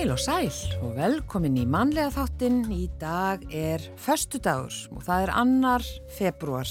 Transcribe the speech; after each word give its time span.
Heil 0.00 0.14
og 0.14 0.20
sæl 0.24 0.46
og 0.80 0.94
velkomin 0.96 1.58
í 1.60 1.66
mannlega 1.68 2.08
þáttinn. 2.14 2.62
Í 2.72 2.86
dag 2.96 3.42
er 3.52 3.82
förstudagur 4.00 4.72
og 4.96 5.02
það 5.04 5.24
er 5.26 5.32
annar 5.36 5.84
februar. 6.16 6.70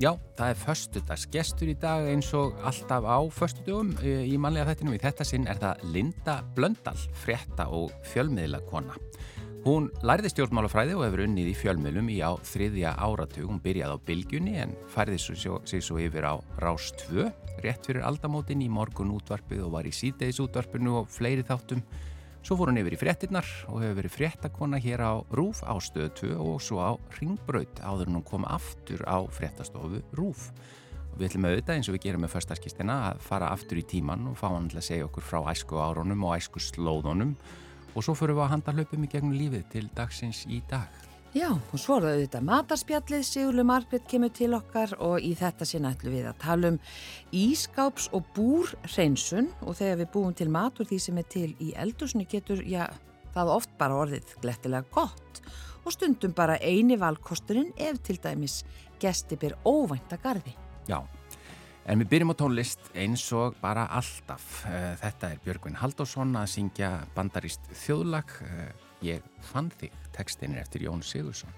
Já, 0.00 0.14
það 0.38 0.46
er 0.46 0.60
förstudags 0.62 1.26
gestur 1.28 1.68
í 1.68 1.74
dag 1.76 2.06
eins 2.08 2.30
og 2.32 2.56
alltaf 2.64 3.04
á 3.04 3.20
förstudugum 3.36 3.90
eh, 4.00 4.24
í 4.24 4.38
mannlega 4.40 4.70
þættinum. 4.70 4.94
Í 4.96 5.02
þetta 5.02 5.26
sinn 5.28 5.44
er 5.44 5.60
það 5.60 5.82
Linda 5.92 6.38
Blöndal, 6.56 6.96
frétta 7.20 7.66
og 7.68 7.92
fjölmiðla 8.14 8.62
kona. 8.70 8.96
Hún 9.66 9.90
læriði 10.00 10.30
stjórnmálafræði 10.32 10.96
og 10.96 11.04
hefur 11.04 11.26
unnið 11.26 11.50
í 11.50 11.56
fjölmiðlum 11.60 12.08
í 12.14 12.16
á 12.24 12.32
þriðja 12.48 12.94
áratug. 12.96 13.50
Hún 13.50 13.60
byrjaði 13.60 13.98
á 14.00 14.04
Bilgjunni 14.08 14.54
en 14.62 14.72
færði 14.88 15.18
sig 15.20 15.84
svo 15.84 16.00
yfir 16.00 16.24
á 16.24 16.40
Rás 16.64 16.94
2, 17.04 17.28
rétt 17.60 17.90
fyrir 17.90 18.08
aldamótin 18.08 18.64
í 18.64 18.70
morgun 18.72 19.12
útvarpið 19.18 19.66
og 19.66 19.76
var 19.76 19.84
í 19.84 19.92
síðdeis 19.92 20.40
útvarpinu 20.40 21.02
og 21.02 21.12
fleiri 21.12 21.44
þáttum. 21.44 21.84
Svo 22.40 22.56
fór 22.56 22.70
hún 22.70 22.80
yfir 22.80 22.94
í 22.96 22.98
fréttinnar 22.98 23.48
og 23.68 23.82
hefur 23.82 23.98
verið 23.98 24.14
fréttakona 24.14 24.78
hér 24.80 25.02
á 25.04 25.12
Rúf 25.36 25.60
á 25.60 25.76
stöðu 25.76 26.12
2 26.22 26.30
og 26.40 26.62
svo 26.64 26.80
á 26.80 26.96
Ringbraut 27.18 27.82
áður 27.84 28.08
en 28.08 28.16
hún 28.16 28.24
kom 28.24 28.46
aftur 28.48 29.04
á 29.04 29.20
fréttastofu 29.28 30.00
Rúf. 30.16 30.48
Og 31.12 31.20
við 31.20 31.28
ætlum 31.28 31.50
auðvitað 31.50 31.76
eins 31.76 31.90
og 31.92 31.98
við 31.98 32.06
gerum 32.06 32.24
með 32.24 32.32
förstaskistina 32.38 32.96
að 33.10 33.20
fara 33.28 33.52
aftur 33.52 33.82
í 33.82 33.84
tíman 33.84 34.30
og 34.32 34.40
fá 34.40 34.48
hann 34.48 34.70
til 34.72 34.80
að 34.80 34.88
segja 34.88 35.10
okkur 35.10 35.28
frá 35.28 35.40
æsku 35.52 35.82
árunum 35.84 36.24
og 36.24 36.38
æsku 36.38 36.64
slóðunum 36.64 37.36
og 37.92 38.06
svo 38.06 38.16
fyrir 38.16 38.38
við 38.38 38.46
að 38.46 38.52
handa 38.54 38.76
hlaupum 38.78 39.04
í 39.04 39.12
gegnum 39.12 39.36
lífið 39.36 39.68
til 39.76 39.86
dagsins 39.92 40.46
í 40.48 40.62
dag. 40.70 41.09
Já, 41.30 41.46
og 41.54 41.78
svo 41.78 42.00
er 42.00 42.02
það 42.02 42.16
auðvitað 42.16 42.46
matarspjallið, 42.48 43.20
Sigurlu 43.22 43.62
Margret 43.62 44.06
kemur 44.10 44.32
til 44.34 44.48
okkar 44.56 44.96
og 44.98 45.22
í 45.22 45.28
þetta 45.38 45.68
sinna 45.68 45.92
ætlum 45.94 46.16
við 46.16 46.26
að 46.26 46.40
tala 46.42 46.72
um 46.72 46.78
ískáps 47.38 48.08
og 48.18 48.26
búrhreinsun 48.34 49.52
og 49.62 49.78
þegar 49.78 50.00
við 50.00 50.10
búum 50.16 50.34
til 50.34 50.48
mat 50.50 50.82
og 50.82 50.90
því 50.90 50.98
sem 51.04 51.22
er 51.22 51.28
til 51.30 51.52
í 51.62 51.70
eldursunni 51.78 52.26
getur, 52.26 52.64
já, 52.66 52.88
það 53.30 53.54
oft 53.54 53.78
bara 53.78 54.00
orðið 54.02 54.34
glettilega 54.42 54.90
gott 54.90 55.40
og 55.84 55.94
stundum 55.94 56.34
bara 56.34 56.58
eini 56.58 56.98
valkosturinn 56.98 57.70
ef 57.78 58.02
til 58.02 58.18
dæmis 58.18 58.64
gesti 58.98 59.38
byr 59.38 59.54
óvænta 59.62 60.18
gardi. 60.18 60.58
Já, 60.90 60.98
En 61.90 61.98
við 61.98 62.10
byrjum 62.10 62.30
á 62.30 62.36
tónlist 62.38 62.90
eins 62.94 63.22
og 63.34 63.54
bara 63.62 63.86
alltaf. 63.88 64.66
Eh, 64.68 64.92
þetta 65.00 65.30
er 65.32 65.40
Björgvin 65.42 65.78
Haldásson 65.80 66.36
að 66.36 66.50
syngja 66.52 66.90
bandarist 67.16 67.64
þjóðlag. 67.72 68.36
Ég 69.00 69.24
fann 69.40 69.70
þig, 69.80 69.94
tekstin 70.12 70.52
er 70.52 70.66
eftir 70.66 70.82
Jón 70.84 71.00
Sigursson. 71.00 71.52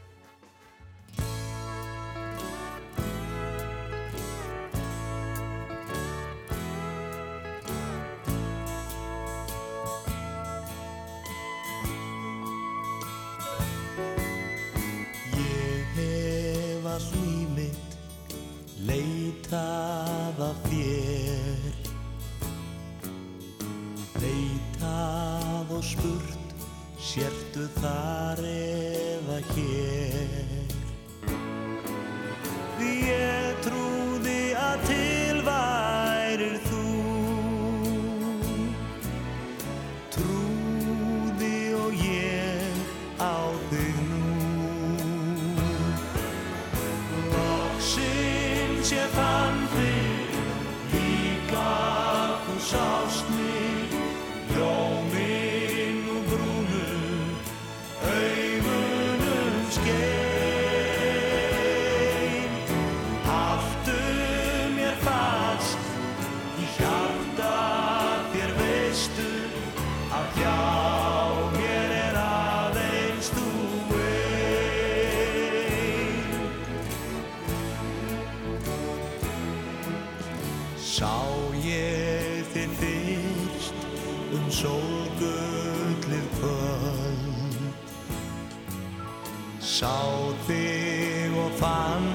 þig 90.47 91.37
og 91.43 91.53
fann 91.61 92.09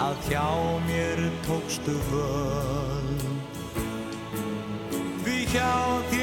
að 0.00 0.16
hjá 0.28 0.48
mér 0.86 1.22
tókstu 1.46 1.94
völd. 2.10 3.24
Því 5.24 5.38
hjá 5.52 5.72
þig 6.10 6.19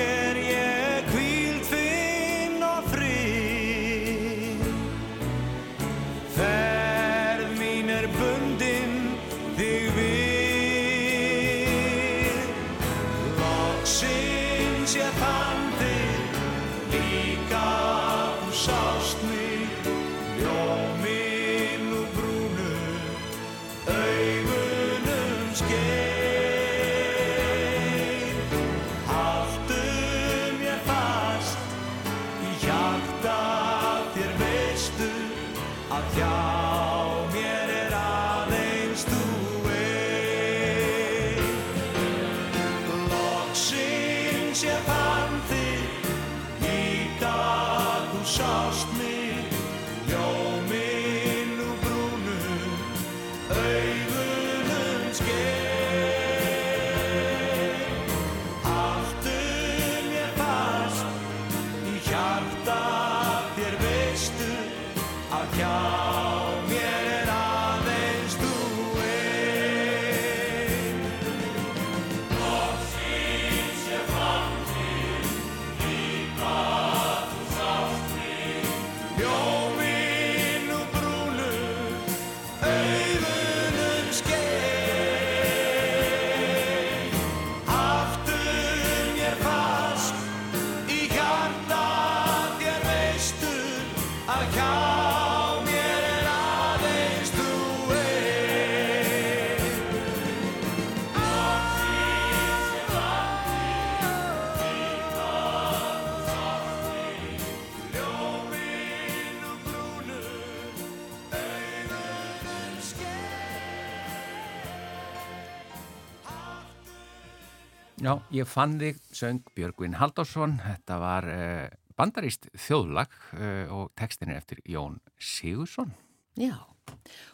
Já, 118.08 118.14
ég 118.32 118.48
fann 118.48 118.78
þig, 118.80 119.00
söng 119.12 119.50
Björgvin 119.52 119.98
Haldásson, 120.00 120.54
þetta 120.64 120.96
var 121.02 121.26
uh, 121.28 121.66
bandaríst 122.00 122.46
þjóðlag 122.56 123.12
uh, 123.36 123.74
og 123.76 123.90
tekstin 124.00 124.32
er 124.32 124.38
eftir 124.40 124.62
Jón 124.64 124.96
Sigursson. 125.20 125.92
Já, 126.40 126.56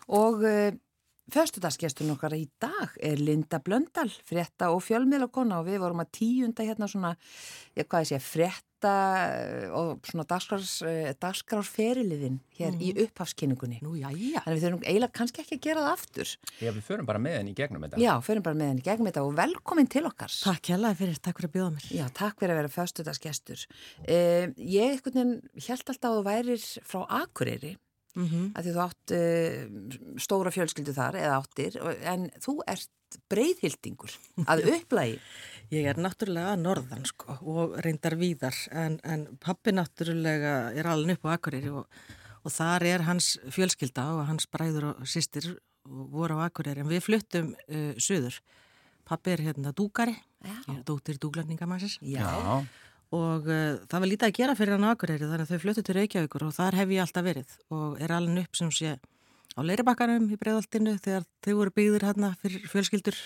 og 0.10 0.42
uh, 0.42 0.72
Föstudagsgestun 1.30 2.16
okkar 2.16 2.34
í 2.34 2.48
dag 2.58 2.98
er 2.98 3.22
Linda 3.22 3.62
Blöndal, 3.62 4.10
frétta 4.26 4.72
og 4.74 4.82
fjölmiðlakonna 4.88 5.62
og 5.62 5.70
við 5.70 5.84
vorum 5.84 6.02
að 6.02 6.10
tíunda 6.18 6.66
hérna 6.66 6.90
svona, 6.90 7.14
ég 7.78 7.86
hvað 7.86 8.08
ég 8.08 8.10
sé, 8.10 8.22
frétta 8.26 8.73
og 9.78 10.08
svona 10.08 10.26
dagskrárferiliðin 11.22 12.40
hér 12.58 12.72
mm. 12.74 12.82
í 12.82 12.90
mhm. 12.92 13.00
upphafskinningunni. 13.06 13.80
Nú, 13.86 13.96
já, 14.00 14.10
já. 14.12 14.42
Þannig 14.44 14.58
við 14.58 14.66
þurfum 14.66 14.84
eiginlega 14.88 15.18
kannski 15.20 15.44
ekki 15.44 15.60
að 15.60 15.66
gera 15.68 15.86
það 15.86 15.94
aftur. 15.94 16.34
Já, 16.60 16.70
við 16.70 16.84
förum 16.90 17.10
bara 17.10 17.24
með 17.24 17.38
henni 17.40 17.54
í 17.54 17.58
gegnum 17.58 17.86
þetta. 17.86 18.02
Já, 18.04 18.14
förum 18.26 18.48
bara 18.48 18.60
með 18.60 18.72
henni 18.72 18.84
í 18.84 18.88
gegnum 18.88 19.10
þetta 19.10 19.24
og 19.28 19.38
velkomin 19.40 19.90
til 19.94 20.06
okkar. 20.10 20.32
Takk 20.44 20.74
hérlega 20.74 21.00
fyrir, 21.04 21.18
takk 21.24 21.40
fyrir 21.40 21.52
að 21.52 21.56
bjóða 21.58 21.72
mér. 21.78 21.88
Já, 22.00 22.06
takk 22.24 22.36
fyrir 22.42 22.54
að 22.56 22.62
vera 22.62 22.76
föstudagsgestur. 22.78 23.66
Eh, 24.04 24.46
ég, 24.58 25.02
veginn, 25.08 25.40
held 25.68 25.90
alltaf 25.94 26.12
að 26.12 26.20
þú 26.20 26.28
værir 26.30 26.70
frá 26.84 27.02
Akureyri 27.24 27.78
mm 28.16 28.28
-hmm. 28.28 28.52
að 28.56 28.64
því 28.64 28.74
þú 28.74 28.82
átt 28.88 29.14
uh, 29.18 30.18
stóra 30.18 30.52
fjölskyldu 30.52 30.94
þar 30.94 31.16
eða 31.16 31.40
áttir 31.40 31.78
en 32.04 32.30
þú 32.40 32.60
ert 32.68 32.90
breyðhildingur 33.30 34.14
að 34.50 34.64
upplægi 34.74 35.20
Ég 35.74 35.88
er 35.90 35.98
náttúrulega 35.98 36.54
norðan 36.60 37.06
sko 37.08 37.38
og 37.50 37.78
reyndar 37.82 38.14
víðar 38.20 38.58
en, 38.78 39.00
en 39.02 39.26
pappi 39.42 39.74
náttúrulega 39.74 40.74
er 40.78 40.90
alveg 40.92 41.18
upp 41.18 41.26
á 41.26 41.34
Akureyri 41.34 41.72
og, 41.74 41.88
og 42.44 42.54
þar 42.54 42.86
er 42.92 43.06
hans 43.08 43.34
fjölskylda 43.56 44.06
og 44.14 44.28
hans 44.30 44.46
bræður 44.52 44.92
og 44.92 45.08
sýstir 45.10 45.56
voru 45.84 46.38
á 46.38 46.46
Akureyri. 46.46 46.84
En 46.84 46.92
við 46.92 47.06
fluttum 47.08 47.54
uh, 47.56 47.94
söður 47.98 48.38
pappi 49.08 49.34
er 49.34 49.44
hérna 49.48 49.74
dúkari, 49.76 50.16
dóttir 50.88 51.18
dúglarningamansis 51.20 51.98
Já, 52.02 52.24
Já. 52.24 52.64
Og 53.14 53.46
uh, 53.50 53.82
það 53.90 54.00
var 54.00 54.10
lítið 54.10 54.30
að 54.30 54.38
gera 54.40 54.58
fyrir 54.58 54.78
hann 54.78 54.90
aðgureyri 54.90 55.28
þannig 55.30 55.48
að 55.48 55.54
þau 55.54 55.64
fluttu 55.66 55.86
til 55.86 55.98
Reykjavíkur 56.00 56.48
og 56.48 56.56
þar 56.56 56.80
hef 56.82 56.94
ég 56.94 57.04
alltaf 57.04 57.28
verið 57.28 57.58
og 57.74 58.02
er 58.02 58.14
alveg 58.16 58.46
upp 58.46 58.60
sem 58.62 58.72
sé 58.74 58.96
á 59.54 59.60
leiribakkanum 59.62 60.30
í 60.34 60.40
bregðaltinu 60.42 60.96
þegar 61.02 61.28
þau 61.46 61.54
voru 61.60 61.74
byggðir 61.78 62.08
hérna 62.10 62.32
fyrir 62.42 62.66
fjölskyldur 62.72 63.20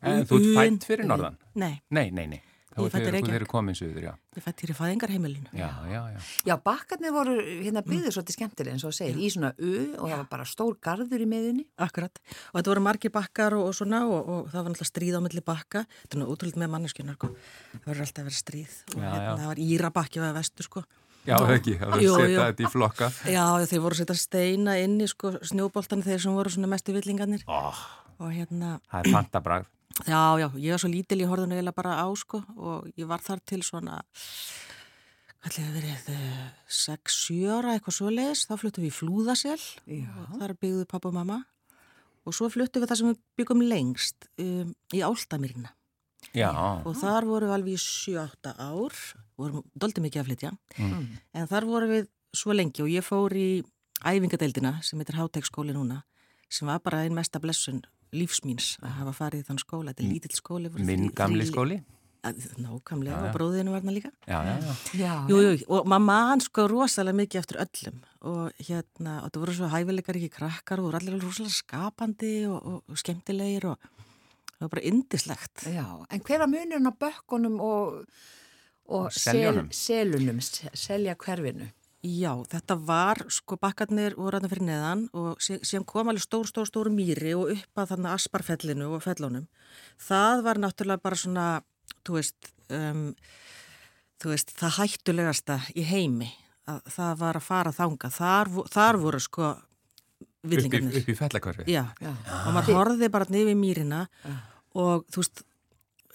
En 0.00 0.24
þú 0.28 0.40
ert 0.40 0.56
fætt 0.56 0.88
fyrir 0.92 1.10
norðan? 1.10 1.38
Nei 1.58 1.74
Nei, 1.90 2.08
nei, 2.10 2.26
nei 2.26 2.40
Þá 2.72 2.96
er 2.96 3.16
þeir 3.26 3.44
komin 3.50 3.76
söður, 3.76 4.04
já. 4.06 4.12
Ég 4.32 4.44
fætti 4.46 4.64
hér 4.64 4.70
í 4.72 4.76
fæðingarheimilinu. 4.78 5.50
Já, 5.52 5.68
já, 5.90 5.98
já. 6.08 6.20
Já, 6.48 6.54
bakkarnir 6.64 7.12
voru 7.12 7.34
hérna 7.36 7.82
byggðið 7.84 8.08
mm. 8.08 8.14
svolítið 8.16 8.36
skemmtileg 8.38 8.76
eins 8.76 8.86
og 8.88 8.94
segir, 8.96 9.18
já. 9.18 9.20
í 9.20 9.28
svona 9.34 9.50
U 9.58 9.72
og 9.98 10.06
það 10.06 10.14
var 10.14 10.30
bara 10.30 10.46
stór 10.48 10.78
gardur 10.80 11.20
í 11.20 11.26
miðunni. 11.28 11.66
Akkurat. 11.84 12.22
Og 12.52 12.56
þetta 12.56 12.72
voru 12.72 12.84
margi 12.86 13.12
bakkar 13.12 13.58
og, 13.58 13.66
og 13.68 13.76
svona 13.76 14.00
og, 14.08 14.22
og 14.24 14.48
það 14.54 14.64
var 14.64 14.72
alltaf 14.72 14.88
stríð 14.88 15.18
á 15.20 15.24
milli 15.26 15.44
bakka. 15.44 15.84
Þetta 15.84 16.16
er 16.16 16.22
náttúrulega 16.22 16.36
útrúlega 16.38 16.62
með 16.64 16.72
manneskjönar, 16.78 17.18
sko. 17.20 17.32
Það 17.74 17.90
voru 17.90 18.04
alltaf 18.06 18.28
verið 18.30 18.40
stríð 18.40 18.78
og 18.96 18.96
já, 18.96 19.08
hérna 19.10 19.36
það 19.42 19.52
var 19.52 19.62
Írabakki 19.66 20.22
og 20.22 20.36
vestu, 20.38 20.68
sko. 20.70 20.84
Já, 21.22 21.36
það 21.36 21.54
ekki, 21.58 21.76
það 21.78 21.92
voru 21.92 22.14
setjað 22.16 22.48
þetta 22.48 22.64
í 22.64 22.72
flokka. 22.72 23.10
Já, 23.30 23.44
þeir 23.70 23.82
voru 23.84 23.98
setjað 24.00 24.18
steina 24.18 24.72
inn 24.80 24.96
í 24.96 25.06
sko, 25.12 25.36
snjóboltan 25.52 26.02
þeir 26.02 26.24
sem 26.24 26.34
voru 26.34 26.50
svona 26.50 26.72
mestu 26.72 26.96
villingarnir. 26.96 27.44
Oh, 27.46 27.84
og 28.18 28.32
hérna... 28.34 28.80
Það 28.90 29.04
er 29.04 29.14
fantabrað. 29.20 29.68
Já, 30.08 30.22
já, 30.40 30.48
ég 30.56 30.74
var 30.74 30.82
svo 30.82 30.90
lítil 30.92 31.20
í 31.22 31.28
horðinu 31.28 31.58
eða 31.60 31.74
bara 31.76 31.98
á 32.00 32.06
sko 32.18 32.42
og 32.56 32.88
ég 32.96 33.08
var 33.10 33.24
þar 33.24 33.42
til 33.48 33.60
svona, 33.66 34.00
hvað 35.42 35.58
hefði 35.60 35.82
verið, 35.82 36.08
6-7 36.66 37.36
eh, 37.36 37.52
ára 37.52 37.76
eitthvað 37.76 37.98
svo 37.98 38.12
leiðis, 38.12 38.46
þá 38.48 38.54
fluttum 38.62 38.86
við 38.86 38.92
í 38.92 38.96
Flúðasel. 38.96 39.60
Og 39.90 40.40
þar 40.40 40.56
byggðuð 40.62 40.88
pappa 40.90 41.10
og 41.10 41.18
mamma. 41.18 41.42
Og 42.22 42.36
svo 42.36 42.48
fluttum 42.52 42.84
við 42.84 42.92
það 42.92 43.00
sem 43.00 43.12
við 43.12 43.22
byggum 43.40 43.62
lengst 43.66 44.28
um, 44.38 44.74
í 44.94 45.02
Áltamirina 45.02 45.72
já. 46.30 46.50
og 46.54 46.94
þar 46.98 47.26
vorum 47.26 47.50
við 47.50 47.56
alveg 47.56 47.76
í 47.76 47.82
7-8 47.82 48.52
ár, 48.62 48.98
vorum 49.40 49.64
doldið 49.74 50.06
mikið 50.06 50.22
að 50.22 50.28
flytja, 50.28 50.52
mm. 50.78 51.06
en 51.34 51.50
þar 51.50 51.66
vorum 51.68 51.92
við 51.92 52.06
svo 52.32 52.54
lengi 52.56 52.84
og 52.84 52.92
ég 52.92 53.04
fór 53.04 53.34
í 53.36 53.48
æfingadeildina 54.02 54.76
sem 54.86 55.00
heitir 55.00 55.18
Hátegskóli 55.18 55.74
núna 55.76 56.02
sem 56.52 56.68
var 56.68 56.82
bara 56.84 57.02
einn 57.04 57.16
mesta 57.16 57.40
blessun 57.42 57.82
lífsmýns 58.12 58.76
að 58.82 58.94
hafa 59.00 59.16
farið 59.16 59.42
í 59.42 59.48
þann 59.48 59.60
skóla, 59.62 59.92
þetta 59.92 60.04
er 60.04 60.12
lítill 60.12 60.36
skóli 60.36 60.72
Minn 60.78 61.10
gamli 61.16 61.48
skóli? 61.48 61.80
Nákvæmlega 62.22 63.18
og 63.18 63.32
bróðinu 63.34 63.72
var 63.74 63.82
það 63.82 63.96
líka. 63.96 64.10
Já, 64.30 64.36
já, 64.46 64.74
já. 64.94 65.14
Jú, 65.26 65.38
jú, 65.42 65.54
og 65.74 65.88
mamma 65.90 66.18
hann 66.28 66.42
sko 66.44 66.68
rosalega 66.70 67.18
mikið 67.18 67.40
eftir 67.40 67.58
öllum. 67.64 67.96
Og 68.30 68.60
hérna, 68.62 69.16
og 69.24 69.32
það 69.32 69.42
voru 69.42 69.54
svo 69.56 69.70
hæfileikar 69.72 70.18
ekki 70.20 70.30
krakkar 70.36 70.78
og 70.78 70.86
voru 70.86 71.00
allir 71.00 71.18
rosalega 71.18 71.56
skapandi 71.56 72.30
og, 72.46 72.60
og, 72.62 72.78
og 72.86 73.00
skemmtilegir 73.02 73.66
og 73.72 73.90
það 74.62 74.62
var 74.62 74.72
bara 74.76 74.86
indislegt 74.92 75.66
Já, 75.66 75.86
en 76.06 76.22
hver 76.22 76.46
að 76.46 76.52
munirna 76.54 76.94
bökkunum 76.94 77.58
og, 77.58 78.04
og 78.86 79.10
sel, 79.18 79.64
selunum 79.74 80.38
selja 80.46 81.18
hverfinu? 81.18 81.72
Já, 82.02 82.32
þetta 82.50 82.74
var, 82.82 83.20
sko 83.30 83.54
bakkarnir 83.62 84.16
voru 84.18 84.34
aðeins 84.34 84.50
fyrir 84.50 84.66
neðan 84.66 85.02
og 85.14 85.38
síðan 85.38 85.84
kom 85.86 86.08
alveg 86.10 86.24
stór, 86.24 86.48
stór, 86.50 86.66
stór 86.66 86.90
mýri 86.90 87.36
og 87.38 87.52
upp 87.54 87.78
að 87.78 87.92
þannig 87.92 88.16
asparfellinu 88.16 88.88
og 88.96 89.04
fellunum. 89.04 89.44
Það 90.02 90.42
var 90.48 90.58
náttúrulega 90.64 91.04
bara 91.04 91.20
svona, 91.20 91.44
þú 92.02 92.16
veist, 92.18 92.50
um, 92.74 93.04
þú 94.18 94.32
veist, 94.32 94.50
það 94.58 94.80
hættulegasta 94.80 95.60
í 95.78 95.86
heimi. 95.86 96.32
Að 96.66 96.82
það 96.96 97.22
var 97.22 97.38
að 97.38 97.46
fara 97.46 97.74
þanga. 97.78 98.10
Þar, 98.18 98.50
þar 98.74 98.98
voru 99.02 99.22
sko 99.22 99.54
villingarnir. 100.50 100.98
Upp 100.98 101.06
í, 101.06 101.14
í 101.14 101.18
fellakörfi? 101.22 101.70
Já, 101.70 101.84
Já. 102.02 102.12
og 102.42 102.52
maður 102.56 102.80
horfið 102.80 103.14
bara 103.14 103.30
nefið 103.30 103.58
mýrina 103.62 104.04
Já. 104.10 104.36
og 104.74 105.06
þú 105.06 105.22
veist, 105.22 105.46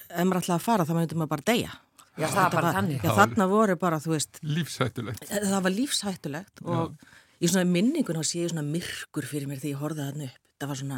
ef 0.07 0.23
maður 0.27 0.43
ætlaði 0.43 0.59
að 0.59 0.67
fara 0.67 0.87
þá 0.87 0.95
myndum 0.99 1.23
maður 1.23 1.35
bara 1.37 1.47
deyja. 1.53 1.75
Já, 2.17 2.25
það 2.31 2.39
var 2.39 2.55
bara 2.55 2.73
þannig. 2.77 3.03
Já, 3.03 3.13
þarna 3.19 3.47
voru 3.51 3.77
bara, 3.79 4.01
þú 4.01 4.15
veist... 4.15 4.41
Lífshættulegt. 4.41 5.29
Það 5.29 5.61
var 5.67 5.73
lífshættulegt 5.75 6.65
og 6.65 6.81
Já. 6.81 7.13
í 7.37 7.51
svona 7.51 7.69
minningun 7.69 8.17
þá 8.17 8.25
sé 8.25 8.41
ég 8.41 8.51
svona 8.53 8.65
myrkur 8.65 9.27
fyrir 9.29 9.49
mér 9.49 9.61
þegar 9.61 9.73
ég 9.75 9.81
horfið 9.83 10.03
þarna 10.07 10.29
upp. 10.31 10.43
Það 10.57 10.71
var 10.71 10.79
svona, 10.79 10.97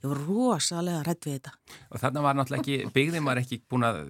ég 0.00 0.08
var 0.10 0.22
rosalega 0.26 1.02
rætt 1.06 1.28
við 1.28 1.36
þetta. 1.36 1.52
Og 1.86 2.02
þarna 2.02 2.24
var 2.24 2.38
náttúrulega 2.38 2.64
ekki, 2.64 2.94
byggðin 2.96 3.28
var 3.28 3.40
ekki 3.44 3.58
búin 3.70 3.86
að 3.86 4.00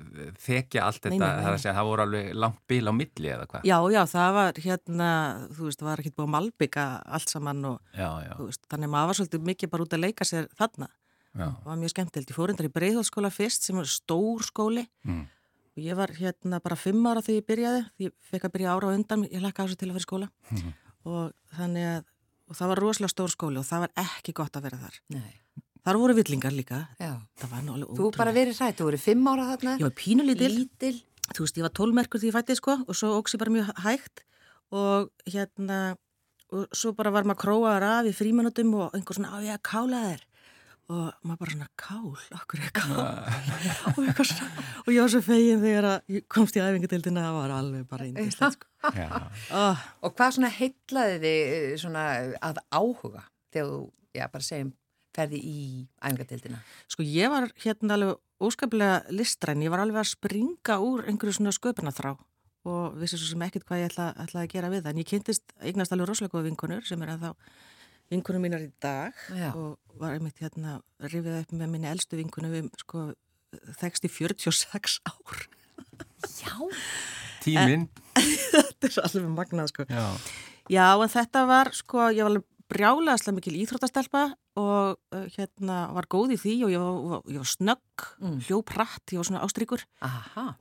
þekja 0.46 0.86
allt 0.86 1.02
þetta, 1.02 1.12
nei, 1.12 1.18
nei, 1.18 1.26
nei. 1.26 1.42
það 1.42 1.50
er 1.50 1.58
að 1.58 1.64
segja, 1.64 1.74
það 1.76 1.90
voru 1.90 2.04
alveg 2.06 2.30
langt 2.44 2.62
bíl 2.72 2.88
á 2.88 2.92
milli 2.96 3.32
eða 3.34 3.48
hvað? 3.50 3.66
Já, 3.68 3.76
já, 3.92 4.00
það 4.14 4.30
var 4.38 4.62
hérna, 4.64 5.10
þú 5.58 5.66
veist, 5.66 5.82
það 5.82 5.90
var 5.90 6.02
ekki 6.04 6.14
búin 6.14 6.30
að 6.30 6.34
malbygga 6.38 6.86
allt 7.18 7.34
saman 7.34 7.60
og, 7.74 7.82
já, 7.92 8.08
já. 8.24 8.32
þú 8.38 8.46
veist, 8.48 8.64
þannig 8.72 8.92
maður 8.94 9.12
var 9.12 9.20
svolítið 9.20 9.44
mikið 9.50 9.72
bara 9.74 9.84
út 9.84 9.98
að 9.98 10.02
leika 10.06 10.28
sér 10.28 10.48
þarna. 10.56 10.88
Já. 11.30 11.44
Það 11.44 11.68
var 11.68 11.76
mjög 11.78 11.92
skemmtilegt. 11.92 12.30
Ég 12.32 12.38
fór 12.40 12.50
undar 12.50 12.66
í 12.66 12.72
Breiðhóllskóla 12.74 13.28
fyrst 13.30 13.68
sem 13.68 13.76
var 13.78 13.86
stór 13.86 14.42
skóli 14.42 14.82
mm 15.04 15.20
og 15.76 15.82
ég 15.82 15.96
var 15.98 16.12
hérna 16.16 16.60
bara 16.62 16.76
fimm 16.76 17.06
ára 17.06 17.22
þegar 17.22 17.40
ég 17.40 17.48
byrjaði 17.50 17.82
því 17.96 18.08
ég 18.08 18.14
fekk 18.30 18.46
að 18.48 18.54
byrja 18.56 18.72
ára 18.74 18.90
á 18.90 18.96
undan 18.96 19.26
ég 19.28 19.42
lakka 19.42 19.62
á 19.62 19.66
þessu 19.66 19.80
til 19.80 19.90
að 19.90 19.98
vera 19.98 20.06
skóla. 20.06 20.28
Mm 20.50 20.56
-hmm. 20.56 20.72
og 21.04 21.32
þannig 21.56 21.86
að 21.90 22.04
og 22.50 22.58
það 22.58 22.72
var 22.72 22.82
rosalega 22.82 23.14
stór 23.14 23.30
skóli 23.30 23.60
og 23.60 23.66
það 23.66 23.84
var 23.84 23.92
ekki 24.02 24.34
gott 24.34 24.56
að 24.58 24.66
vera 24.66 24.80
þar. 24.82 24.96
Nei. 25.14 25.32
þar 25.84 25.96
voru 25.96 26.14
villingar 26.18 26.52
líka. 26.52 26.88
Þú 26.98 28.10
bara 28.16 28.32
verið 28.34 28.58
rætt, 28.58 28.76
þú 28.80 28.88
voru 28.88 28.98
fimm 28.98 29.28
ára 29.30 29.46
þarna. 29.52 29.76
Ég 29.78 29.86
var 29.86 29.96
pínulítil. 29.96 30.56
Þú 31.30 31.44
veist, 31.44 31.56
ég 31.56 31.62
var 31.62 31.74
tólmerkur 31.78 32.20
því 32.20 32.26
ég 32.26 32.34
fætti 32.34 32.56
sko 32.58 32.76
og 32.86 32.96
svo 32.96 33.14
óks 33.20 33.36
ég 33.36 33.38
bara 33.38 33.54
mjög 33.54 33.70
hægt. 33.84 34.24
Og 34.74 35.10
hérna 35.30 35.96
og 36.50 36.66
svo 36.74 36.92
bara 36.98 37.12
var 37.14 37.26
maður 37.28 37.44
króaðar 37.44 37.86
af 37.86 38.10
í 38.10 38.14
frímanutum 38.14 38.74
og 38.74 38.96
einhver 38.96 39.14
svona, 39.14 39.30
á 39.30 39.38
ég 39.38 39.54
að 39.54 39.62
kála 39.70 40.02
þér 40.08 40.24
og 40.90 41.26
maður 41.26 41.40
bara 41.42 41.54
svona 41.54 41.68
kál, 41.78 42.08
okkur 42.34 42.62
er 42.64 42.72
kál? 42.74 42.96
Og, 43.94 44.24
svona, 44.26 44.64
og 44.82 44.90
ég 44.90 45.04
var 45.04 45.12
svo 45.12 45.20
fegin 45.24 45.62
þegar 45.62 45.86
ég 46.10 46.26
komst 46.30 46.56
í 46.58 46.62
æfingatildina 46.62 47.22
það 47.26 47.36
var 47.36 47.54
alveg 47.54 47.84
bara 47.90 48.08
índislega 48.08 48.50
sko. 48.56 48.68
oh. 49.54 49.84
Og 50.06 50.16
hvað 50.18 50.36
svona 50.36 50.50
heitlaði 50.54 51.20
þið 51.22 51.54
eh, 51.58 51.76
svona 51.80 52.04
að 52.50 52.62
áhuga 52.74 53.24
þegar 53.52 53.70
þú, 53.70 53.80
já 54.18 54.24
bara 54.32 54.48
segjum 54.48 54.72
ferði 55.14 55.42
í 55.46 55.60
æfingatildina? 56.00 56.62
Sko 56.90 57.06
ég 57.06 57.32
var 57.32 57.50
hérna 57.62 57.98
alveg 57.98 58.18
óskaplega 58.40 59.00
listræn, 59.14 59.62
ég 59.62 59.72
var 59.72 59.84
alveg 59.84 60.02
að 60.02 60.12
springa 60.14 60.80
úr 60.82 61.06
einhverju 61.06 61.38
svona 61.38 61.54
sköpunarþrá 61.54 62.16
og 62.70 62.96
vissi 63.00 63.16
svo 63.16 63.30
sem 63.30 63.42
ekkert 63.46 63.66
hvað 63.68 63.84
ég 63.84 63.92
ætla, 63.92 64.10
ætla 64.20 64.42
að 64.42 64.50
gera 64.52 64.70
við 64.72 64.82
það. 64.84 64.92
En 64.92 65.00
ég 65.00 65.08
kynntist 65.08 65.54
eignast 65.64 65.94
alveg 65.94 66.10
rosalega 66.10 66.34
góða 66.34 66.48
vinkonur 66.50 66.88
sem 66.88 67.02
er 67.04 67.14
að 67.14 67.22
þá 67.24 67.30
vinkunum 68.10 68.44
mínar 68.44 68.64
í 68.64 68.70
dag 68.82 69.16
Já. 69.32 69.50
og 69.54 69.78
var 70.00 70.16
einmitt 70.16 70.40
hérna 70.42 70.78
rifið 71.02 71.40
upp 71.42 71.56
með 71.56 71.72
minni 71.74 71.90
eldstu 71.90 72.18
vinkunum 72.18 72.54
við 72.54 72.70
sko 72.82 73.10
þekst 73.80 74.06
í 74.06 74.12
46 74.12 75.00
ár 75.08 75.46
Já 76.40 76.54
Tíminn 77.40 77.88
Þetta 78.52 78.88
er 78.90 79.02
alveg 79.06 79.34
magnað 79.34 79.72
sko 79.72 79.88
Já. 79.88 80.06
Já 80.70 80.88
en 80.94 81.12
þetta 81.12 81.44
var 81.50 81.72
sko 81.76 82.10
ég 82.10 82.24
var 82.24 82.34
alveg 82.34 82.48
brjálega 82.70 83.34
mikil 83.34 83.56
íþróttastelpa 83.58 84.28
og 84.60 84.98
uh, 85.14 85.26
hérna 85.34 85.88
var 85.94 86.06
góð 86.10 86.36
í 86.36 86.38
því 86.40 86.54
og 86.66 86.72
ég 86.74 86.82
var, 86.82 87.22
ég 87.26 87.42
var 87.42 87.50
snögg 87.50 88.04
mm. 88.20 88.36
hljópratt, 88.46 89.04
ég 89.10 89.20
var 89.20 89.26
svona 89.26 89.42
ástrykur 89.46 89.82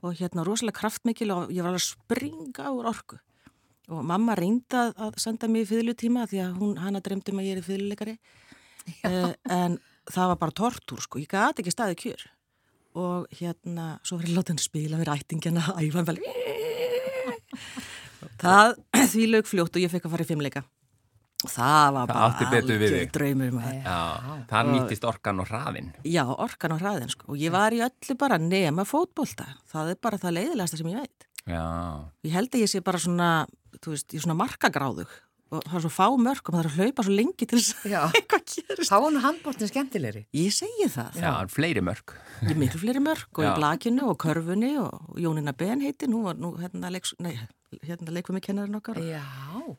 og 0.02 0.16
hérna 0.18 0.46
rosalega 0.46 0.80
kraftmikil 0.80 1.30
og 1.34 1.52
ég 1.54 1.62
var 1.62 1.70
alveg 1.70 1.84
að 1.84 1.90
springa 1.92 2.72
úr 2.74 2.90
orku 2.90 3.20
og 3.90 4.02
mamma 4.06 4.36
reynda 4.38 4.88
að 4.96 5.18
senda 5.22 5.48
mig 5.50 5.66
í 5.66 5.70
fylgjutíma 5.70 6.26
því 6.30 6.42
að 6.44 6.58
hún, 6.60 6.74
hana 6.80 7.02
dremdi 7.04 7.34
mig 7.34 7.46
að 7.46 7.50
ég 7.50 7.60
er 7.60 7.66
fylgjuleikari 7.66 8.16
uh, 9.06 9.32
en 9.50 9.78
það 10.10 10.32
var 10.32 10.40
bara 10.40 10.56
tortur 10.62 11.02
sko, 11.04 11.20
ég 11.22 11.30
gæti 11.30 11.64
ekki 11.64 11.74
staðið 11.74 12.02
kjör. 12.04 12.26
Og 13.00 13.38
hérna, 13.38 13.92
svo 14.02 14.18
var 14.18 14.26
ég 14.26 14.34
látið 14.34 14.54
hann 14.54 14.64
spila 14.64 14.98
við 14.98 15.10
rættingina, 15.12 15.62
æfa 15.78 16.02
vel 16.08 16.18
það 18.40 18.76
því 19.12 19.30
lög 19.30 19.48
fljótt 19.48 19.78
og 19.78 19.84
ég 19.84 19.92
fekk 19.92 20.08
að 20.08 20.14
fara 20.16 20.26
í 20.26 20.30
fimmleika. 20.30 20.64
Og 21.40 21.48
það 21.48 21.86
var 21.94 22.10
Það 22.10 22.10
bara 22.10 22.24
maður. 23.54 23.76
Já, 23.80 24.00
það 24.50 24.72
nýttist 24.74 25.06
orkan 25.08 25.40
og 25.40 25.48
hraðin. 25.48 25.88
Já, 26.04 26.24
orkan 26.28 26.74
og 26.74 26.82
hraðin 26.82 27.12
sko. 27.14 27.30
og 27.32 27.40
ég 27.40 27.54
var 27.54 27.72
í 27.72 27.80
öllu 27.86 28.16
bara 28.20 28.36
nema 28.42 28.84
fótbolta. 28.88 29.46
Það 29.70 29.94
er 29.94 30.00
bara 30.04 30.20
það 30.20 30.36
leiðilegasta 30.36 30.80
sem 30.80 30.90
ég 30.92 31.00
veit. 31.00 31.26
Já, 31.48 31.64
ég 32.28 32.36
held 32.36 32.52
að 32.52 32.66
ég 32.66 32.72
sé 32.74 32.82
bara 32.84 33.00
svona 33.00 33.30
þú 33.78 33.92
veist, 33.94 34.14
er 34.14 34.24
svona 34.24 34.38
markagráðug 34.40 35.12
og 35.50 35.64
það 35.66 35.76
er 35.80 35.82
svo 35.82 35.90
fá 35.90 36.06
mörg 36.14 36.46
og 36.46 36.54
maður 36.54 36.66
er 36.68 36.70
að 36.70 36.76
hlaupa 36.78 37.02
svo 37.06 37.14
lengi 37.18 37.46
til 37.50 37.58
þess 37.58 37.86
Já. 37.90 38.00
að 38.04 38.12
eitthvað 38.20 38.42
gerist 38.52 38.90
Þá 38.92 38.96
var 39.02 39.14
nú 39.16 39.22
handbóltin 39.24 39.70
skemmtilegri. 39.72 40.20
Ég 40.38 40.52
segi 40.54 40.86
það, 40.94 41.16
já, 41.18 41.32
fleiri 41.50 41.82
mörg. 41.82 42.12
ég 42.44 42.52
er 42.54 42.60
miklu 42.60 42.78
fleiri 42.84 43.02
mörg 43.02 43.26
og 43.34 43.42
Já. 43.42 43.48
í 43.50 43.56
blakinu 43.58 44.04
og 44.12 44.18
körfunni 44.22 44.70
og 44.78 45.18
Jónina 45.18 45.50
Ben 45.58 45.82
heiti, 45.82 46.06
nú 46.06 46.22
var 46.28 46.38
nú 46.38 46.52
hérna, 46.60 46.92
leiks, 46.94 47.16
nei, 47.18 47.34
hérna 47.82 48.14
leikum 48.14 48.38
við 48.38 48.46
kennarinn 48.46 48.78
okkar 48.78 49.02
Já, 49.02 49.24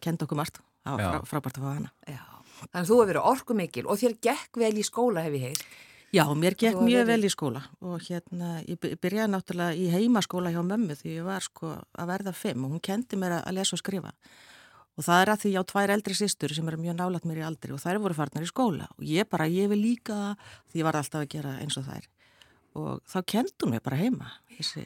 kenda 0.03 0.27
okkur 0.27 0.41
margt, 0.41 0.59
það 0.83 0.99
var 0.99 1.07
frá, 1.23 1.29
frábært 1.31 1.61
að 1.61 1.63
fá 1.63 1.71
hana 1.77 1.93
já. 2.03 2.19
Þannig 2.61 2.75
að 2.83 2.89
þú 2.91 2.97
hefur 2.99 3.09
verið 3.13 3.29
orku 3.31 3.55
mikil 3.57 3.87
og 3.89 3.97
þér 4.03 4.17
gekk 4.27 4.59
vel 4.61 4.75
í 4.75 4.83
skóla 4.85 5.23
hef 5.25 5.39
ég 5.39 5.47
heyrt. 5.47 5.63
Já, 6.11 6.25
mér 6.35 6.55
gekk 6.59 6.75
mjög 6.83 7.05
vel 7.07 7.23
í 7.23 7.29
skóla 7.31 7.61
og 7.79 8.01
hérna, 8.03 8.59
ég 8.67 8.79
by- 8.83 8.95
byrjaði 8.99 9.31
náttúrulega 9.31 9.75
í 9.79 9.85
heimaskóla 9.93 10.51
hjá 10.51 10.59
mömmu 10.67 10.97
því 10.99 11.13
ég 11.21 11.23
var 11.23 11.39
sko 11.45 11.69
að 11.95 12.09
verða 12.11 12.33
fimm 12.35 12.65
og 12.65 12.71
hún 12.75 12.81
kendi 12.83 13.15
mér 13.15 13.37
að 13.41 13.53
lesa 13.55 13.77
og 13.77 13.79
skrifa. 13.79 14.11
Og 14.99 15.05
það 15.07 15.21
er 15.23 15.29
að 15.31 15.39
því 15.45 15.51
ég 15.53 15.61
á 15.63 15.69
tvær 15.71 15.93
eldri 15.95 16.13
sýstur 16.19 16.51
sem 16.53 16.67
eru 16.67 16.77
mjög 16.83 16.97
nálat 16.99 17.23
mér 17.23 17.39
í 17.39 17.45
aldri 17.47 17.71
og 17.71 17.79
þær 17.79 18.01
voru 18.03 18.13
farnar 18.17 18.43
í 18.43 18.49
skóla. 18.51 18.89
Og 18.99 19.05
ég 19.07 19.29
bara, 19.31 19.47
ég 19.47 19.69
vil 19.71 19.79
líka 19.79 20.11
það 20.11 20.35
því 20.73 20.79
ég 20.81 20.83
var 20.89 20.99
alltaf 20.99 21.21
að 21.23 21.29
gera 21.31 21.53
eins 21.63 21.77
og 21.79 21.87
þær. 21.87 22.09
Og 22.75 22.99
þá 23.07 23.17
kendi 23.25 23.55
hún 23.63 23.71
mér 23.71 23.83
bara 23.87 23.97
heima 24.03 24.27
þessi 24.57 24.83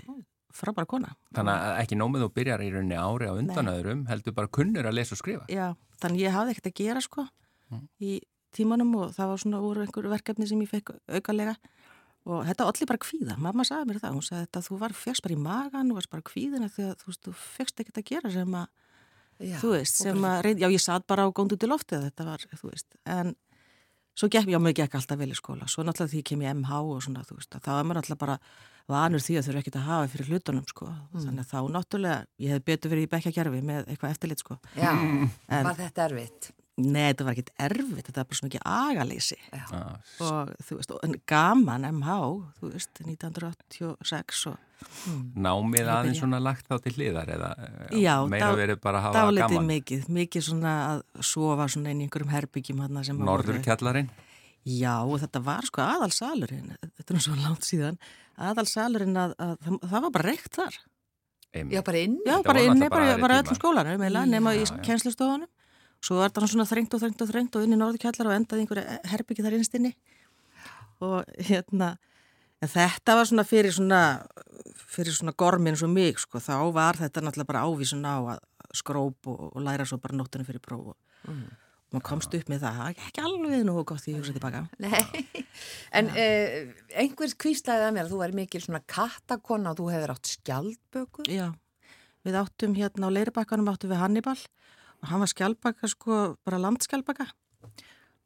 frábæra 0.56 0.86
kona. 0.88 1.16
Þannig 1.34 1.58
að 1.58 1.82
ekki 1.82 1.98
nómið 2.00 2.22
þú 2.28 2.30
byrjar 2.38 2.62
í 2.64 2.70
rauninni 2.72 2.96
ári 3.02 3.28
á 3.28 3.34
undan 3.34 3.66
Nei. 3.66 3.74
öðrum, 3.74 4.06
heldur 4.08 4.34
bara 4.38 4.48
kunnur 4.48 4.86
að 4.86 4.94
lesa 5.02 5.18
og 5.18 5.20
skrifa. 5.20 5.50
Já, 5.50 5.74
þannig 6.00 6.22
ég 6.22 6.32
hafði 6.38 6.54
ekkert 6.54 6.70
að 6.70 6.80
gera 6.86 7.02
sko 7.02 7.26
í 8.00 8.22
tímanum 8.56 8.94
og 9.02 9.12
það 9.16 9.32
var 9.34 9.42
svona 9.44 9.60
úr 9.66 9.82
einhverju 9.86 10.12
verkefni 10.14 10.48
sem 10.50 10.62
ég 10.64 10.72
fekk 10.72 10.94
aukalega. 11.20 11.56
Og 12.26 12.42
þetta 12.48 12.66
allir 12.66 12.88
bara 12.90 13.02
kvíða, 13.04 13.36
mamma 13.38 13.64
sagði 13.68 13.92
mér 13.92 14.00
það. 14.02 14.16
Hún 14.18 14.26
sagði 14.26 14.46
þetta, 14.48 14.62
þú 14.66 14.78
var 14.82 14.96
fegst 14.98 15.22
bara 15.26 15.36
í 15.36 15.42
magan 15.46 15.92
og 15.94 16.00
varst 16.00 16.10
bara 16.10 16.26
kvíðina 16.26 16.72
að 16.72 16.96
þú 17.04 17.14
þú 17.28 17.34
fegst 17.38 17.84
ekkert 17.84 18.00
að 18.02 18.08
gera 18.10 18.32
sem 18.34 18.56
að, 18.58 18.68
Já, 19.46 19.58
þú 19.60 19.74
veist, 19.76 19.98
sem 20.00 20.24
að 20.26 20.48
já 20.64 20.70
ég 20.72 20.80
satt 20.82 21.06
bara 21.12 21.28
á 21.28 21.30
góndu 21.36 21.58
til 21.60 21.68
loftið, 21.70 22.08
þetta 22.08 22.26
var, 22.26 22.46
þú 22.56 22.70
veist. 22.72 22.88
En 23.06 23.36
svo 24.16 24.30
gekk, 24.32 24.48
já, 24.48 24.58
mér 24.64 24.74
gekk 24.80 24.96
alltaf 24.96 25.20
vel 25.20 25.28
í 25.30 25.36
skóla. 25.38 25.68
Svo 25.70 25.84
náttúrulega 25.84 26.14
því 26.16 26.22
ég 26.24 26.28
kem 26.32 26.42
í 26.46 26.50
MH 26.56 26.80
og 26.96 27.04
svona, 27.04 27.24
þú 27.28 27.36
veist, 27.42 27.58
þá 27.60 27.72
er 27.76 27.84
maður 27.86 28.00
náttúrulega 28.00 28.22
bara 28.24 28.38
vanur 28.88 29.20
því 29.26 29.36
að 29.38 29.48
þurfa 29.50 29.62
ekkert 29.66 29.78
að 29.82 29.88
hafa 29.92 30.10
fyrir 30.16 30.30
hlutunum, 30.32 30.66
sko, 30.72 30.88
þannig 31.20 31.44
að 31.44 31.52
þá 31.52 31.60
náttúrulega, 31.76 32.26
ég 32.46 32.56
hef 32.56 32.66
betur 32.72 32.94
verið 32.96 33.06
í 33.06 33.12
bekkjakerfi 33.12 33.62
með 33.70 33.90
eitthvað 33.92 34.16
eftirlit, 34.16 34.42
sko, 34.46 34.58
Já, 34.80 34.92
En- 34.96 35.68
var 35.68 35.76
þetta 35.84 36.08
erfitt? 36.10 36.50
Nei, 36.76 37.06
þetta 37.14 37.24
var 37.24 37.32
ekkit 37.38 37.52
erfitt, 37.64 38.08
þetta 38.10 38.20
var 38.20 38.26
bara 38.28 38.36
svona 38.36 38.50
ekki 38.52 38.60
agaleysi 38.68 39.38
Já, 39.48 39.68
og 40.26 40.50
þú 40.68 40.76
veist, 40.82 40.90
og, 40.92 41.04
en 41.08 41.14
gaman 41.32 41.86
MH, 41.88 42.16
þú 42.60 42.72
veist, 42.74 43.00
1986 43.06 44.42
og 44.52 44.58
námið 45.40 45.80
Ég 45.86 45.92
aðeins 45.94 46.20
svona 46.20 46.42
lagt 46.44 46.68
þá 46.68 46.76
til 46.84 46.94
hliðar 46.98 47.32
eða 47.32 47.52
Já, 47.96 48.16
meira 48.28 48.50
dá- 48.52 48.60
verið 48.60 48.82
bara 48.84 49.00
að 49.00 49.08
hafa 49.08 49.32
gaman. 49.40 49.70
mikið, 49.72 50.10
mikið 50.20 50.46
svona 50.50 50.74
að 50.90 51.04
sofa 51.24 51.70
svona 51.72 51.94
inn 51.96 52.04
í 52.04 52.10
einhverjum 52.10 52.34
herbyggjum 52.36 52.84
hann 52.84 53.04
sem 53.08 53.24
Norðurkjallarinn. 53.24 54.10
Já, 54.66 54.96
og 55.06 55.20
þetta 55.22 55.44
var 55.46 55.64
sko 55.72 55.82
aðalsalurinn, 55.86 56.76
þetta 56.82 57.08
er 57.08 57.16
nú 57.16 57.24
svo 57.24 57.36
langt 57.40 57.64
síðan, 57.68 57.98
aðalsalurinn 58.36 59.16
að, 59.16 59.36
að 59.40 59.56
það, 59.64 59.80
það 59.92 60.06
var 60.08 60.12
bara 60.20 60.28
reykt 60.28 60.56
þar. 60.60 60.80
Einmitt. 61.56 61.72
Já, 61.78 61.82
bara 61.88 62.00
inni? 62.04 62.20
Já, 62.26 62.36
bara 62.44 62.60
náttúrulega 62.60 62.90
bara, 62.90 63.06
bara 63.06 63.22
bara 63.22 63.42
öllum 63.44 63.60
skólanum, 63.62 64.02
nema 64.28 64.56
í 64.58 64.64
Já, 64.66 64.74
já. 64.74 64.82
kennslustofunum. 64.90 65.48
Svo 66.06 66.20
var 66.20 66.30
þetta 66.30 66.50
svona 66.52 66.68
þrengt 66.70 66.94
og 66.94 67.02
þrengt 67.02 67.24
og 67.24 67.30
þrengt 67.32 67.56
og 67.58 67.66
inn 67.66 67.74
í 67.74 67.80
norðurkjallar 67.82 68.30
og 68.30 68.36
endaði 68.36 68.66
einhverju 68.66 68.98
herbyggi 69.10 69.46
þar 69.46 69.58
innstinni. 69.58 69.92
Og 71.06 71.32
hérna, 71.48 71.96
en 72.62 72.72
þetta 72.72 73.16
var 73.18 73.30
svona 73.30 73.46
fyrir 73.48 73.74
svona, 73.74 74.02
fyrir 74.86 75.16
svona 75.18 75.34
gormin 75.34 75.78
og 75.80 75.92
mig, 75.92 76.22
sko, 76.22 76.40
þá 76.44 76.70
var 76.76 77.02
þetta 77.02 77.26
náttúrulega 77.26 77.50
bara 77.50 77.66
ávísun 77.66 78.06
á 78.06 78.16
að 78.36 78.44
skróp 78.76 79.32
og, 79.32 79.50
og 79.56 79.62
læra 79.66 79.88
svo 79.88 79.98
bara 80.04 80.18
nóttunum 80.20 80.48
fyrir 80.48 80.64
próf 80.64 80.94
og, 80.94 80.98
Mm. 81.26 81.48
og 81.50 81.96
maður 81.96 82.04
komst 82.06 82.36
upp 82.38 82.50
með 82.52 82.60
það, 82.62 83.00
ekki 83.02 83.22
alveg 83.26 83.64
nú 83.66 83.74
gott 83.82 84.04
því 84.04 84.12
ég 84.12 84.20
hugsa 84.20 84.34
tilbaka. 84.36 84.60
Nei, 84.78 85.24
en 85.98 86.12
uh, 86.12 86.58
einhvers 87.02 87.34
kvíslaði 87.34 87.88
að 87.88 87.96
mér 87.96 88.06
að 88.06 88.12
þú 88.14 88.20
væri 88.20 88.38
mikil 88.38 88.62
svona 88.62 88.84
kattakonna 88.86 89.72
og 89.74 89.80
þú 89.80 89.88
hefur 89.90 90.14
átt 90.14 90.30
skjaldbökur. 90.36 91.32
Já, 91.34 91.48
við 92.22 92.38
áttum 92.44 92.78
hérna 92.78 93.10
á 93.10 93.16
Leiribakkanum 93.16 93.72
áttum 93.74 93.90
við 93.90 94.04
Hannibal 94.04 94.38
og 94.38 94.85
hann 95.10 95.22
var 95.24 95.32
skjálpaka 95.32 95.90
sko, 95.92 96.36
bara 96.46 96.60
landskjálpaka 96.62 97.28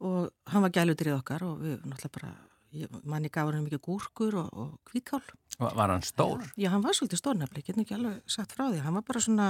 og 0.00 0.30
hann 0.48 0.64
var 0.64 0.72
gæludrið 0.74 1.18
okkar 1.18 1.42
og 1.44 1.58
við 1.60 1.80
náttúrulega 1.84 2.14
bara, 2.16 2.30
ég, 2.72 2.92
manni 3.04 3.28
gaf 3.32 3.50
hann 3.50 3.64
mikið 3.66 3.82
gúrkur 3.84 4.36
og, 4.40 4.48
og 4.52 4.70
kvítkál. 4.88 5.22
Var 5.60 5.74
var 5.76 5.92
hann 5.92 6.04
stór? 6.06 6.44
Já, 6.56 6.70
hann 6.72 6.84
var 6.84 6.96
svolítið 6.96 7.20
stórnefnileg, 7.20 7.66
getur 7.66 7.84
ekki 7.84 7.98
alveg 7.98 8.22
sagt 8.30 8.54
frá 8.56 8.70
því, 8.70 8.80
hann 8.86 8.96
var 8.96 9.04
bara 9.04 9.20
svona 9.20 9.48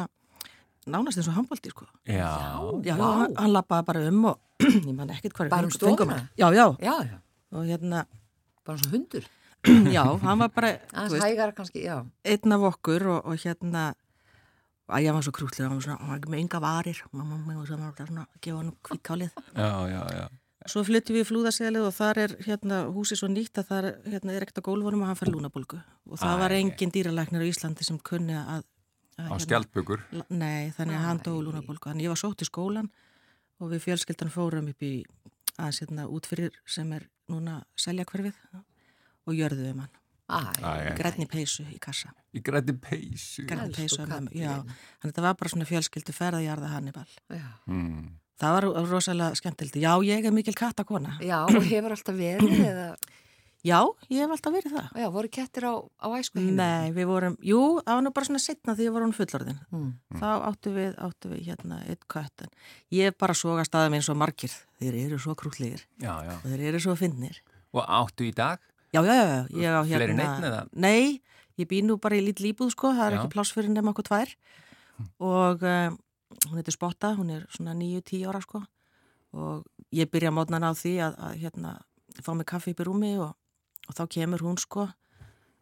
nánast 0.91 1.21
eins 1.21 1.29
og 1.31 1.37
handbólti 1.37 1.71
sko. 1.71 1.87
Já. 2.09 2.33
Já, 2.87 2.95
Vá. 2.99 3.11
hann, 3.23 3.37
hann 3.37 3.53
lappaði 3.55 3.87
bara 3.93 4.07
um 4.11 4.25
og 4.33 4.41
ég 4.89 4.95
man 4.97 5.13
ekkert 5.15 5.37
hvað 5.37 5.53
Bara 5.53 5.69
um 5.69 5.75
stofuna? 5.75 6.19
Já, 6.41 6.49
já, 6.57 6.67
Já, 6.83 6.95
já, 7.07 7.19
og 7.55 7.69
hérna, 7.69 8.05
bara 8.67 8.79
svo 8.83 8.91
hundur. 8.97 9.29
já, 9.97 10.05
hann 10.25 10.39
var 10.43 10.51
bara, 10.57 10.75
þú 10.91 11.15
veist, 11.15 11.25
hægar 11.27 11.55
kannski, 11.55 11.85
já. 11.87 12.01
einn 12.25 12.57
af 12.57 12.67
okkur 12.73 13.07
og, 13.07 13.21
og 13.29 13.39
hérna 13.45 13.93
að 14.91 15.05
ég 15.07 15.15
var 15.17 15.23
svo 15.27 15.33
krútlega, 15.37 15.69
hann 15.69 15.79
var 15.79 15.85
svona, 15.87 15.99
hann 16.01 16.11
var 16.13 16.19
ekki 16.21 16.33
með 16.35 16.43
enga 16.45 16.61
varir 16.65 17.01
mamma 17.13 17.39
mig 17.47 17.57
og 17.57 17.67
svo 17.71 17.77
var 17.81 17.95
svona 17.97 18.27
að 18.27 18.41
gefa 18.47 18.57
hann 18.61 18.73
kvíkkálið. 18.89 19.31
Já, 19.57 19.71
já, 19.95 20.03
já. 20.21 20.27
Svo 20.69 20.83
flyttum 20.85 21.17
við 21.17 21.23
í 21.25 21.29
flúðaseglið 21.31 21.87
og 21.89 21.95
þar 21.97 22.19
er 22.21 22.33
hérna 22.45 22.79
húsið 22.93 23.17
svo 23.23 23.29
nýtt 23.33 23.59
að 23.63 23.69
það 23.71 23.79
er, 23.91 23.95
hérna, 24.13 24.35
er 24.37 24.45
ekkert 24.45 24.61
á 24.61 24.69
gólfunum 24.69 25.03
og 25.03 25.09
hann 25.09 25.17
fær 25.17 25.31
lúnabólgu 25.33 25.79
og 25.81 26.19
það 26.21 26.35
Æ. 26.37 26.41
var 26.43 26.53
engin 26.59 26.93
dýralæknir 26.93 27.41
á 27.41 27.49
Íslandi 27.49 27.87
sem 27.89 27.99
kunni 27.99 28.37
að, 28.37 28.67
að 29.17 29.31
Á 29.33 29.37
skjaldbökur. 29.41 30.03
la- 30.13 30.27
Nei, 30.29 30.69
þannig 30.77 30.99
að 31.01 31.07
hann 31.09 31.21
Æ. 31.21 31.25
dó 31.25 31.33
lúnabólgu 31.41 31.89
þannig 31.89 32.05
ég 32.05 32.13
var 32.13 32.21
sótt 32.21 32.45
í 32.45 32.51
skólan 32.51 32.91
og 33.61 33.71
við 33.73 33.81
fjölskyldan 33.87 34.31
fórum 34.37 34.69
upp 34.69 34.83
í 34.85 34.93
aðeins 35.57 35.81
hérna 35.81 36.05
út 36.13 36.29
fyrir 36.29 36.53
sem 36.69 36.93
er 36.93 37.09
núna 37.33 37.63
seljakverfið 37.81 38.37
og 38.61 39.33
jörðuðum 39.41 39.81
hann 39.87 39.97
Æ, 40.31 40.95
grænni 40.99 41.27
peysu 41.31 41.65
í 41.69 41.79
kassa 41.83 42.13
Í 42.37 42.43
græti 42.47 42.73
peysu. 42.79 43.45
Grænni 43.51 43.75
peysu 43.75 44.01
kallinn. 44.07 44.31
já, 44.37 44.57
þannig 44.63 45.05
að 45.05 45.09
þetta 45.11 45.25
var 45.27 45.39
bara 45.41 45.51
svona 45.55 45.67
fjölskyldu 45.69 46.15
ferðajarða 46.15 46.69
Hannibal 46.75 47.07
já. 47.35 47.47
Mm. 47.67 48.11
það 48.41 48.57
var 48.59 48.69
rosalega 48.91 49.35
skemmtildi 49.41 49.83
já, 49.83 49.93
ég 50.07 50.27
er 50.31 50.37
mikil 50.37 50.55
kattakona 50.55 51.17
Já, 51.21 51.43
og 51.49 51.65
hefur 51.67 51.97
alltaf 51.97 52.15
verið 52.21 52.63
eða, 52.71 52.87
já, 53.67 53.81
ég 54.09 54.23
hef 54.23 54.31
alltaf 54.37 54.55
verið 54.55 54.77
það 54.79 55.03
já, 55.03 55.09
voru 55.19 55.29
kettir 55.37 55.67
á, 55.69 55.75
á 56.01 56.07
æsku 56.17 56.39
heimilinu? 56.39 56.57
Nei, 56.63 56.95
við 56.97 57.11
vorum, 57.11 57.37
jú, 57.45 57.61
það 57.85 57.99
var 57.99 58.07
nú 58.07 58.13
bara 58.17 58.29
svona 58.31 58.41
setna 58.47 58.77
því 58.79 58.89
var 58.95 59.05
hún 59.05 59.13
fullorðin. 59.19 59.59
Mm. 59.75 59.91
Þá 60.23 60.29
áttu 60.49 60.73
við, 60.79 60.95
áttu 60.97 61.33
við 61.35 61.43
hérna 61.51 61.83
eitt 61.91 62.07
kött. 62.09 62.47
En 62.47 62.55
ég 62.97 63.19
bara 63.21 63.35
soga 63.37 63.67
staðum 63.69 63.99
eins 63.99 64.09
og 64.09 64.17
margir. 64.23 64.55
Þeir 64.81 64.97
eru 65.05 65.19
svo 65.21 65.35
krútlegir 65.37 65.83
Já, 66.01 66.15
já. 66.25 66.33
og 66.39 66.47
þeir 66.49 66.65
eru 66.71 66.81
svo 66.87 66.95
finnir. 66.97 67.43
Og 67.77 67.85
áttu 67.85 68.25
í 68.27 68.33
dag? 68.35 68.63
Já, 68.91 69.01
já, 69.07 69.15
já, 69.15 69.41
ég 69.55 69.71
á 69.71 69.83
hérna... 69.87 69.97
Fleiri 69.97 70.15
en 70.17 70.23
einn 70.25 70.47
eða? 70.49 70.61
Nei, 70.75 71.03
ég 71.61 71.69
bý 71.71 71.83
nú 71.87 71.97
bara 72.03 72.19
í 72.19 72.25
lítið 72.27 72.49
líbúð, 72.49 72.73
sko. 72.75 72.93
Það 72.97 73.07
er 73.07 73.17
Já. 73.17 73.19
ekki 73.21 73.35
pláss 73.37 73.55
fyrir 73.55 73.71
nema 73.71 73.93
okkur 73.95 74.09
tvær. 74.09 74.33
Og 75.23 75.63
um, 75.63 75.99
hún 76.49 76.59
heitir 76.59 76.75
Spotta, 76.75 77.13
hún 77.19 77.31
er 77.37 77.45
svona 77.55 77.77
9-10 77.79 78.27
ára, 78.31 78.41
sko. 78.43 78.65
Og 79.37 79.63
ég 79.95 80.11
byrja 80.11 80.35
mótnan 80.35 80.67
á 80.67 80.75
því 80.75 80.97
að, 81.07 81.21
að 81.23 81.37
hérna, 81.45 81.77
fá 82.19 82.33
mig 82.35 82.49
kaffi 82.51 82.75
upp 82.75 82.83
í 82.83 82.89
rúmi 82.89 83.13
og, 83.23 83.37
og 83.87 83.95
þá 83.95 84.03
kemur 84.17 84.43
hún, 84.43 84.59
sko, 84.59 84.89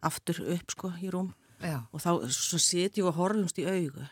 aftur 0.05 0.41
upp, 0.55 0.73
sko, 0.73 0.93
í 1.03 1.11
rúm 1.13 1.29
Já, 1.59 1.83
og 1.91 1.99
þá 1.99 2.11
setjum 2.31 3.03
við 3.03 3.09
og 3.11 3.17
horfumst 3.19 3.57
í 3.59 3.65
augu 3.67 4.05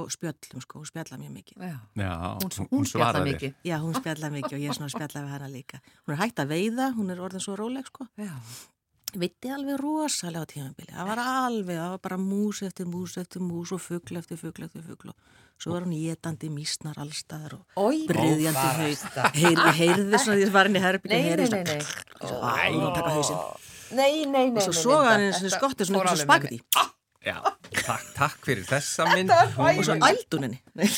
og 0.00 0.10
spjöllum 0.14 0.64
sko, 0.64 0.80
hún 0.80 0.88
spjalla 0.90 1.18
mjög 1.20 1.32
mikið. 1.36 1.62
já. 1.68 1.76
Já, 2.00 2.10
Hún, 2.40 2.68
hún, 2.72 2.84
spjalla 2.88 3.22
mikið. 3.26 3.54
Já, 3.64 3.76
hún 3.84 3.94
spjalla 4.00 4.30
mikið 4.34 4.56
og 4.58 4.60
ég 4.64 4.68
er 4.72 4.78
svona 4.78 4.90
að 4.90 4.96
spjalla 4.96 5.24
við 5.24 5.32
hana 5.36 5.48
líka. 5.52 5.80
Hún 6.06 6.14
er 6.16 6.20
hægt 6.24 6.42
að 6.42 6.52
veiða, 6.54 6.90
hún 6.98 7.10
er 7.10 7.20
orðin 7.20 7.44
svo 7.44 7.56
róleg 7.60 7.86
sko. 7.86 8.06
Já, 8.20 8.34
Vitti 9.10 9.50
alveg 9.50 9.74
rosalega 9.80 10.46
á 10.46 10.50
tímabili. 10.50 10.92
Það 10.94 11.08
var 11.08 11.18
alveg, 11.18 11.78
það 11.80 11.90
var 11.90 12.02
bara 12.04 12.18
mús 12.22 12.60
eftir 12.62 12.86
mús 12.86 13.16
eftir 13.18 13.42
mús 13.42 13.72
og 13.74 13.80
fugl 13.82 14.20
eftir 14.20 14.38
fugl 14.38 14.62
eftir 14.68 14.84
fugl 14.86 15.10
og 15.10 15.16
svo 15.58 15.72
var 15.74 15.82
hún 15.82 15.96
étandi 15.98 16.46
mísnar 16.52 16.94
allstaðar 17.02 17.56
og 17.58 17.64
barasta. 18.14 19.26
Heyrði, 19.40 19.72
heyrði 19.80 20.20
svona 20.22 20.38
því 20.38 20.46
að 20.46 20.54
var 20.54 20.70
henni 20.70 20.84
herbyggja, 20.84 21.16
Nei, 21.16 21.24
nei, 21.24 21.30
heyrði 21.32 21.50
nei, 21.50 21.64
nei. 21.66 21.82
Svo, 22.22 22.38
hún 22.78 22.94
taka 22.94 23.16
hausinn. 23.16 23.42
Nei, 23.98 24.12
nei, 24.30 24.46
nei. 24.54 24.62
Og 24.62 24.68
svo 24.68 24.76
soga 24.78 25.10
hann 25.10 25.26
eins 25.26 25.40
og 25.40 25.48
þetta 25.48 25.58
skottið 25.58 25.90
svona 25.90 26.14
fór 26.14 26.94
Já, 27.20 27.36
takk, 27.84 28.04
takk 28.16 28.38
fyrir 28.46 28.64
þessa 28.68 29.06
mynd. 29.12 29.30
og 29.34 29.84
svo. 29.84 29.96
Nei. 30.00 30.88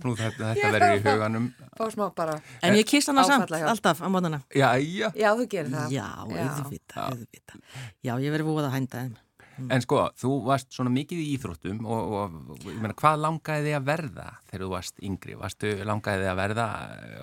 Nú 0.00 0.14
þetta, 0.16 0.52
þetta 0.56 0.70
verður 0.74 0.94
í 0.96 1.00
huganum. 1.04 1.46
Fá 1.76 1.86
smá 1.92 2.06
bara. 2.16 2.36
En 2.64 2.76
ég 2.76 2.86
kýrst 2.88 3.10
hana 3.12 3.24
samt, 3.28 3.46
Áfallahjálp. 3.46 3.70
alltaf 3.74 4.00
á 4.00 4.08
mótana. 4.12 4.38
Já, 4.56 4.68
já. 4.80 5.08
Já, 5.16 5.30
þú 5.36 5.46
gerir 5.52 5.72
það. 5.74 5.92
Já, 5.92 6.06
auðvita, 6.24 7.08
auðvita. 7.08 7.58
Já, 8.04 8.14
ég 8.20 8.32
verið 8.32 8.48
búið 8.48 8.68
að 8.68 8.76
hænda 8.76 9.02
þeim. 9.02 9.18
En 9.60 9.82
sko, 9.84 9.98
þú 10.16 10.30
varst 10.46 10.70
svona 10.72 10.88
mikið 10.94 11.18
í 11.20 11.24
íþróttum 11.34 11.82
og, 11.84 12.12
og, 12.16 12.36
og 12.54 12.62
ég 12.64 12.78
meina, 12.80 12.94
hvað 12.96 13.18
langaði 13.26 13.66
þig 13.66 13.74
að 13.76 13.88
verða 13.90 14.28
þegar 14.48 14.62
þú 14.64 14.68
varst 14.72 15.02
yngri? 15.04 15.34
Varstu 15.36 15.72
langaði 15.84 16.22
þig 16.22 16.30
að 16.30 16.38
verða, 16.40 16.66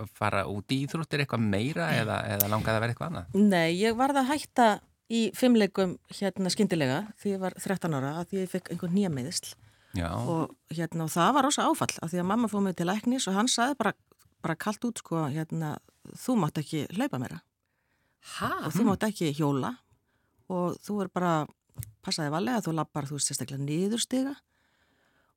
að 0.04 0.12
fara 0.20 0.44
út 0.52 0.76
í 0.76 0.78
íþróttir 0.86 1.24
eitthvað 1.24 1.48
meira 1.56 1.88
eða, 1.98 2.20
eða 2.36 2.52
langaði 2.54 2.76
að 2.76 2.84
verða 2.86 2.94
eitthvað 2.94 3.10
annað? 3.10 3.40
Nei, 3.56 3.72
ég 3.82 3.98
varð 3.98 4.22
að 4.22 4.30
hætta 4.36 4.68
í 5.14 5.22
fimmleikum 5.38 5.96
hérna 6.20 6.52
skyndilega 6.52 7.04
því 7.22 7.36
ég 7.36 7.44
var 7.44 7.56
13 7.60 7.96
ára 7.96 8.18
að 8.22 8.32
því 8.32 8.42
ég 8.44 8.52
fekk 8.52 8.72
einhvern 8.74 8.96
nýja 8.98 9.12
meðisl 9.14 9.56
Já, 9.96 10.10
og 10.14 10.52
hérna 10.74 11.06
og 11.08 11.14
það 11.14 11.30
var 11.38 11.48
rosa 11.48 11.68
áfall 11.70 11.94
að 12.04 12.12
því 12.12 12.20
að 12.22 12.30
mamma 12.32 12.50
fóð 12.52 12.66
mig 12.66 12.76
til 12.78 12.90
læknis 12.90 13.28
og 13.30 13.38
hann 13.38 13.50
saði 13.50 13.78
bara, 13.80 13.94
bara 14.44 14.58
kallt 14.60 14.84
út 14.86 15.00
sko 15.02 15.24
hérna 15.32 15.78
þú 16.16 16.38
mátt 16.42 16.60
ekki 16.62 16.86
hlaupa 16.96 17.20
meira. 17.22 17.42
Hæ? 18.38 18.50
og 18.68 18.74
þú 18.76 18.88
mátt 18.90 19.06
ekki 19.08 19.32
hjóla. 19.36 19.74
Og 20.52 20.78
þú 20.84 21.02
er 21.04 21.12
bara 21.12 21.32
passaði 22.06 22.34
valega 22.34 22.64
þú 22.64 22.76
lappar 22.78 23.08
þú 23.10 23.20
sérstaklega 23.22 23.64
niðurstiga. 23.64 24.36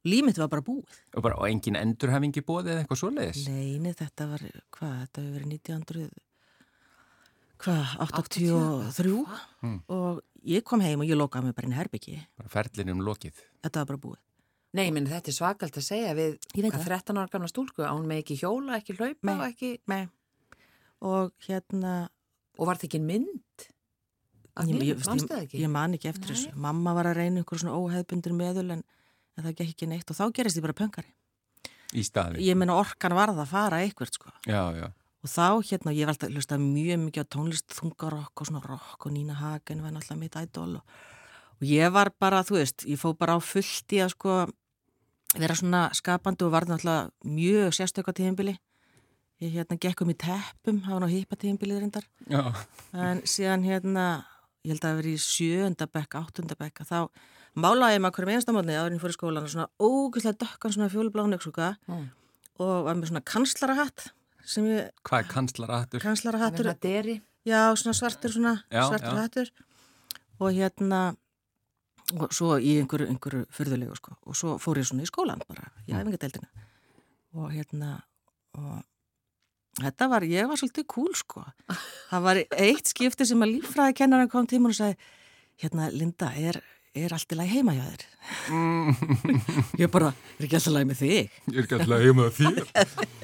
Og 0.01 0.09
límit 0.09 0.39
var 0.41 0.51
bara 0.53 0.65
búið. 0.65 0.99
Og 1.17 1.25
bara, 1.25 1.39
og 1.39 1.49
engin 1.51 1.79
endurhefingi 1.79 2.43
bóðið 2.47 2.75
eða 2.75 2.85
eitthvað 2.85 3.01
svoleiðis? 3.03 3.47
Neini, 3.51 3.95
þetta 3.99 4.29
var, 4.31 4.45
hvað, 4.77 4.95
þetta 5.05 5.25
hefur 5.25 5.35
verið 5.37 5.57
1900 5.59 6.09
hvað, 7.61 7.95
83 8.01 9.27
Mm. 9.63 9.83
og 9.93 10.21
ég 10.49 10.63
kom 10.65 10.81
heim 10.81 11.01
og 11.03 11.07
ég 11.07 11.19
lokaði 11.21 11.45
mig 11.51 11.55
bara 11.55 11.67
inn 11.69 11.75
í 11.75 11.77
herbyggi 11.77 12.15
Bara 12.39 12.49
ferlinum 12.49 13.03
lokið. 13.05 13.35
þetta 13.63 13.83
var 13.83 13.87
bara 13.93 13.99
búið 14.07 14.21
Nei, 14.73 14.87
minn 14.95 15.07
þetta 15.11 15.29
er 15.29 15.35
svakalt 15.35 15.77
að 15.77 15.83
segja 15.85 16.15
við 16.15 16.39
Ég 16.55 16.63
veit 16.63 16.73
hvað, 16.73 16.85
það. 16.87 17.03
13 17.05 17.19
ára 17.19 17.31
gamla 17.35 17.49
stúlku, 17.51 17.83
án 17.85 18.07
með 18.07 18.23
ekki 18.23 18.37
hjóla, 18.41 18.79
ekki 18.79 18.95
hlaupa 18.97 19.35
og 19.35 19.45
ekki, 19.51 19.71
Nei. 19.91 20.07
og 21.03 21.33
hérna 21.49 22.09
og 22.59 22.67
var 22.69 22.77
þetta 22.79 22.89
ekki 22.89 23.01
mynd? 23.05 23.67
Ég, 24.61 24.67
mynd, 24.75 24.83
ég, 24.85 24.97
það 25.01 25.21
ég, 25.21 25.43
ekki? 25.45 25.61
ég 25.65 25.71
man 25.73 25.95
ekki 25.97 26.09
eftir 26.11 26.31
Nei. 26.31 26.37
þessu 26.37 26.55
mamma 26.57 26.93
var 26.97 27.07
að 27.11 27.17
reyna 27.21 27.41
einhver 27.43 27.61
svona 27.61 27.77
óheðbundur 27.81 28.33
meðul 28.37 28.71
en, 28.77 28.83
en 29.37 29.45
það 29.45 29.55
gekk 29.61 29.75
ekki 29.75 29.89
neitt 29.89 30.11
og 30.11 30.17
þá 30.19 30.25
gerist 30.37 30.57
ég 30.59 30.65
bara 30.65 30.77
pöngari 30.81 31.13
Í 31.97 32.03
staði. 32.07 32.41
ég 32.47 32.57
meina 32.57 32.77
orkan 32.79 33.13
varð 33.17 33.39
að 33.43 33.49
fara 33.51 33.81
eitthvað 33.85 34.13
sko 34.15 34.31
Já, 34.47 34.63
já. 34.79 34.89
Og 35.21 35.29
þá 35.29 35.47
hérna, 35.69 35.93
ég 35.93 36.07
var 36.09 36.15
alltaf 36.15 36.33
hlusta 36.33 36.57
mjög 36.61 37.03
mikið 37.05 37.27
á 37.27 37.33
tónlist 37.35 37.75
þungarokk 37.77 38.41
og 38.41 38.49
svona 38.49 38.63
rock 38.65 39.07
og 39.07 39.13
Nína 39.13 39.37
Hagen 39.37 39.83
var 39.85 39.93
náttúrulega 39.93 40.21
mitt 40.23 40.39
ædol 40.41 40.79
og, 40.81 40.97
og 41.61 41.67
ég 41.69 41.93
var 41.93 42.11
bara, 42.19 42.41
þú 42.47 42.57
veist, 42.61 42.87
ég 42.89 43.01
fó 43.01 43.13
bara 43.19 43.37
á 43.37 43.41
fullt 43.45 43.93
í 43.93 44.01
að 44.01 44.15
sko 44.15 44.39
vera 45.37 45.55
svona 45.59 45.83
skapandi 45.95 46.47
og 46.47 46.55
var 46.55 46.67
náttúrulega 46.71 47.11
mjög 47.29 47.77
sérstöka 47.77 48.15
tíðinbili 48.17 48.57
ég 49.41 49.55
hérna 49.57 49.77
gekk 49.81 50.03
um 50.05 50.11
í 50.13 50.17
teppum, 50.21 50.81
var 50.85 51.01
ná 51.01 51.09
hýpa 51.09 51.37
tíðinbilið 51.41 51.79
reyndar. 51.81 52.05
Já, 52.29 52.43
en 52.93 53.23
síðan 53.25 53.63
hérna, 53.65 54.07
ég 54.67 54.75
held 54.75 54.85
að 54.85 54.99
veri 55.01 55.15
í 55.17 55.21
sjöunda 55.25 55.87
bekk, 55.89 56.17
áttunda 56.21 56.57
bekk 56.61 56.83
að 56.85 56.91
þá 56.91 56.99
málaði 57.57 57.97
ég 57.97 58.03
maður 58.05 58.19
hverjum 58.19 58.33
einastamotni 58.35 58.77
áður 58.77 58.91
en 58.93 58.99
ég 58.99 59.03
fór 59.05 59.15
í 59.15 59.17
skólan 59.17 59.47
og 59.47 59.53
svona 59.55 59.69
ógæslega 59.81 60.41
dökkan 60.45 60.75
svona 60.77 60.91
fjólublánu 60.93 61.39
Mm. 61.89 62.11
og 62.61 62.85
var 62.85 62.95
með 62.95 63.09
svona 63.09 63.25
kanslarahatt 63.25 64.05
sem 64.05 64.20
ég, 64.71 64.91
hvað 65.07 65.23
er 65.25 65.29
kanslarahattur? 65.31 66.03
kanslarahattur 66.05 66.67
já, 67.47 67.61
svona 67.77 67.95
svartur 67.97 68.33
svona, 68.35 68.55
Já, 68.71 68.83
svartur 68.89 69.15
já. 69.17 69.23
hattur 69.25 69.51
og 70.41 70.53
hérna 70.57 71.01
og 72.19 72.33
svo 72.35 72.57
í 72.59 72.73
einhverju, 72.81 73.07
einhverju 73.13 73.45
fyrðulegu 73.55 73.95
sko 73.97 74.17
og 74.27 74.35
svo 74.37 74.57
fór 74.59 74.81
ég 74.83 74.89
svona 74.89 75.05
í 75.07 75.11
skólan 75.11 75.41
bara 75.49 75.69
í 75.87 75.93
Mm. 75.93 76.01
æfingadeildina 76.01 76.49
og 77.35 77.51
hérna 77.55 78.03
og 78.59 78.83
þetta 79.81 80.09
var, 80.11 80.23
ég 80.27 80.49
var 80.51 80.57
svolítið 80.59 80.87
cool 80.91 81.15
sko 81.15 81.45
það 82.11 82.23
var 82.27 82.37
eitt 82.59 82.91
skipti 82.91 83.27
sem 83.27 83.41
að 83.47 83.53
líffræði 83.61 83.95
kennarinn 84.03 84.29
kom 84.33 84.47
tíma 84.51 84.69
og 84.73 84.75
sagði 84.75 84.97
hérna 85.63 85.91
Linda, 85.93 86.33
er, 86.35 86.59
er 86.97 87.13
allt 87.15 87.33
í 87.33 87.39
lagi 87.39 87.55
heima 87.55 87.75
hjá 87.77 87.85
þér? 87.87 88.05
Mm, 88.51 89.35
ég 89.83 89.91
bara, 89.93 90.11
er 90.39 90.47
ekki 90.47 90.59
alltaf 90.59 90.75
lagi 90.75 90.89
með 90.91 91.01
þig? 91.01 91.37
ég 91.51 91.59
er 91.59 91.67
ekki 91.67 91.79
alltaf 91.79 92.05
heima 92.05 92.29
þér. 92.37 92.61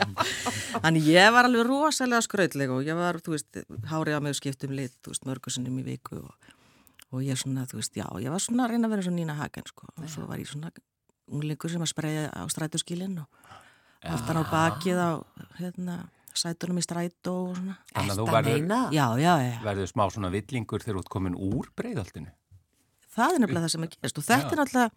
Þannig 0.87 1.09
ég 1.11 1.31
var 1.35 1.48
alveg 1.48 1.66
rosalega 1.66 2.22
skrautleg 2.26 2.74
og 2.74 2.87
ég 2.87 2.98
var, 2.98 3.18
þú 3.24 3.35
veist, 3.35 3.62
hárið 3.90 4.18
á 4.18 4.20
mig 4.22 4.38
skiptum 4.38 4.74
lit, 4.76 4.94
þú 5.02 5.14
veist, 5.14 5.26
mörgursinnum 5.29 5.81
í 5.83 5.87
viku 5.87 6.20
og, 6.22 6.50
og 7.11 7.24
ég 7.26 7.40
svona, 7.40 7.66
þú 7.70 7.81
veist, 7.81 7.96
já, 7.98 8.07
ég 8.22 8.35
var 8.35 8.44
svona 8.44 8.66
að 8.66 8.74
reyna 8.76 8.90
að 8.90 8.96
vera 8.96 9.07
svona 9.09 9.20
Nína 9.22 9.38
Hagen, 9.40 9.66
sko, 9.72 9.90
og 9.90 10.11
svo 10.12 10.29
var 10.31 10.42
ég 10.42 10.50
svona 10.50 10.70
unglingur 11.26 11.72
sem 11.72 11.83
að 11.83 11.90
spreja 11.90 12.29
á 12.31 12.42
strætóskilin 12.52 13.18
og 13.24 13.55
aftan 14.07 14.38
á 14.38 14.44
bakið 14.46 15.00
á, 15.02 15.11
hérna, 15.59 15.98
sætunum 16.37 16.79
í 16.79 16.85
strætó 16.85 17.35
og 17.48 17.57
svona. 17.59 17.79
Þannig 17.90 18.12
að 18.12 18.18
þú 18.20 18.26
Ertu 18.26 18.31
að 18.31 18.37
verður, 18.37 18.59
meina? 18.61 18.81
Já, 18.94 19.07
já, 19.18 19.33
já, 19.42 19.55
verður 19.64 19.90
smá 19.90 20.05
svona 20.12 20.31
villingur 20.35 20.85
þegar 20.85 20.98
þú 20.98 21.02
ert 21.02 21.14
komin 21.16 21.38
úr 21.48 21.70
breyðaldinu. 21.79 22.35
Það 23.16 23.35
er 23.37 23.42
nefnilega 23.44 23.64
það 23.66 23.74
sem 23.74 23.87
að 23.87 23.92
gerist 23.96 24.20
og 24.22 24.26
þetta 24.29 24.52
er 24.55 24.61
náttúrulega, 24.61 24.90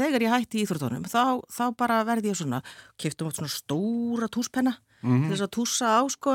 þegar 0.00 0.24
ég 0.26 0.34
hætti 0.36 0.58
í 0.60 0.64
Íþróttunum, 0.66 1.04
þá, 1.10 1.22
þá 1.56 1.64
bara 1.80 2.00
verði 2.08 2.32
ég 2.32 2.40
svona, 2.40 2.62
keftum 3.00 3.30
átt 3.30 3.40
svona 3.40 3.52
stóra 3.54 4.30
túspenna 4.30 4.76
Mm 5.00 5.22
til 5.24 5.30
þess 5.32 5.44
að 5.46 5.52
tússa 5.56 5.90
á, 5.96 6.00
sko, 6.12 6.34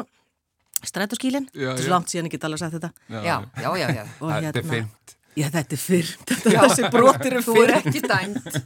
strætóskilin, 0.82 1.46
Já, 1.54 1.68
þetta 1.76 1.84
er 1.84 1.86
já. 1.86 1.92
langt 1.94 2.10
síðan 2.10 2.26
ég 2.26 2.34
get 2.34 2.48
alveg 2.48 2.62
sagt 2.64 2.74
þetta. 2.80 2.90
Já, 3.14 3.20
já, 3.62 3.70
já, 3.78 3.88
já. 3.94 4.04
Þetta 4.18 4.32
er 4.32 4.42
hérna- 4.48 4.72
fyrnt. 4.72 5.14
Já, 5.36 5.50
þetta 5.52 5.76
er 5.76 5.82
fyrr. 5.84 6.10
Þessi 6.66 6.90
brotir 6.94 7.36
er 7.36 7.44
Þú 7.46 7.56
er 7.62 7.74
ekki 7.76 8.02
dæmt. 8.08 8.58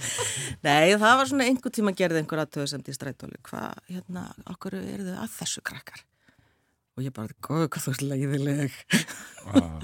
Nei, 0.66 0.94
það 0.96 1.16
var 1.20 1.28
svona 1.30 1.46
einhver 1.50 1.74
tíma 1.76 1.92
gerði 1.94 2.22
einhver 2.22 2.42
aðtöðasemt 2.42 2.88
í 2.88 2.94
strætóli. 2.96 3.38
Hvað, 3.44 3.78
hérna, 3.92 4.26
okkur 4.54 4.78
eru 4.80 5.06
þau 5.10 5.18
að 5.26 5.34
þessu 5.38 5.62
krakkar? 5.70 6.02
Og 6.94 7.02
ég 7.02 7.10
bara, 7.14 7.34
góð, 7.42 7.64
hvað 7.74 7.84
þú 7.84 7.92
ert 7.94 8.04
leiðileg. 8.06 8.74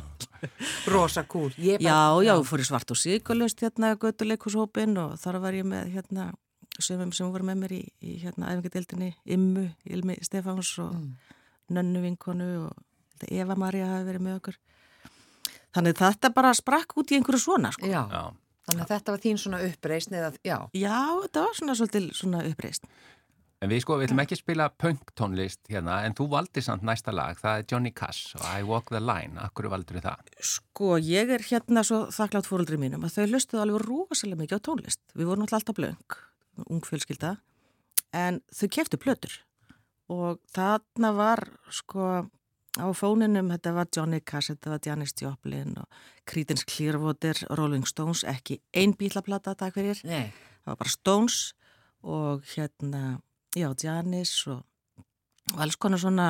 Rosa 0.90 1.24
kúl. 1.28 1.50
Ég 1.58 1.80
Já, 1.82 1.90
bara- 2.14 2.24
já, 2.24 2.34
fór 2.46 2.60
í 2.62 2.66
svart 2.68 2.90
og 2.90 2.96
sigurlust 2.96 3.60
hérna 3.60 3.96
göttuleikushópin 3.98 4.96
og 4.98 5.18
þar 5.20 5.40
var 5.42 5.52
ég 5.58 5.66
með 5.66 5.90
hérna 5.96 6.30
sömum 6.80 7.10
sem 7.12 7.28
voru 7.30 7.44
með 7.44 7.58
mér 7.64 7.72
í, 7.76 7.82
í 8.00 8.14
hérna 8.22 8.52
æfingadeildinni 8.54 9.10
Immu, 9.26 9.66
Ilmi 9.84 10.16
Stefáns 10.24 10.70
og 10.80 10.94
Nönnu 11.70 12.00
vinkonu 12.02 12.68
og 12.68 13.26
Eva 13.28 13.54
Maria 13.58 13.86
hafi 13.90 14.06
verið 14.08 14.24
með 14.24 14.38
okkur. 14.38 14.56
Þannig 15.76 15.98
þetta 16.00 16.30
bara 16.34 16.54
sprakk 16.56 16.96
út 16.98 17.10
í 17.12 17.18
einhverju 17.18 17.38
svona, 17.42 17.70
sko. 17.74 17.86
Já, 17.86 18.06
Já. 18.10 18.22
þannig 18.70 18.86
að 18.86 18.94
þetta 18.94 19.12
var 19.12 19.20
þín 19.26 19.38
svona 19.38 19.60
uppreisn 19.68 20.14
eða, 20.18 20.32
já. 20.42 20.56
Já, 20.74 20.96
þetta 21.26 21.44
var 21.44 21.54
svona 21.60 21.76
svolítið 21.78 22.08
svona 22.16 22.40
uppreist. 22.48 22.88
En 23.60 23.68
við 23.68 23.82
sko, 23.84 23.98
við 24.00 24.08
ætlum 24.08 24.22
ekki 24.22 24.36
að 24.38 24.40
spila 24.40 24.66
punk 24.80 25.10
tónlist 25.20 25.60
hérna, 25.68 25.98
en 26.08 26.14
þú 26.16 26.30
valdi 26.32 26.62
samt 26.64 26.84
næsta 26.86 27.12
lag, 27.12 27.36
það 27.36 27.58
er 27.60 27.66
Johnny 27.68 27.90
Cash 27.92 28.38
og 28.38 28.46
I 28.48 28.64
Walk 28.64 28.88
the 28.88 29.02
Line. 29.04 29.36
Akkur 29.44 29.68
valdur 29.68 30.00
það? 30.00 30.30
Sko, 30.40 30.94
ég 30.96 31.28
er 31.36 31.44
hérna 31.44 31.84
svo 31.84 32.06
þakklátt 32.16 32.48
fóröldri 32.48 32.80
mínum 32.80 33.04
að 33.04 33.18
þau 33.18 33.26
hlustuðu 33.34 33.62
alveg 33.66 33.84
rosalega 33.84 34.40
mikið 34.40 34.64
á 34.64 34.66
tónlist. 34.70 35.02
Við 35.12 35.28
vorum 35.28 35.44
alltaf 35.44 35.60
alltaf 35.60 35.76
blöng, 35.76 36.18
ung 36.72 36.88
fjölskylda, 36.88 37.34
en 38.16 38.40
þau 38.48 38.66
keftu 38.78 39.00
plötur 39.00 39.38
og 40.10 40.40
þarna 40.50 41.12
var 41.14 41.44
sko 41.70 42.10
á 42.80 42.86
fóninum, 42.96 43.52
þetta 43.52 43.76
var 43.76 43.92
Johnny 43.94 44.24
Cash, 44.24 44.54
þetta 44.54 44.72
var 44.72 44.84
Janis 44.86 45.14
Joplin 45.20 45.76
og 45.78 46.02
Creedence 46.24 46.64
Clearwater, 46.64 47.44
Rolling 47.58 47.84
Stones, 47.86 48.24
ekki 48.24 48.60
ein 48.72 48.96
bílaplata, 48.98 49.52
takk 49.58 49.76
fyrir. 49.76 50.00
Nei, 50.08 50.30
Það 50.64 50.72
var 50.72 50.78
bara 50.80 50.92
Stones 50.92 51.38
og 52.00 52.46
hérna, 52.54 53.02
já, 53.56 53.68
Janis 53.82 54.46
og, 54.46 54.62
og 55.54 55.60
alls 55.64 55.76
konar 55.76 55.98
svona 56.02 56.28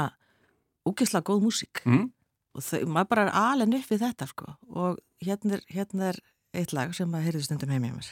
úkislega 0.89 1.27
góð 1.27 1.45
músík 1.49 1.85
Mm? 1.85 2.11
og 2.55 2.63
þau, 2.67 2.81
maður 2.87 3.09
bara 3.13 3.27
er 3.27 3.33
alveg 3.39 3.79
upp 3.81 3.91
við 3.93 4.03
þetta 4.07 4.27
sko. 4.27 4.55
og 4.71 4.99
hérna 5.23 5.59
er, 5.59 5.65
hérna 5.71 6.09
er 6.11 6.21
eitt 6.55 6.73
lag 6.73 6.95
sem 6.95 7.15
að 7.15 7.29
heyrðu 7.29 7.43
stundum 7.47 7.71
heim 7.71 7.85
í 7.85 7.93
mér 7.95 8.11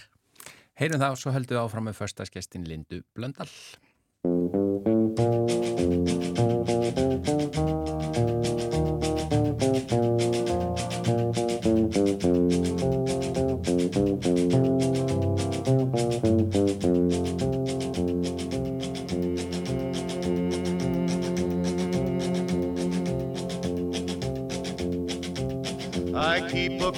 Heyrum 0.79 1.01
það 1.01 1.11
og 1.11 1.19
svo 1.19 1.33
höldum 1.35 1.57
við 1.57 1.65
áfram 1.65 1.89
með 1.89 1.99
förstaskestin 1.99 2.69
Lindu 2.69 3.03
Blöndal. 3.17 3.51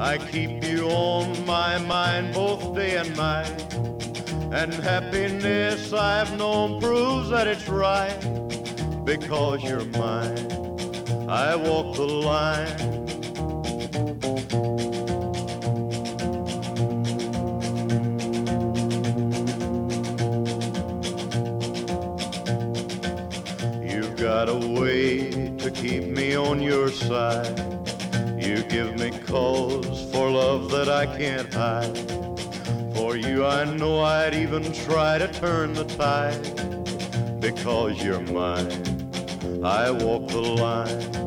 I 0.00 0.16
keep 0.16 0.62
you 0.62 0.88
on 0.90 1.44
my 1.44 1.76
mind 1.78 2.32
both 2.32 2.74
day 2.76 2.96
and 2.98 3.16
night. 3.16 3.74
And 4.52 4.72
happiness 4.72 5.92
I've 5.92 6.38
known 6.38 6.80
proves 6.80 7.30
that 7.30 7.48
it's 7.48 7.68
right 7.68 8.16
because 9.04 9.62
you're 9.64 9.84
mine. 9.84 10.46
I 11.28 11.56
walk 11.56 11.96
the 11.96 12.06
line. 12.06 13.07
Can't 31.16 31.52
hide. 31.54 31.96
For 32.94 33.16
you, 33.16 33.46
I 33.46 33.64
know 33.64 34.00
I'd 34.00 34.34
even 34.34 34.72
try 34.72 35.18
to 35.18 35.28
turn 35.28 35.72
the 35.72 35.84
tide. 35.84 37.40
Because 37.40 38.02
you're 38.02 38.20
mine, 38.20 38.82
I 39.64 39.90
walk 39.90 40.28
the 40.28 40.40
line. 40.40 41.17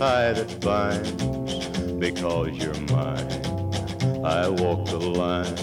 Tie 0.00 0.32
that 0.32 0.60
binds. 0.60 1.12
Because 2.00 2.56
you're 2.56 2.80
mine, 2.88 3.28
I 4.24 4.48
walk 4.48 4.86
the 4.86 4.96
line. 5.20 5.58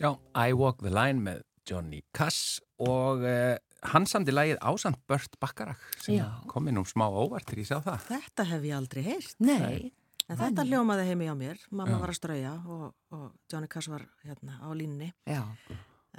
Já, 0.00 0.16
I 0.34 0.52
Walk 0.52 0.80
the 0.84 0.92
Line 0.92 1.20
með 1.24 1.40
Johnny 1.68 2.02
Cass 2.16 2.60
og 2.80 3.24
uh, 3.24 3.56
hann 3.92 4.06
samdi 4.08 4.32
lagið 4.32 4.60
Ásand 4.64 4.96
Bört 5.08 5.36
Bakkarak 5.40 5.80
sem 6.00 6.18
Já. 6.18 6.26
kom 6.48 6.68
inn 6.68 6.80
um 6.80 6.86
smá 6.88 7.04
óvart 7.08 7.48
til 7.48 7.60
ég 7.60 7.68
sá 7.68 7.78
það. 7.84 8.06
Þetta 8.08 8.46
hef 8.52 8.64
ég 8.68 8.76
aldrei 8.76 9.04
heyrt. 9.04 9.34
Nei, 9.44 9.92
En 10.30 10.38
þetta 10.38 10.64
hljómaði 10.68 11.06
heimi 11.10 11.26
á 11.26 11.34
mér. 11.34 11.62
Mamma 11.74 11.98
var 11.98 12.12
að 12.12 12.20
strauja 12.20 12.52
og, 12.70 12.90
og 13.16 13.24
Johnny 13.50 13.70
Cass 13.70 13.88
var 13.90 14.04
hérna 14.26 14.60
á 14.62 14.68
línni. 14.76 15.10
já. 15.26 15.42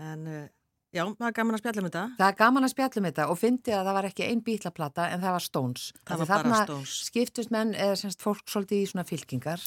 En 0.02 0.26
uh, 0.28 0.48
já, 0.96 1.04
það 1.06 1.28
er 1.30 1.36
gaman 1.38 1.56
að 1.58 1.62
spjalla 1.64 1.82
um 1.84 1.88
þetta. 1.90 2.04
Það 2.18 2.28
er 2.32 2.36
gaman 2.40 2.68
að 2.68 2.74
spjallum 2.74 3.08
þetta 3.10 3.26
og 3.32 3.40
fyndi 3.40 3.74
að 3.76 3.86
það 3.88 3.98
var 3.98 4.08
ekki 4.10 4.26
einn 4.28 4.42
bítlaplata 4.48 5.08
en 5.12 5.24
það 5.24 5.36
var 5.38 5.46
Stones. 5.46 5.86
Það 6.08 6.24
var 6.24 6.32
bara 6.32 6.60
Stones. 6.66 6.94
skiptust 7.12 7.52
menn 7.56 7.74
eða 7.76 7.98
semst 8.00 8.24
fólk 8.24 8.44
svolítið 8.52 8.84
í 8.84 8.90
svona 8.92 9.08
fylkingar. 9.08 9.64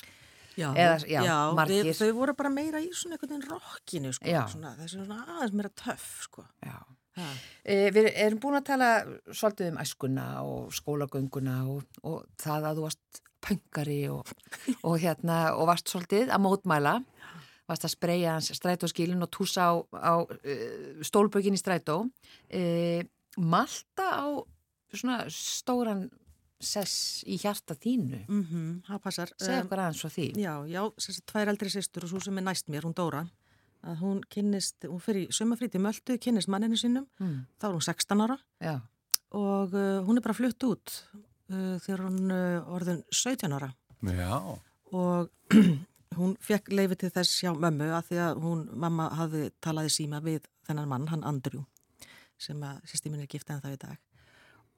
Já, 0.54 0.68
Eða, 0.70 0.98
já, 1.10 1.22
margir. 1.58 1.88
við, 1.88 1.96
þau 1.98 2.12
voru 2.14 2.34
bara 2.38 2.50
meira 2.54 2.78
í 2.78 2.86
svona 2.94 3.16
einhvern 3.16 3.32
veginn 3.32 3.48
rockinu, 3.50 4.12
sko. 4.14 4.28
Já. 4.30 4.44
Svona, 4.52 4.70
þessi 4.78 5.00
svona 5.00 5.16
aðeins 5.34 5.56
meira 5.58 5.70
töff, 5.80 6.04
sko. 6.28 6.44
Já. 6.62 6.76
Ha. 7.18 7.26
E, 7.66 7.74
við 7.94 8.06
erum 8.12 8.38
búin 8.42 8.58
að 8.60 8.68
tala 8.68 8.90
svolítið 9.34 9.72
um 9.72 9.80
æskuna 9.82 10.26
og 10.46 10.70
skólagönguna 10.78 11.56
og, 11.72 11.82
og 12.06 12.22
það 12.42 12.68
að 12.70 12.78
þú 12.80 12.86
varst 12.86 13.20
pöngari 13.44 14.00
og, 14.12 14.28
og 14.88 14.96
hérna 15.02 15.54
og 15.58 15.68
varst 15.70 15.92
svolítið 15.92 16.32
að 16.32 16.44
mótmæla. 16.46 16.96
Varst 17.64 17.86
að 17.86 17.94
spreja 17.94 18.34
hans 18.36 18.50
strætóskílin 18.52 19.24
og 19.24 19.30
túsa 19.32 19.70
á, 19.72 19.72
á 19.96 20.14
uh, 20.20 21.04
stólbökin 21.04 21.56
í 21.56 21.60
strætó. 21.60 22.02
Uh, 22.52 23.00
Malta 23.40 24.10
á 24.20 24.26
svona 24.94 25.24
stóran 25.32 26.06
sess 26.64 27.24
í 27.28 27.38
hjarta 27.40 27.76
þínu. 27.76 28.24
Mm 28.28 28.44
það 28.88 29.00
passar. 29.06 29.32
segja 29.40 29.60
Um, 29.62 29.66
okkur 29.66 29.82
aðeins 29.84 30.02
svo 30.02 30.10
því. 30.12 30.26
Já, 30.40 30.54
já, 30.70 30.82
þess 31.00 31.20
að 31.20 31.26
tvær 31.32 31.52
eldri 31.52 31.72
sýstur 31.72 32.06
og 32.06 32.12
svo 32.12 32.22
sem 32.24 32.38
er 32.40 32.46
næst 32.46 32.70
mér, 32.72 32.86
hún 32.86 32.96
Dóra, 32.96 33.24
að 33.84 34.00
hún 34.04 34.22
kynnist, 34.32 34.86
hún 34.88 35.02
fyrir 35.02 35.28
sömafrít 35.34 35.76
í 35.76 35.82
Möldu, 35.82 36.16
kynnist 36.20 36.48
manninu 36.52 36.78
sínum, 36.80 37.06
mm, 37.20 37.38
þá 37.60 37.68
er 37.68 37.76
hún 37.76 37.86
16 37.88 38.24
ára. 38.24 38.38
Já, 38.64 38.76
og 39.34 39.74
uh, 39.74 40.00
hún 40.06 40.18
er 40.20 40.24
bara 40.24 40.36
flutt 40.36 40.68
út 40.68 40.94
uh, 41.54 41.74
þegar 41.84 42.04
hún 42.08 42.34
uh, 42.34 42.74
orðin 42.74 43.02
17 43.14 43.54
ára. 43.56 43.70
Já, 44.04 44.34
og 44.94 45.30
hún 46.18 46.34
fekk 46.42 46.72
leifi 46.74 46.98
til 47.00 47.12
þess 47.14 47.38
hjá 47.42 47.52
mömmu 47.54 47.90
að 47.94 48.10
því 48.10 48.20
að 48.26 48.42
hún, 48.44 48.66
mamma 48.84 49.08
hafði 49.18 49.48
talaði 49.64 49.94
síma 49.94 50.20
við 50.24 50.44
þennan 50.66 50.90
mann, 50.90 51.08
hann 51.12 51.24
Andrew, 51.26 51.64
sem 52.40 52.60
að 52.64 52.82
sýsti 52.90 53.12
mín 53.12 53.24
er 53.24 53.30
gift 53.30 53.50
en 53.50 53.62
það 53.62 53.76
í 53.76 53.80
dag. 53.86 54.02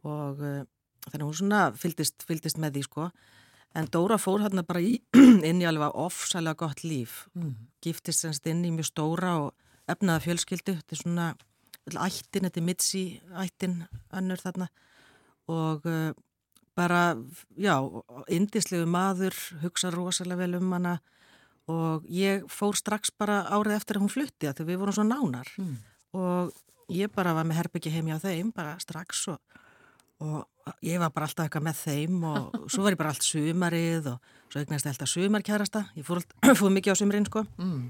Og 0.07 0.45
uh, 0.45 0.63
þannig 1.09 1.27
hún 1.27 1.41
svona 1.41 1.65
fylgdist, 1.79 2.27
fylgdist 2.29 2.61
með 2.63 2.79
því 2.79 2.87
sko. 2.87 3.11
En 3.77 3.91
Dóra 3.93 4.17
fór 4.21 4.41
hérna 4.45 4.65
bara 4.67 4.81
í, 4.81 4.97
inn 5.49 5.61
í 5.61 5.69
alveg 5.69 5.97
ofsalega 6.01 6.61
gott 6.65 6.83
líf. 6.87 7.27
Mm, 7.37 7.55
giftist 7.85 8.25
semst 8.25 8.47
inn 8.49 8.65
í 8.65 8.73
mjög 8.75 8.91
stóra 8.93 9.37
og 9.45 9.53
efnaða 9.91 10.25
fjölskyldu, 10.25 10.79
þetta 10.81 10.97
er 10.97 11.03
svona 11.03 11.27
ættin, 11.87 12.47
þetta 12.49 12.61
er 12.61 12.67
Mitzi 12.67 13.05
ættin 13.43 13.77
önnur 14.17 14.43
þarna. 14.43 14.71
Og 15.53 15.85
uh, 15.87 16.11
bara, 16.77 17.17
já, 17.57 17.75
indislegu 18.29 18.87
maður, 18.91 19.37
hugsa 19.63 19.91
rosalega 19.95 20.45
vel 20.45 20.59
um 20.61 20.75
hana 20.77 20.99
og 21.73 22.07
ég 22.13 22.45
fór 22.53 22.77
strax 22.79 23.11
bara 23.11 23.41
árið 23.51 23.79
eftir 23.81 23.99
að 23.99 24.05
hún 24.05 24.13
flutti 24.13 24.49
að 24.51 24.61
því 24.61 24.69
við 24.69 24.81
vorum 24.83 24.97
svo 24.97 25.07
nánar 25.07 25.51
mm. 25.59 25.77
og 26.21 26.53
ég 26.93 27.11
bara 27.15 27.35
var 27.35 27.47
með 27.49 27.63
herbyggi 27.63 27.95
heim 27.95 28.11
hjá 28.13 28.21
þeim 28.23 28.53
bara 28.55 28.77
strax 28.83 29.25
og, 29.33 29.41
og 30.23 30.77
ég 30.87 31.01
var 31.03 31.11
bara 31.15 31.27
alltaf 31.27 31.49
eitthvað 31.49 31.67
með 31.67 31.81
þeim 31.81 32.27
og 32.31 32.59
svo 32.73 32.87
var 32.87 32.95
ég 32.95 33.01
bara 33.01 33.15
allt 33.15 33.27
sumarið 33.27 34.13
og 34.13 34.31
svo 34.53 34.63
eignast 34.63 34.87
ég 34.87 34.95
alltaf 34.95 35.11
sumarkærasta 35.11 35.85
ég 35.99 36.07
fór, 36.07 36.23
fór 36.61 36.77
mikið 36.77 36.95
á 36.95 37.01
sumrin 37.03 37.27
sko 37.27 37.47
Mm. 37.59 37.89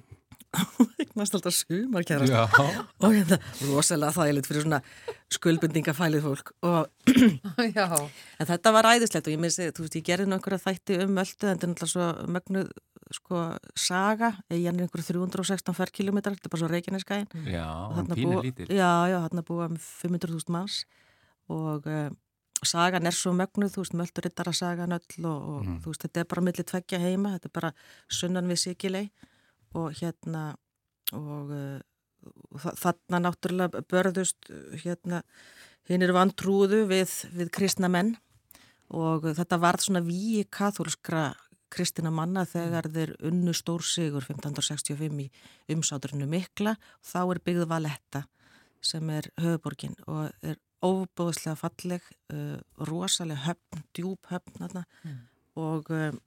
eignast 1.02 1.36
alltaf 1.38 1.54
sumarkærasta 1.56 2.46
já, 2.46 2.82
og 3.00 3.14
þetta 3.16 3.38
rosalega 3.70 4.12
þægilegt 4.16 4.48
fyrir 4.50 4.64
svona 4.66 4.80
skuldbundingafælið 5.36 6.24
fólk 6.26 6.52
og 6.66 6.90
Já, 7.76 7.86
en 8.40 8.48
þetta 8.50 8.72
var 8.74 8.88
æðislegt 8.94 9.28
og 9.28 9.34
ég 9.34 9.40
minnst, 9.42 9.62
þú 9.76 9.84
veist, 9.86 9.96
ég 9.98 10.04
gerði 10.06 10.28
einhverja 10.36 10.62
þætti 10.66 10.98
um 11.04 11.18
öldu 11.22 11.48
en 11.50 11.56
þetta 11.56 11.66
er 11.66 11.72
náttúrulega 11.72 11.92
svo 11.92 12.34
mögnuð 12.36 12.70
sko 13.16 13.40
saga, 13.78 14.32
ég 14.50 14.66
er 14.66 14.74
einhverju 14.82 15.06
316 15.12 15.76
ferkilometrar, 15.78 16.34
þetta 16.36 16.48
er 16.48 16.54
bara 16.56 16.62
svo 16.64 16.70
Reykjaneskæin 16.72 17.26
já, 17.54 17.66
Og 17.86 17.94
hann 18.00 18.08
pínir 18.10 18.40
lítil. 18.42 18.66
Já, 18.74 18.90
já, 19.12 19.18
hann 19.22 19.38
er 19.42 19.46
búið 19.46 19.68
um 19.70 19.76
500.000 19.78 20.50
manns. 20.56 20.80
Og 21.54 21.86
uh, 21.86 22.08
sagan 22.66 23.06
er 23.06 23.14
svo 23.14 23.30
mögnuð, 23.38 23.76
þú 23.76 23.84
veist, 23.84 23.94
möldur 23.94 24.26
rittara 24.26 24.50
sagan 24.58 24.96
öll 24.98 25.22
og, 25.22 25.38
og 25.52 25.62
Mm. 25.66 25.78
þú 25.84 25.92
veist, 25.92 26.02
þetta 26.08 26.20
er 26.24 26.28
bara 26.34 26.42
millir 26.48 26.66
tveggja 26.66 26.98
heima, 27.04 27.36
þetta 27.36 27.46
er 27.52 27.54
bara 27.60 27.70
sunnan 28.10 28.50
við 28.50 28.58
Sikilei 28.64 29.04
og 29.74 29.92
hérna 29.98 30.44
og 31.14 31.50
uh, 31.54 31.80
þa- 32.62 32.76
þarna 32.82 33.20
náttúrulega 33.26 33.82
börðust 33.90 34.50
uh, 34.50 34.76
hérna, 34.82 35.22
hinn 35.88 36.02
er 36.02 36.12
vantrúðu 36.16 36.84
við, 36.90 37.12
við 37.36 37.50
kristna 37.54 37.88
menn. 37.92 38.14
Og 38.94 39.24
þetta 39.34 39.58
varð 39.58 39.82
svona 39.88 40.02
víi 40.06 40.44
kathólskra 40.46 41.32
kristina 41.74 42.10
manna 42.14 42.44
þegar 42.46 42.86
þeir 42.94 43.16
unnu 43.26 43.50
stór 43.54 43.82
sigur 43.82 44.22
1565 44.22 45.24
í 45.24 45.30
umsáturinu 45.74 46.28
mikla. 46.30 46.76
Þá 47.02 47.18
er 47.34 47.40
byggðu 47.42 47.66
Valetta 47.70 48.24
sem 48.86 49.08
er 49.10 49.26
höfuborgin 49.42 49.96
og 50.06 50.30
er 50.46 50.58
óbúðslega 50.86 51.56
falleg 51.58 52.04
uh, 52.30 52.58
rosalega 52.86 53.46
höfn, 53.48 53.82
djúb 53.96 54.28
höfn 54.30 54.68
Mm. 55.06 55.16
og, 55.56 55.90
um, 55.90 56.18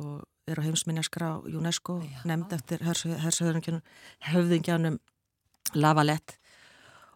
og 0.00 0.22
er 0.46 0.58
á 0.58 0.66
heimsminjaskrá 0.66 1.28
UNESCO 1.46 2.00
Já. 2.02 2.20
nefnd 2.28 2.52
eftir 2.58 2.78
hershöfðingjanum 2.84 5.00
Lavalett 5.74 6.38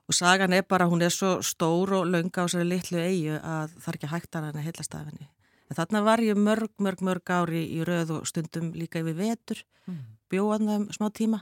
og 0.06 0.14
sagan 0.14 0.54
er 0.54 0.62
bara, 0.62 0.86
hún 0.86 1.02
er 1.02 1.10
svo 1.10 1.42
stór 1.42 1.92
og 1.98 2.06
launga 2.06 2.44
á 2.44 2.46
sér 2.46 2.68
litlu 2.68 2.98
eigu 3.02 3.40
að 3.40 3.74
það 3.74 3.88
er 3.88 3.98
ekki 3.98 4.12
hægt 4.12 4.36
að 4.36 4.46
hann 4.46 4.60
að 4.60 4.68
heilast 4.68 4.94
af 4.94 5.08
henni 5.10 5.26
En 5.66 5.78
þarna 5.78 6.02
var 6.06 6.22
ég 6.22 6.38
mörg, 6.38 6.70
mörg, 6.82 7.02
mörg 7.02 7.32
ári 7.34 7.64
í 7.74 7.80
röð 7.86 8.20
og 8.20 8.28
stundum 8.30 8.70
líka 8.76 9.00
yfir 9.02 9.16
vetur, 9.18 9.62
mm. 9.90 10.02
bjóðan 10.30 10.68
það 10.68 10.78
um 10.78 10.84
smá 10.94 11.06
tíma. 11.14 11.40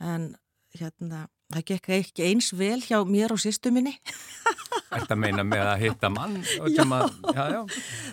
En 0.00 0.30
hérna, 0.78 1.26
það 1.52 1.66
gekk 1.72 1.90
ekki 1.98 2.28
eins 2.30 2.50
vel 2.56 2.78
hjá 2.80 3.02
mér 3.04 3.34
og 3.34 3.42
sýstu 3.42 3.72
minni. 3.74 3.98
Þetta 4.90 5.16
meina 5.18 5.44
með 5.46 5.68
að 5.74 5.82
hitta 5.84 6.08
mann? 6.10 6.40
Já. 6.76 6.82
Að, 6.82 7.12
já, 7.36 7.44
já. 7.52 7.60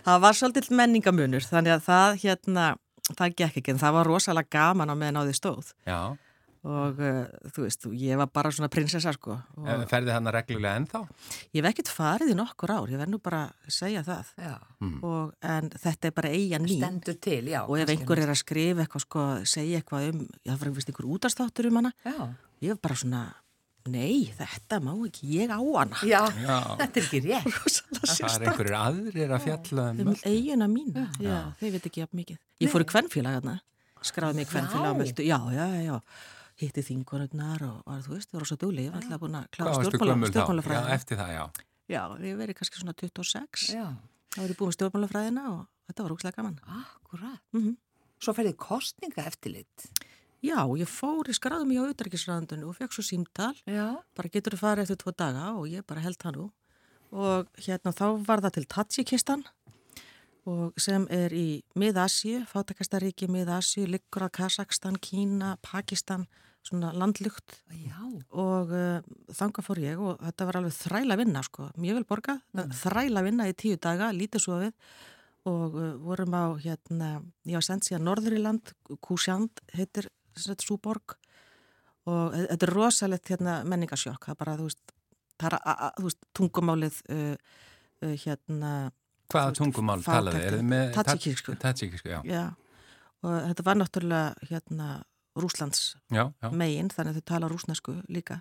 Það 0.06 0.20
var 0.26 0.38
svolítið 0.38 0.67
menningamunur, 0.78 1.48
þannig 1.48 1.78
að 1.78 1.88
það 1.88 2.20
hérna, 2.26 2.65
það 3.15 3.36
gekk 3.39 3.58
ekki, 3.62 3.72
en 3.76 3.80
það 3.84 3.93
var 4.02 4.10
rosalega 4.12 4.50
gaman 4.58 4.89
á 4.91 4.96
meðan 5.00 5.22
á 5.22 5.28
því 5.28 5.36
stóð. 5.39 5.74
Já. 5.88 6.00
Og 6.67 6.98
uh, 7.00 7.28
þú 7.54 7.63
veist, 7.63 7.86
ég 7.96 8.17
var 8.20 8.28
bara 8.34 8.50
svona 8.52 8.67
prinsessa 8.67 9.13
sko. 9.15 9.38
Og 9.62 9.84
Ferði 9.88 10.12
hann 10.12 10.26
að 10.28 10.34
reglulega 10.39 10.80
ennþá? 10.82 11.02
ég 11.56 11.62
hef 11.63 11.67
ekkert 11.70 11.91
farið 11.93 12.32
í 12.34 12.36
nokkur 12.36 12.74
ár, 12.74 12.89
ég 12.91 13.00
verð 13.00 13.13
nú 13.13 13.20
bara 13.24 13.43
að 13.54 13.72
segja 13.78 14.02
það. 14.04 14.32
Já, 14.41 14.56
Og, 15.06 15.32
en 15.48 15.70
þetta 15.70 16.10
er 16.10 16.15
bara 16.17 16.32
eiga 16.34 16.60
mín. 16.60 16.82
stendur 16.82 17.15
til, 17.24 17.46
já. 17.54 17.62
Og 17.70 17.78
ef 17.80 17.93
einhver 17.93 18.20
er 18.26 18.34
að 18.34 18.41
skrifa 18.41 18.84
eitthvað 18.84 19.06
sko, 19.06 19.26
segja 19.48 19.80
eitthvað 19.80 20.10
um, 20.12 20.26
já 20.43 20.52
það 20.52 20.60
var 20.60 20.72
einhvers 20.74 20.89
einhver 20.91 21.10
útastáttur 21.15 21.70
um 21.72 21.80
hana, 21.80 21.93
Já, 22.04 22.17
ég 22.65 22.74
hef 22.74 22.82
bara 22.84 22.96
svona, 23.00 23.22
nei 23.91 24.28
þetta 24.38 24.80
má 24.84 24.91
ekki, 25.08 25.28
ég 25.38 25.52
á 25.54 25.60
hana. 25.60 26.00
já, 26.06 26.21
Já. 26.43 26.58
þetta 26.82 27.00
er 27.02 27.06
ekki 27.08 27.21
rétt. 27.26 27.80
Það 28.08 28.36
er 28.38 28.45
einhverjir 28.47 28.76
aðrir 28.80 29.32
að 29.36 29.45
fjalla 29.47 29.86
um 29.91 30.00
Um 30.04 30.12
öll. 30.13 30.21
eigina 30.32 30.67
mín, 30.71 30.91
já, 31.23 31.38
þeir 31.60 31.71
veit 31.76 31.88
ekki 31.89 32.04
jafn 32.04 32.19
mikið. 32.21 32.38
Ég 32.63 32.71
fór 32.73 32.86
í 32.86 32.89
kvennfélag 32.91 33.38
hérna, 33.38 33.56
skráði 34.06 34.38
mig 34.39 34.47
í 34.47 34.52
kvennfélag 34.52 34.91
og 34.93 35.00
möldu, 35.02 35.26
já, 35.28 35.38
já, 35.56 35.65
já, 35.73 35.82
já, 35.88 35.97
hitti 36.62 36.84
þingunarnar 36.88 37.65
og 37.67 37.82
var, 37.86 38.04
þú 38.06 38.13
veist, 38.15 38.30
það 38.32 38.39
var 38.41 38.50
svo 38.52 38.58
dúli, 38.65 38.86
ég 38.88 38.93
var 38.93 39.02
alltaf 39.04 39.23
búin 39.23 39.39
að 39.39 39.50
klára? 39.58 39.73
Já, 39.73 39.89
stjórnmálafræðina. 39.89 40.93
eftir 40.97 41.19
það, 41.21 41.34
já. 41.38 41.43
Já, 41.88 42.02
ég 42.28 42.38
verið 42.43 42.58
kannski 42.62 42.82
svona 42.82 42.95
26, 43.00 43.67
Já, 43.78 43.86
þá 44.36 44.39
var 44.43 44.54
ég 44.54 44.58
búin 44.62 44.73
stjórnmálafræðina 44.78 45.43
og 45.54 45.60
þetta 45.89 46.04
var 46.08 46.15
úkslega 46.17 46.39
gaman. 46.41 46.58
akkurat. 46.80 47.43
Mm 47.58 47.76
Svo 48.17 48.34
ferðið 48.34 48.56
kostninga 48.58 49.28
eftirlit. 49.30 49.84
Já, 50.45 50.62
ég 50.78 50.89
fór, 50.89 51.28
ég 51.30 51.38
skráði 51.38 51.65
mig 51.65 51.80
á 51.82 51.88
auðverkisræðandunni 51.88 52.67
og 52.67 52.78
fekk 52.78 52.93
svo 52.93 53.06
símtal, 53.06 53.54
Já. 53.65 53.97
bara 54.17 54.30
getur 54.30 54.54
þú 54.54 54.62
farið 54.62 54.86
eftir 54.86 55.00
tvo 55.02 55.13
daga? 55.17 55.54
Og 55.58 55.65
ég 55.71 55.86
bara 55.88 56.04
held 56.04 56.19
það 56.21 56.38
nú. 56.38 56.50
Og 57.17 57.47
hérna 57.63 57.93
þá 57.95 58.06
var 58.28 58.43
það 58.45 58.58
til 58.58 58.67
Tatsikistan 58.69 59.45
og 60.47 60.78
sem 60.80 61.08
er 61.12 61.34
í 61.36 61.63
Mið-Asíu, 61.80 62.43
fátakastaríki 62.47 63.28
Mið-Asíu, 63.32 63.88
liggur 63.89 64.28
að 64.28 64.36
Kazakstan, 64.39 65.00
Kína, 65.04 65.56
Pakistan, 65.65 66.28
svona 66.67 66.91
landlugt 66.95 67.60
Já, 67.71 68.00
og 68.36 68.71
uh, 68.76 69.04
þanga 69.36 69.63
fór 69.63 69.82
ég 69.84 70.02
og 70.04 70.17
þetta 70.23 70.47
var 70.50 70.60
alveg 70.60 70.76
þræla 70.76 71.17
vinna 71.19 71.43
sko, 71.45 71.69
mjög 71.80 72.02
vel 72.02 72.08
borgað, 72.10 72.41
þræla 72.82 73.23
vinna 73.26 73.47
í 73.47 73.56
tíu 73.58 73.80
daga, 73.82 74.12
lítið 74.15 74.43
svo 74.43 74.60
við 74.63 74.73
og 75.47 75.78
uh, 75.80 75.93
vorum 76.04 76.36
á 76.36 76.45
hérna, 76.60 77.12
ég 77.47 77.60
var 77.60 77.67
sendt 77.67 77.88
síðan 77.88 78.08
Norðuriland, 78.10 78.73
Kusjand 79.04 79.63
heitir 79.76 80.10
þetta 80.45 80.67
svo 80.67 80.78
borg 80.82 81.17
og 82.08 82.38
þetta 82.38 82.67
er 82.67 82.73
rosalegt 82.73 83.34
hérna 83.34 83.58
menningasjokk, 83.67 84.30
það 84.30 84.36
er 84.36 84.39
bara, 84.39 84.56
þú 84.60 84.69
veist, 84.69 84.93
það 85.41 85.58
er, 85.58 85.76
þú 85.97 86.06
veist, 86.06 86.21
tungumálið 86.39 87.02
uh, 87.12 87.34
uh, 88.06 88.15
hérna, 88.23 88.71
Hvaða 89.28 89.58
tungumál 89.58 90.00
talaði? 90.06 90.39
Er 90.47 90.56
þið 90.56 90.67
með... 90.71 90.86
Tadsjikísku. 90.95 91.56
Tadsíkisku, 91.60 92.12
já. 92.13 92.21
já, 92.23 92.43
og 93.26 93.34
þetta 93.50 93.65
var 93.67 93.80
náttúrulega 93.82 94.52
hérna 94.52 94.91
Rúslands 95.38 95.97
Já, 96.10 96.23
já. 96.41 96.50
megin, 96.50 96.89
þannig 96.89 97.12
að 97.12 97.19
þau 97.19 97.28
tala 97.30 97.50
rúsnesku 97.52 97.97
líka. 98.10 98.39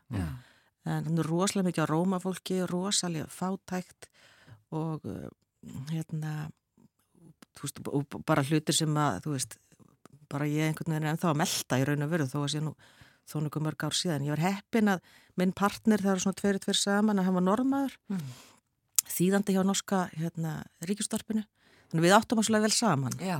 En 0.87 1.09
hann 1.09 1.19
er 1.19 1.27
rosalega 1.29 1.67
mikið 1.67 1.83
á 1.83 1.91
rómafólki, 1.91 2.61
rosalega 2.71 3.27
fátækt 3.33 4.09
og 4.75 5.05
uh, 5.11 5.27
hérna, 5.91 6.49
þú 7.59 7.67
veist, 7.67 7.83
bara 8.29 8.45
hlutir 8.47 8.77
sem 8.77 8.95
að, 9.03 9.19
þú 9.27 9.35
veist, 9.35 9.59
bara 10.31 10.49
ég 10.51 10.71
einhvern 10.71 10.93
veginn 10.93 11.09
er 11.09 11.15
ennþá 11.15 11.33
að 11.33 11.41
melta 11.43 11.81
í 11.81 11.87
raun 11.89 12.07
og 12.07 12.13
veru 12.13 12.29
þó 12.31 12.39
að 12.43 12.53
sé 12.55 12.63
nú 12.65 12.75
þó 13.27 13.41
nokkuð 13.43 13.65
mörg 13.67 13.87
ár 13.87 13.97
síðan. 13.97 14.27
Ég 14.27 14.37
var 14.37 14.45
heppin 14.45 14.93
að 14.93 15.13
minn 15.41 15.55
partner, 15.57 16.03
það 16.03 16.13
var 16.13 16.23
svona 16.25 16.41
tveiri 16.41 16.63
tveir 16.63 16.79
saman 16.79 17.21
að 17.21 17.29
hann 17.29 17.39
var 17.39 17.47
normaður, 17.47 17.97
þýðandi 19.11 19.57
hjá 19.57 19.63
norska 19.67 20.03
hérna, 20.15 20.57
ríkistorpinu. 20.87 21.45
Þannig 21.91 22.07
við 22.07 22.17
áttum 22.17 22.41
að 22.41 22.49
svolítið 22.49 22.67
vel 22.67 22.75
saman 22.75 23.21
Já, 23.23 23.37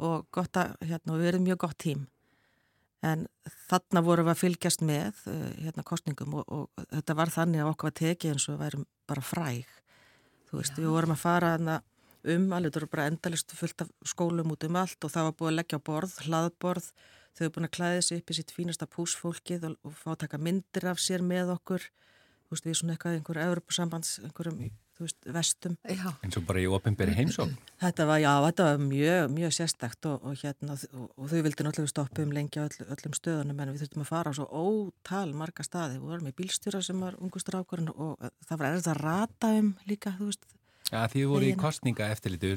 og 0.00 0.24
gott 0.32 0.56
að, 0.56 0.72
hérna, 0.88 1.12
og 1.12 1.20
við 1.20 1.30
erum 1.32 1.44
mjög 1.44 1.60
gott 1.66 1.78
tím. 1.84 2.06
En 3.04 3.26
þarna 3.68 4.02
vorum 4.04 4.28
við 4.28 4.34
að 4.34 4.40
fylgjast 4.40 4.82
með 4.84 5.20
uh, 5.28 5.44
hérna 5.60 5.84
kostningum 5.88 6.36
og, 6.40 6.48
og 6.52 6.86
þetta 6.92 7.16
var 7.16 7.32
þannig 7.32 7.62
að 7.62 7.70
okkur 7.72 7.88
var 7.88 7.96
tekið 8.00 8.34
eins 8.34 8.48
og 8.48 8.54
við 8.54 8.64
værum 8.64 8.86
bara 9.08 9.24
fræg. 9.24 9.76
Þú 10.50 10.60
veist, 10.60 10.80
við 10.80 10.92
vorum 10.92 11.14
að 11.14 11.22
fara 11.22 11.52
þarna 11.54 11.76
um, 12.24 12.50
alveg 12.52 12.70
þetta 12.70 12.82
voru 12.82 12.90
bara 12.92 13.06
endalist 13.10 13.54
fullt 13.56 13.86
af 13.86 13.90
skólum 14.06 14.52
út 14.54 14.66
um 14.68 14.78
allt 14.80 15.06
og 15.06 15.14
það 15.14 15.28
var 15.28 15.38
búið 15.38 15.50
að 15.52 15.58
leggja 15.60 15.80
á 15.80 15.86
borð, 15.88 16.18
hlaðborð, 16.26 16.90
þau 17.30 17.42
hefur 17.44 17.56
búin 17.56 17.68
að 17.70 17.74
klæða 17.78 18.04
sig 18.06 18.20
upp 18.20 18.30
í 18.30 18.38
sitt 18.38 18.54
fínasta 18.54 18.90
púsfólkið 18.90 19.66
og, 19.70 19.80
og 19.86 19.96
fá 19.96 20.12
að 20.14 20.22
taka 20.26 20.42
myndir 20.42 20.90
af 20.90 21.02
sér 21.02 21.24
með 21.24 21.54
okkur. 21.56 21.88
Þú 22.50 22.56
veist, 22.56 22.66
við 22.66 22.78
svona 22.80 22.94
eitthvað, 22.96 23.16
einhverju 23.20 23.42
Evropasambands, 23.46 24.08
einhverjum, 24.26 24.62
þú 24.98 25.04
veist, 25.04 25.26
vestum. 25.36 25.76
já, 25.86 26.08
eins 26.26 26.38
og 26.40 26.48
bara 26.48 26.58
í 26.58 26.64
ofinberi 26.66 27.14
heimsókn. 27.14 27.52
Þetta 27.78 28.06
var, 28.08 28.18
já, 28.18 28.32
þetta 28.48 28.66
var 28.66 28.80
mjög, 28.82 29.20
mjög 29.36 29.54
sérstakt 29.54 30.08
og, 30.10 30.26
og 30.26 30.40
hérna, 30.42 30.74
og, 30.98 31.04
og 31.14 31.30
þau 31.30 31.44
vildi 31.46 31.66
náttúrulega 31.68 31.92
stoppa 31.94 32.24
um 32.26 32.34
lengi 32.34 32.58
á 32.58 32.66
öll, 32.66 32.88
öllum 32.90 33.14
stöðunum 33.14 33.62
en 33.62 33.70
við 33.70 33.84
þurftum 33.84 34.02
að 34.02 34.10
fara 34.10 34.34
á 34.34 34.38
svo 34.40 34.48
ótal 34.50 35.30
marga 35.38 35.62
staði. 35.62 36.00
Við 36.00 36.10
vorum 36.10 36.32
í 36.32 36.34
bílstjóra 36.42 36.82
sem 36.82 37.06
var 37.06 37.20
ungustur 37.22 37.60
ákvörðin 37.62 37.94
og 37.94 38.18
það 38.48 38.56
var 38.64 38.72
erfitt 38.72 38.90
að 38.90 39.02
rata 39.06 39.52
um 39.60 39.70
líka, 39.86 40.16
þú 40.18 40.32
veist. 40.32 40.50
Já, 40.90 41.06
því 41.06 41.20
þið 41.20 41.28
voru 41.30 41.46
í 41.46 41.56
kostninga 41.60 42.08
eftirliti, 42.10 42.50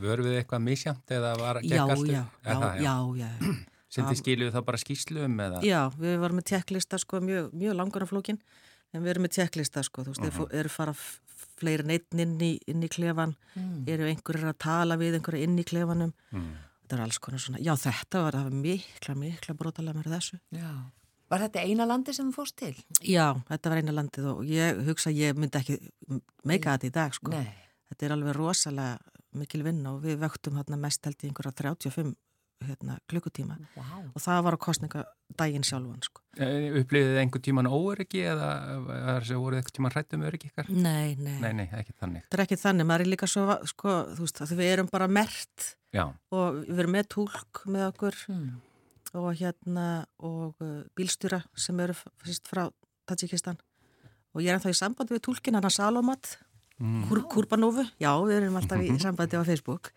voru 0.00 0.24
við 0.24 0.38
eitthvað 0.40 0.62
misjamt 0.64 1.12
eða 1.16 1.32
var 1.40 1.60
Já, 1.62 1.68
gekk 1.68 1.90
allt 1.94 2.00
upp? 2.00 2.12
já, 2.14 2.22
já, 2.44 2.54
það, 2.54 2.80
já, 2.80 2.94
já, 3.20 3.28
já. 3.90 4.06
Þið 4.06 4.18
skiluðu 4.22 4.52
þá 4.54 4.60
bara 4.64 4.78
skýslu 4.78 5.24
um 5.26 5.40
eða? 5.44 5.60
Já, 5.66 5.80
við 5.98 6.18
varum 6.22 6.38
með 6.40 6.46
tjekklista 6.52 6.98
sko 7.02 7.20
mjög, 7.20 7.50
mjög 7.52 7.74
langan 7.76 8.02
af 8.06 8.12
flókin 8.12 8.38
en 8.94 9.02
við 9.04 9.10
erum 9.12 9.26
með 9.26 9.34
tjekklista 9.36 9.82
sko, 9.86 10.02
þú 10.06 10.14
veist, 10.14 10.24
uh 10.24 10.38
-huh. 10.40 10.54
eru 10.54 10.68
fara 10.68 10.92
f- 10.94 11.20
fleiri 11.60 11.82
en 11.84 11.90
einn 11.90 12.18
inn 12.24 12.38
í, 12.40 12.58
inn 12.66 12.82
í 12.82 12.88
klefan, 12.88 13.34
eru 13.86 14.04
einhverjir 14.08 14.48
að 14.48 14.58
tala 14.58 14.96
við 14.96 15.14
einhverja 15.18 15.42
inn 15.44 15.58
í 15.58 15.64
klefanum, 15.64 16.12
Mm. 16.32 16.54
þetta 16.86 16.96
er 16.96 17.00
alls 17.02 17.18
konar 17.18 17.38
svona, 17.40 17.58
já 17.58 17.74
þetta 17.76 18.22
var, 18.22 18.32
það 18.32 18.42
var 18.44 18.50
mikla, 18.52 19.14
mikla 19.14 19.54
brotalega 19.54 19.94
með 19.94 20.10
þessu. 20.16 20.38
já. 20.54 20.70
Var 21.30 21.44
þetta 21.46 21.62
eina 21.62 21.86
landi 21.86 22.12
sem 22.16 22.30
þú 22.30 22.34
fórst 22.40 22.56
til? 22.58 22.72
Já, 23.06 23.28
þetta 23.48 23.70
var 23.70 23.80
eina 23.82 23.94
landið 23.94 24.30
og 24.32 24.40
ég 24.50 24.80
hugsa 24.88 25.10
að 25.12 25.20
ég 25.22 25.36
myndi 25.38 25.60
ekki 25.60 25.76
meika 26.50 26.74
þetta 26.76 26.88
í 26.90 26.94
dag 26.96 27.14
sko. 27.14 27.30
Nei. 27.36 27.46
Þetta 27.90 28.06
er 28.08 28.14
alveg 28.16 28.34
rosalega 28.36 28.98
mikil 29.38 29.62
vinna 29.62 29.92
og 29.94 30.02
við 30.02 30.18
vöktum 30.24 30.58
hérna 30.58 30.78
mest 30.80 31.06
held 31.06 31.22
í 31.22 31.28
einhverja 31.30 31.52
35 31.62 32.16
hérna, 32.60 32.98
klukkutíma 33.08 33.54
Vá. 33.72 33.84
og 34.12 34.20
það 34.20 34.40
var 34.44 34.56
á 34.58 34.60
kostningadaginn 34.60 35.62
sjálfan 35.64 36.02
sko. 36.04 36.20
Upplýðið 36.36 37.12
þið 37.14 37.20
einhver 37.22 37.42
tíman 37.46 37.68
óöryggi 37.70 38.20
eða 38.28 38.48
voruð 39.40 39.60
einhver 39.62 39.72
tíman 39.78 39.94
hrættum 39.94 40.26
öryggi 40.28 40.50
ykkar? 40.50 40.68
Nei, 40.68 41.14
nei, 41.16 41.38
Nei, 41.40 41.52
nei, 41.62 41.68
ekki 41.78 41.94
þannig. 41.96 42.26
þetta 42.26 42.36
er 42.36 42.42
ekki 42.44 42.58
þannig, 42.60 42.88
maður 42.90 43.06
er 43.06 43.10
líka 43.14 43.28
svo, 43.32 43.46
sko, 43.70 43.94
þú 44.12 44.26
veist, 44.26 44.42
að 44.44 44.52
við 44.60 44.72
erum 44.74 44.90
bara 44.92 45.08
mert 45.08 45.70
Já, 45.96 46.04
og 46.36 46.60
við 46.68 46.82
erum 46.84 46.92
með 46.98 47.08
tólk 47.16 47.62
með 47.66 47.86
okkur 47.94 48.20
Mm. 48.28 48.50
Og 49.16 49.32
hérna 49.38 50.06
og 50.18 50.60
uh, 50.62 50.84
bílstjóra 50.96 51.42
sem 51.56 51.80
eru 51.82 51.96
fyrst 51.96 52.46
frá 52.50 52.68
Tatsikistan 53.08 53.58
og 54.34 54.44
ég 54.44 54.52
er 54.52 54.58
ennþá 54.58 54.70
í 54.70 54.78
sambandi 54.78 55.16
við 55.16 55.24
tólkin 55.26 55.58
hann 55.58 55.66
að 55.66 55.78
Salomat 55.78 56.36
Mm. 56.80 57.04
Kur, 57.10 57.20
Kurbanófu, 57.28 57.84
já, 58.00 58.08
við 58.24 58.38
erum 58.38 58.56
alltaf 58.56 58.80
í 58.80 58.88
sambandi 59.02 59.36
á 59.36 59.44
Facebook. 59.44 59.90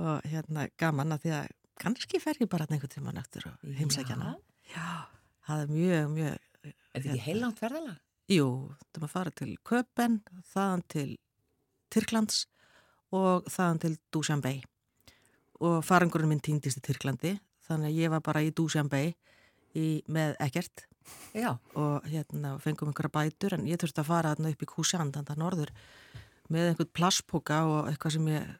Og 0.00 0.24
hérna 0.26 0.66
gaman 0.80 1.14
að 1.14 1.24
því 1.24 1.32
að 1.36 1.50
kannski 1.80 2.18
fer 2.22 2.40
ég 2.42 2.50
bara 2.50 2.66
einhvern 2.66 2.90
tíma 2.90 3.14
nöttur 3.14 3.46
og 3.50 3.74
heimsækja 3.78 4.16
hana 4.16 4.34
Já, 4.70 5.06
það 5.46 5.62
er 5.62 5.70
mjög, 5.74 6.10
mjög 6.14 6.34
Er 6.60 6.74
þetta 6.94 7.12
ekki 7.14 7.24
heilangt 7.24 7.62
ferðalag? 7.62 8.00
Jú, 8.30 8.48
það 8.90 9.02
maður 9.02 9.12
fara 9.14 9.32
til 9.40 9.50
Köpen, 9.66 10.18
þaðan 10.52 10.82
til 10.94 11.06
Tyrklands 11.90 12.42
og 13.14 13.46
þaðan 13.50 13.82
til 13.84 13.92
Dushanbe. 14.14 14.54
Og 15.62 15.80
farangurinn 15.86 16.30
minn 16.30 16.42
týndist 16.42 16.78
í 16.78 16.84
Tyrklandi 16.86 17.36
þannig 17.70 17.90
að 17.90 17.98
ég 18.02 18.12
var 18.14 18.22
bara 18.26 18.42
í 18.44 18.52
Dushanbe 18.54 19.02
í, 19.06 19.86
með 20.10 20.36
ekkert 20.42 20.86
Já. 21.34 21.54
og 21.78 22.06
hérna 22.10 22.56
fengum 22.62 22.90
einhverja 22.90 23.14
bætur 23.14 23.56
en 23.56 23.66
ég 23.68 23.80
þurfti 23.80 24.02
að 24.02 24.10
fara 24.10 24.34
þarna 24.34 24.52
upp 24.54 24.64
í 24.64 24.70
Kusjand 24.70 25.16
þarna 25.16 25.38
norður 25.38 25.72
með 26.50 26.72
einhvern 26.72 26.92
plastpoka 26.98 27.62
og 27.70 27.90
eitthvað 27.90 28.16
sem 28.16 28.28
ég 28.32 28.50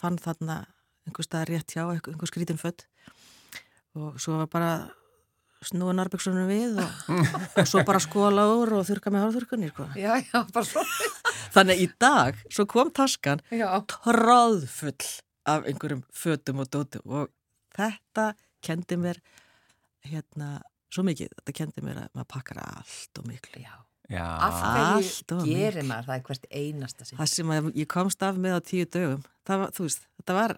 fann 0.00 0.18
þarna 0.20 0.60
einhver 1.08 1.26
stað 1.26 1.48
rétt 1.52 1.74
hjá, 1.74 1.84
einhver, 1.94 2.30
skrítin 2.30 2.60
fött 2.60 2.86
og 3.98 4.18
svo 4.20 4.42
var 4.42 4.50
bara 4.52 4.72
snúa 5.64 5.94
narbyggsonum 5.96 6.46
við 6.50 6.76
og, 6.82 7.22
og 7.58 7.66
svo 7.66 7.82
bara 7.86 8.02
skóla 8.02 8.44
úr 8.52 8.76
og 8.78 8.84
þurka 8.86 9.10
með 9.10 9.24
hárþurkunni 9.26 9.70
sko. 9.72 9.88
Já, 9.98 10.12
já, 10.22 10.42
bara 10.54 10.66
svo. 10.66 10.84
þannig 11.54 11.74
að 11.74 11.82
í 11.82 11.88
dag, 11.98 12.42
svo 12.54 12.66
kom 12.70 12.92
taskan 12.94 13.42
Já. 13.50 13.66
tráðfull 13.90 15.08
af 15.48 15.66
einhverjum 15.66 16.04
fötum 16.14 16.62
og 16.62 16.70
dótum 16.70 17.16
og 17.22 17.32
þetta 17.74 18.30
kendi 18.68 18.98
mér 19.00 19.20
hérna 20.08 20.54
svo 20.92 21.04
mikið, 21.08 21.34
þetta 21.40 21.56
kendi 21.60 21.84
mér 21.84 22.02
að 22.04 22.16
maður 22.16 22.30
pakkar 22.36 22.62
allt 22.64 23.20
og 23.20 23.28
miklu 23.28 23.64
Já. 23.64 23.74
Já, 24.08 24.24
Af 24.24 24.54
Allt 24.64 25.32
hverju 25.34 25.36
of 25.36 25.44
gerir 25.44 25.84
maður 25.84 26.06
það 26.08 26.22
hvert 26.30 26.46
einasta 26.48 27.04
sinn? 27.04 27.18
Það 27.18 27.28
sem 27.34 27.50
að 27.52 27.66
ég 27.76 27.88
komst 27.92 28.22
af 28.24 28.38
með 28.40 28.54
á 28.56 28.60
tíu 28.64 28.86
dögum, 28.88 29.26
það 29.44 29.60
var, 29.60 29.74
þú 29.76 29.84
veist, 29.84 30.06
þetta 30.16 30.36
var, 30.38 30.54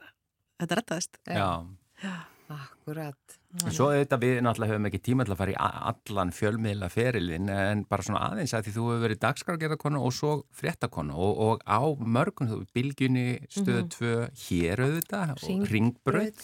þetta 0.63 0.79
rettaðist. 0.79 1.19
já. 1.27 2.15
Akkurat. 2.51 3.37
En 3.63 3.71
Svo 3.75 3.87
auðvitað 3.93 4.23
við 4.25 4.39
náttúrulega 4.43 4.73
höfum 4.75 4.87
ekki 4.89 5.01
tíma 5.07 5.25
til 5.27 5.35
að 5.35 5.39
fara 5.39 5.53
í 5.53 5.59
allan 5.95 6.33
fjölmiðla 6.35 6.89
ferilinn 6.91 7.51
en 7.55 7.85
bara 7.91 8.03
svona 8.07 8.23
aðeins 8.27 8.55
að 8.59 8.67
því 8.67 8.73
þú 8.75 8.87
hefur 8.89 9.05
verið 9.05 9.21
dagskrargerðarkona 9.25 10.01
og 10.03 10.15
svo 10.17 10.33
fréttakona 10.59 11.15
og, 11.15 11.39
og 11.47 11.63
á 11.63 11.79
mörgum, 12.03 12.51
þú 12.51 12.59
bylgjunni, 12.75 13.27
stöðu 13.55 13.85
tvö, 13.95 14.15
hér 14.49 14.83
auðvitað 14.87 15.35
og 15.37 15.45
Hringbraut. 15.45 15.71
ringbröð. 15.71 16.43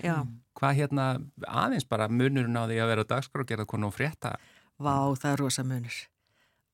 Já, 0.00 0.16
Hvað 0.56 0.78
hérna 0.78 1.06
aðeins 1.48 1.86
bara 1.88 2.08
munurinn 2.12 2.56
á 2.56 2.64
því 2.68 2.80
að 2.80 2.90
vera 2.94 3.08
dagskrargerðarkona 3.12 3.88
og 3.88 3.96
frétta? 3.96 4.36
vá, 4.82 4.96
það 5.14 5.30
er 5.32 5.40
rosa 5.44 5.62
munur. 5.62 5.96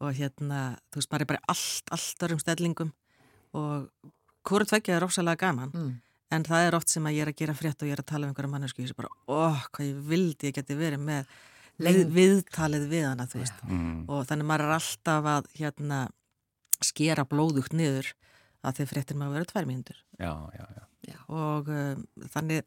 Og 0.01 0.15
hérna, 0.15 0.59
þú 0.93 1.01
veist, 1.01 1.11
maður 1.11 1.25
er 1.25 1.29
bara 1.35 1.43
allt, 1.51 1.91
allt 1.93 2.23
örum 2.25 2.39
stellingum 2.41 2.93
og 3.59 3.89
hvort 4.49 4.71
vekkja 4.73 4.95
er 4.97 5.03
rosalega 5.05 5.43
gaman. 5.49 5.73
Mm. 5.75 5.97
En 6.35 6.45
það 6.45 6.67
er 6.67 6.77
oft 6.77 6.93
sem 6.93 7.07
að 7.09 7.15
ég 7.17 7.25
er 7.25 7.31
að 7.33 7.39
gera 7.41 7.57
frétt 7.57 7.83
og 7.83 7.89
ég 7.89 7.97
er 7.97 8.03
að 8.03 8.11
tala 8.11 8.27
um 8.27 8.33
einhverja 8.33 8.53
mannesku 8.53 8.83
og 8.83 8.85
ég 8.85 8.91
sé 8.91 8.99
bara, 8.99 9.13
óh, 9.33 9.63
hvað 9.73 9.87
ég 9.89 10.01
vildi 10.11 10.51
ég 10.51 10.59
geti 10.59 10.77
verið 10.77 11.01
með 11.07 11.31
við, 11.81 12.01
viðtalið 12.13 12.89
við 12.91 13.07
hana, 13.09 13.27
þú 13.31 13.43
veist. 13.43 13.63
Mm. 13.65 14.01
Og 14.13 14.27
þannig 14.29 14.49
maður 14.51 14.67
er 14.67 14.75
alltaf 14.77 15.31
að 15.33 15.49
hérna 15.57 16.01
skera 16.85 17.25
blóðugt 17.29 17.75
niður 17.77 18.11
að 18.67 18.81
þeir 18.81 18.91
fréttir 18.93 19.19
maður 19.19 19.39
vera 19.39 19.51
tvær 19.53 19.69
mínútur. 19.71 20.03
Já, 20.19 20.33
já, 20.59 20.67
já. 20.77 20.85
Og 21.33 21.71
um, 21.73 22.03
þannig, 22.35 22.67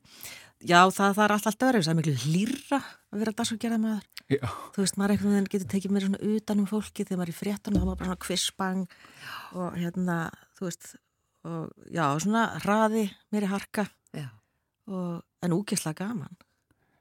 já, 0.64 0.80
það, 0.90 1.14
það 1.18 1.24
er 1.26 1.34
allt 1.36 1.50
alltaf 1.52 1.68
verið, 1.68 1.86
það 1.86 1.94
er 1.94 2.00
miklu 2.00 2.16
hlýra 2.24 2.80
að 2.82 3.22
vera 3.22 3.36
dagsfólkgerða 3.38 3.80
maður. 3.84 4.08
Já, 4.32 4.42
Þú 4.72 4.84
veist, 4.86 4.98
maður 4.98 5.14
einhvern 5.16 5.36
veginn 5.36 5.50
getur 5.52 5.72
tekið 5.74 5.94
mér 5.94 6.06
svona 6.08 6.32
utan 6.32 6.62
um 6.64 6.68
fólki 6.70 7.04
þegar 7.04 7.20
maður 7.20 7.32
er 7.32 7.36
í 7.36 7.40
fréttunum, 7.42 7.78
þá 7.78 7.84
er 7.84 7.90
maður 7.90 8.00
bara 8.00 8.10
svona 8.10 8.26
kvissbang 8.26 8.96
og 9.60 9.76
hérna, 9.76 10.18
þú 10.58 10.68
veist, 10.70 10.94
og 11.48 11.90
já, 11.90 12.06
svona 12.22 12.46
hraði, 12.62 13.08
mér 13.34 13.48
í 13.48 13.52
harka 13.52 13.88
og, 14.92 15.22
en 15.44 15.54
úkislega 15.56 16.06
gaman. 16.06 16.40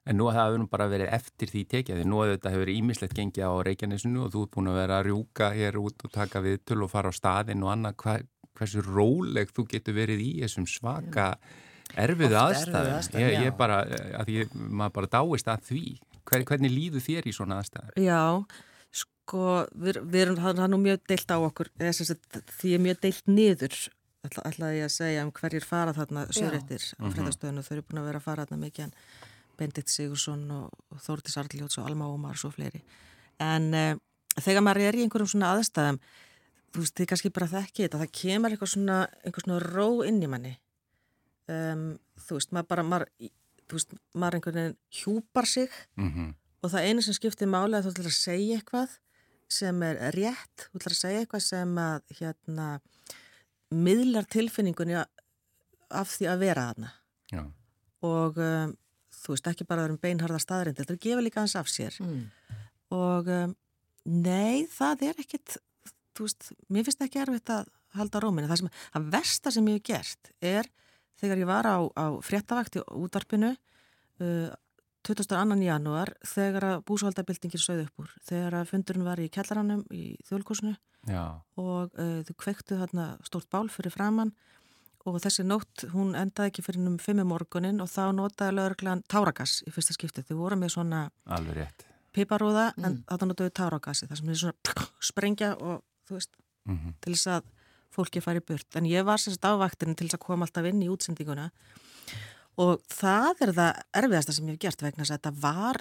En 0.09 0.16
nú 0.16 0.31
það 0.33 0.40
hefur 0.40 0.61
nú 0.62 0.68
bara 0.72 0.88
verið 0.90 1.12
eftir 1.12 1.50
því 1.53 1.62
tekið 1.74 1.98
því 2.00 2.05
nú 2.09 2.20
hefur 2.22 2.37
þetta 2.37 2.53
hefur 2.55 2.70
ímislegt 2.72 3.16
gengið 3.18 3.46
á 3.46 3.53
Reykjanesinu 3.68 4.22
og 4.24 4.31
þú 4.33 4.44
ert 4.46 4.55
búin 4.57 4.70
að 4.72 4.79
vera 4.81 5.00
að 5.00 5.09
rjúka 5.11 5.50
hér 5.55 5.81
út 5.81 6.07
og 6.07 6.14
taka 6.14 6.42
viðtöl 6.44 6.85
og 6.87 6.92
fara 6.92 7.12
á 7.12 7.14
staðinn 7.14 7.66
og 7.66 7.72
annað 7.74 7.98
hva, 8.00 8.14
hversu 8.57 8.85
róleg 8.87 9.53
þú 9.53 9.66
getur 9.74 9.98
verið 10.00 10.24
í 10.24 10.31
þessum 10.40 10.66
svaka 10.70 11.29
erfiðu 12.00 12.38
aðstæðum. 12.40 13.20
Ég, 13.20 13.37
ég 13.46 13.55
bara, 13.59 13.83
að 14.22 14.33
ég, 14.35 14.57
maður 14.57 14.96
bara 14.98 15.12
dáist 15.18 15.53
að 15.53 15.68
því. 15.68 15.85
Hver, 16.31 16.44
hvernig 16.48 16.72
líður 16.72 17.05
þér 17.05 17.29
í 17.29 17.35
svona 17.35 17.61
aðstæðum? 17.61 17.94
Já, 18.00 18.22
sko, 18.94 19.46
við, 19.74 20.03
við 20.07 20.24
erum, 20.24 20.40
það 20.40 20.64
er 20.64 20.70
nú 20.72 20.81
mjög 20.85 21.00
deilt 21.11 21.33
á 21.35 21.38
okkur, 21.38 21.72
því 21.81 22.74
er 22.76 22.85
mjög 22.87 23.00
deilt 23.05 23.31
niður, 23.31 23.81
ætla, 24.26 24.44
ætlaði 24.50 24.78
ég 24.80 24.87
að 24.88 24.94
segja 24.94 25.24
um 25.26 25.33
hverjir 25.33 25.64
fara 25.64 25.92
þarna 25.96 26.26
sögréttir 26.37 26.83
á 26.98 27.02
Mhm. 27.04 27.12
fréttastöðinu, 27.14 27.62
þau 27.66 27.72
eru 27.76 27.83
búin 27.88 28.00
að 28.02 28.09
vera 28.11 28.18
að 28.20 28.26
fara 28.28 28.46
þarna 28.46 28.64
mikið 28.66 28.85
en 28.85 28.94
Bendit 29.61 29.88
Sigursson 29.88 30.50
og, 30.50 30.70
Þórtis 31.04 31.37
Arljóts 31.37 31.78
og 31.78 31.87
Alma 31.88 32.06
Ómar 32.09 32.37
og 32.44 32.54
fleiri. 32.54 32.83
En 33.40 33.74
uh, 33.74 33.94
þegar 34.40 34.62
maður 34.64 34.87
er 34.88 34.94
í 34.98 35.02
einhverjum 35.04 35.28
svona 35.28 35.52
aðstæðum, 35.56 35.98
þú 36.72 36.80
veist, 36.85 36.94
þið 36.96 37.06
kannski 37.11 37.33
bara 37.33 37.46
þekki 37.50 37.85
þetta, 37.88 37.98
það 38.00 38.12
kemur 38.22 38.50
eitthvað 38.54 38.72
svona, 38.74 38.98
einhver 39.24 39.44
svona 39.44 39.61
ró 39.64 39.88
inn 40.06 40.22
í 40.22 40.28
manni. 40.30 40.54
Um, 41.50 41.98
þú 42.16 42.37
veist, 42.38 42.52
maður 42.54 42.68
bara, 42.70 42.83
maður, 42.87 43.09
þú 43.68 43.78
veist, 43.78 43.94
maður 44.14 44.37
einhvern 44.38 44.59
veginn 44.61 44.76
hjúpar 45.00 45.46
sig 45.46 45.70
Mm 45.96 46.35
og 46.62 46.68
það 46.68 46.87
einu 46.90 47.00
sem 47.00 47.14
skiptir 47.16 47.48
máli 47.48 47.72
að 47.72 47.87
þú 47.87 47.90
ætlar 47.94 48.09
að 48.11 48.16
segja 48.20 48.56
eitthvað 48.61 48.90
sem 49.48 49.83
er 49.83 49.96
rétt, 50.12 50.66
þú 50.68 50.76
ætlar 50.76 50.92
að 50.92 50.98
segja 51.00 51.20
eitthvað 51.22 51.40
sem 51.46 51.70
að 51.80 52.02
hérna 52.18 52.66
miðlar 53.70 54.28
tilfinningunni 54.30 54.98
af 55.00 56.12
því 56.16 56.28
að 56.30 56.44
vera 56.44 56.68
þarna. 56.70 56.92
Já, 57.30 57.42
og 58.06 58.38
um, 58.40 58.76
þú 59.20 59.35
veist 59.35 59.50
ekki 59.50 59.66
bara 59.68 59.83
að 59.83 59.88
vera 59.88 59.96
um 59.96 60.02
beinharða 60.04 60.40
staðrind, 60.42 60.78
þetta 60.78 60.94
er 60.94 60.98
að 60.98 61.06
gefa 61.06 61.24
líka 61.24 61.42
hans 61.42 61.56
af 61.59 61.70
sér. 61.70 61.96
Mm. 62.02 62.22
og 62.96 63.28
um, 63.30 63.56
nei, 64.11 64.66
það 64.72 65.11
er 65.11 65.20
ekkit 65.22 65.59
þú 66.16 66.26
veist, 66.26 66.50
mér 66.68 66.87
finnst 66.87 67.04
ekki 67.04 67.22
erfitt 67.22 67.52
að 67.54 67.68
halda 67.96 68.22
róminni, 68.22 68.50
það 68.50 68.62
sem, 68.62 68.72
að 68.98 69.09
versta 69.14 69.52
sem 69.54 69.68
ég 69.70 69.80
hef 69.80 69.87
gert 69.88 70.33
er 70.44 70.68
þegar 71.20 71.42
ég 71.42 71.50
var 71.50 71.68
á, 71.68 71.78
á 71.96 72.06
fréttavakt 72.24 72.78
í 72.78 72.85
útvarpinu 72.85 73.52
uh, 73.54 74.50
22. 75.06 75.56
janúar 75.64 76.12
þegar 76.26 76.66
að 76.68 76.82
búsvaldabildingin 76.90 77.62
sögðu 77.62 77.86
upp 77.88 78.02
úr 78.04 78.14
þegar 78.28 78.56
að 78.60 78.70
fundurinn 78.72 79.06
var 79.06 79.20
í 79.22 79.28
kjallaranum 79.32 79.84
í 79.94 80.16
þjólkúsinu 80.28 80.74
já, 81.08 81.24
og 81.56 81.92
uh, 81.96 82.20
þau 82.26 82.34
kvektu 82.36 82.78
þarna 82.80 83.06
stórt 83.24 83.48
bál 83.52 83.68
fyrir 83.72 83.94
framann 83.94 84.34
og 85.08 85.16
þessi 85.24 85.44
nótt, 85.48 85.86
hún 85.94 86.12
endaði 86.18 86.50
ekki 86.50 86.64
fyrir 86.66 86.84
um 86.84 86.98
fimmu 87.00 87.24
morgunin 87.24 87.80
og 87.80 87.88
þá 87.88 88.10
notaði 88.12 88.56
lögreglan 88.58 89.00
táragas 89.08 89.62
í 89.64 89.72
fyrsta 89.72 89.96
skipti. 89.96 90.24
Þau 90.28 90.36
voru 90.42 90.58
með 90.60 90.74
svona 90.74 91.06
rétt. 91.56 91.86
piparúða 92.12 92.74
en 92.76 92.84
Mm. 92.84 93.04
þetta 93.08 93.26
notaði 93.30 93.50
táragasi, 93.56 94.06
það 94.06 94.18
sem 94.18 94.28
er 94.28 94.34
svona 94.34 94.88
sprengja 95.00 95.50
og 95.56 95.82
þú 96.08 96.18
veist, 96.18 96.36
Mm 96.68 96.94
til 97.00 97.14
þess 97.14 97.26
að 97.26 97.42
fólki 97.90 98.20
fari 98.22 98.40
burt. 98.40 98.76
En 98.76 98.84
ég 98.84 99.04
var 99.04 99.16
sérst 99.16 99.42
á 99.42 99.56
vaktinni 99.56 99.96
til 99.96 100.06
þess 100.06 100.18
að 100.20 100.26
koma 100.26 100.44
alltaf 100.44 100.64
inn 100.68 100.82
í 100.82 100.88
útsendinguna 100.88 101.50
og 101.50 102.39
það 102.58 103.42
er 103.46 103.52
það 103.56 103.82
erfiðasta 104.00 104.32
sem 104.36 104.46
ég 104.48 104.56
hef 104.56 104.62
gert 104.66 104.82
vegna 104.82 105.04
þess 105.04 105.10
að 105.14 105.18
þetta 105.20 105.32
var, 105.42 105.80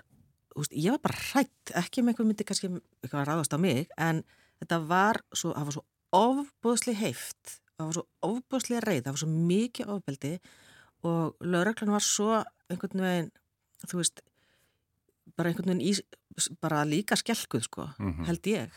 veist, 0.56 0.72
ég 0.76 0.92
var 0.92 1.00
bara 1.00 1.18
hrætt, 1.34 1.74
ekki 1.76 2.02
með 2.04 2.14
einhver 2.14 2.26
myndi 2.30 2.46
kannski 2.48 2.70
eitthvað 3.04 3.22
að 3.24 3.28
ráðast 3.32 3.56
á 3.56 3.58
mig, 3.60 3.88
en 3.98 4.24
þetta 4.62 4.80
var 4.88 5.22
svo, 5.34 5.54
það 5.56 5.66
var 5.70 5.78
svo 5.78 5.86
ofbúðsli 6.20 6.96
heift, 7.00 7.60
það 7.78 7.86
var 7.90 7.94
svo 8.00 8.06
ofbúðsli 8.30 8.80
reið, 8.86 9.04
það 9.06 9.12
var 9.16 9.22
svo 9.24 9.30
mikið 9.50 9.94
ofbeldi 9.96 10.34
og 11.10 11.36
lögreglan 11.46 11.94
var 11.96 12.04
svo 12.06 12.44
einhvern 12.70 13.04
veginn, 13.06 13.32
þú 13.88 14.02
veist, 14.02 14.22
bara 15.38 15.50
einhvern 15.52 15.72
veginn 15.74 15.86
í, 15.88 15.94
bara 16.62 16.84
líka 16.88 17.16
skelkuð, 17.20 17.64
sko, 17.68 17.90
Mhm. 18.00 18.26
held 18.26 18.42
ég. 18.44 18.72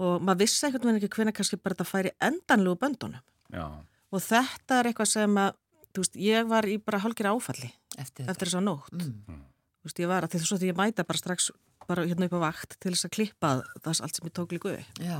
Og 0.00 0.20
maður 0.22 0.38
vissi 0.44 0.64
einhvern 0.66 0.88
veginn 0.88 1.00
ekki 1.02 1.14
hvenær 1.16 1.32
kannski 1.36 1.56
bara 1.62 1.74
þetta 1.74 1.88
færi 1.92 2.10
endanlegu 2.20 2.76
böndunum. 2.78 3.20
Já, 3.52 3.84
Og 4.12 4.18
þetta 4.20 4.80
er 4.80 4.84
eitthvað 4.90 5.06
sem 5.06 5.34
að, 5.38 5.52
þú 5.94 6.04
veist, 6.04 6.16
ég 6.20 6.48
var 6.50 6.68
í 6.68 6.76
bara 6.82 7.00
hálgir 7.02 7.28
áfalli 7.30 7.70
Eftir 7.98 8.24
þetta. 8.24 8.30
eftir 8.34 8.48
þess 8.50 8.58
að 8.60 8.66
nótt. 8.68 8.94
Mm. 8.96 9.42
Þú 9.80 9.88
veist, 9.88 10.02
ég 10.02 10.10
var 10.10 10.26
að 10.26 10.34
því 10.34 10.40
svo 10.44 10.58
því 10.60 10.70
ég 10.70 10.78
mæta 10.78 11.06
bara 11.08 11.20
strax 11.20 11.50
bara 11.90 12.04
hérna 12.06 12.28
upp 12.28 12.36
á 12.38 12.40
vakt 12.46 12.76
til 12.78 12.92
þess 12.94 13.08
að 13.08 13.14
klippa 13.16 13.52
það 13.82 14.02
allt 14.04 14.18
sem 14.18 14.28
ég 14.28 14.34
tók 14.36 14.52
líka 14.54 14.74
upp. 14.76 15.00
Já. 15.02 15.18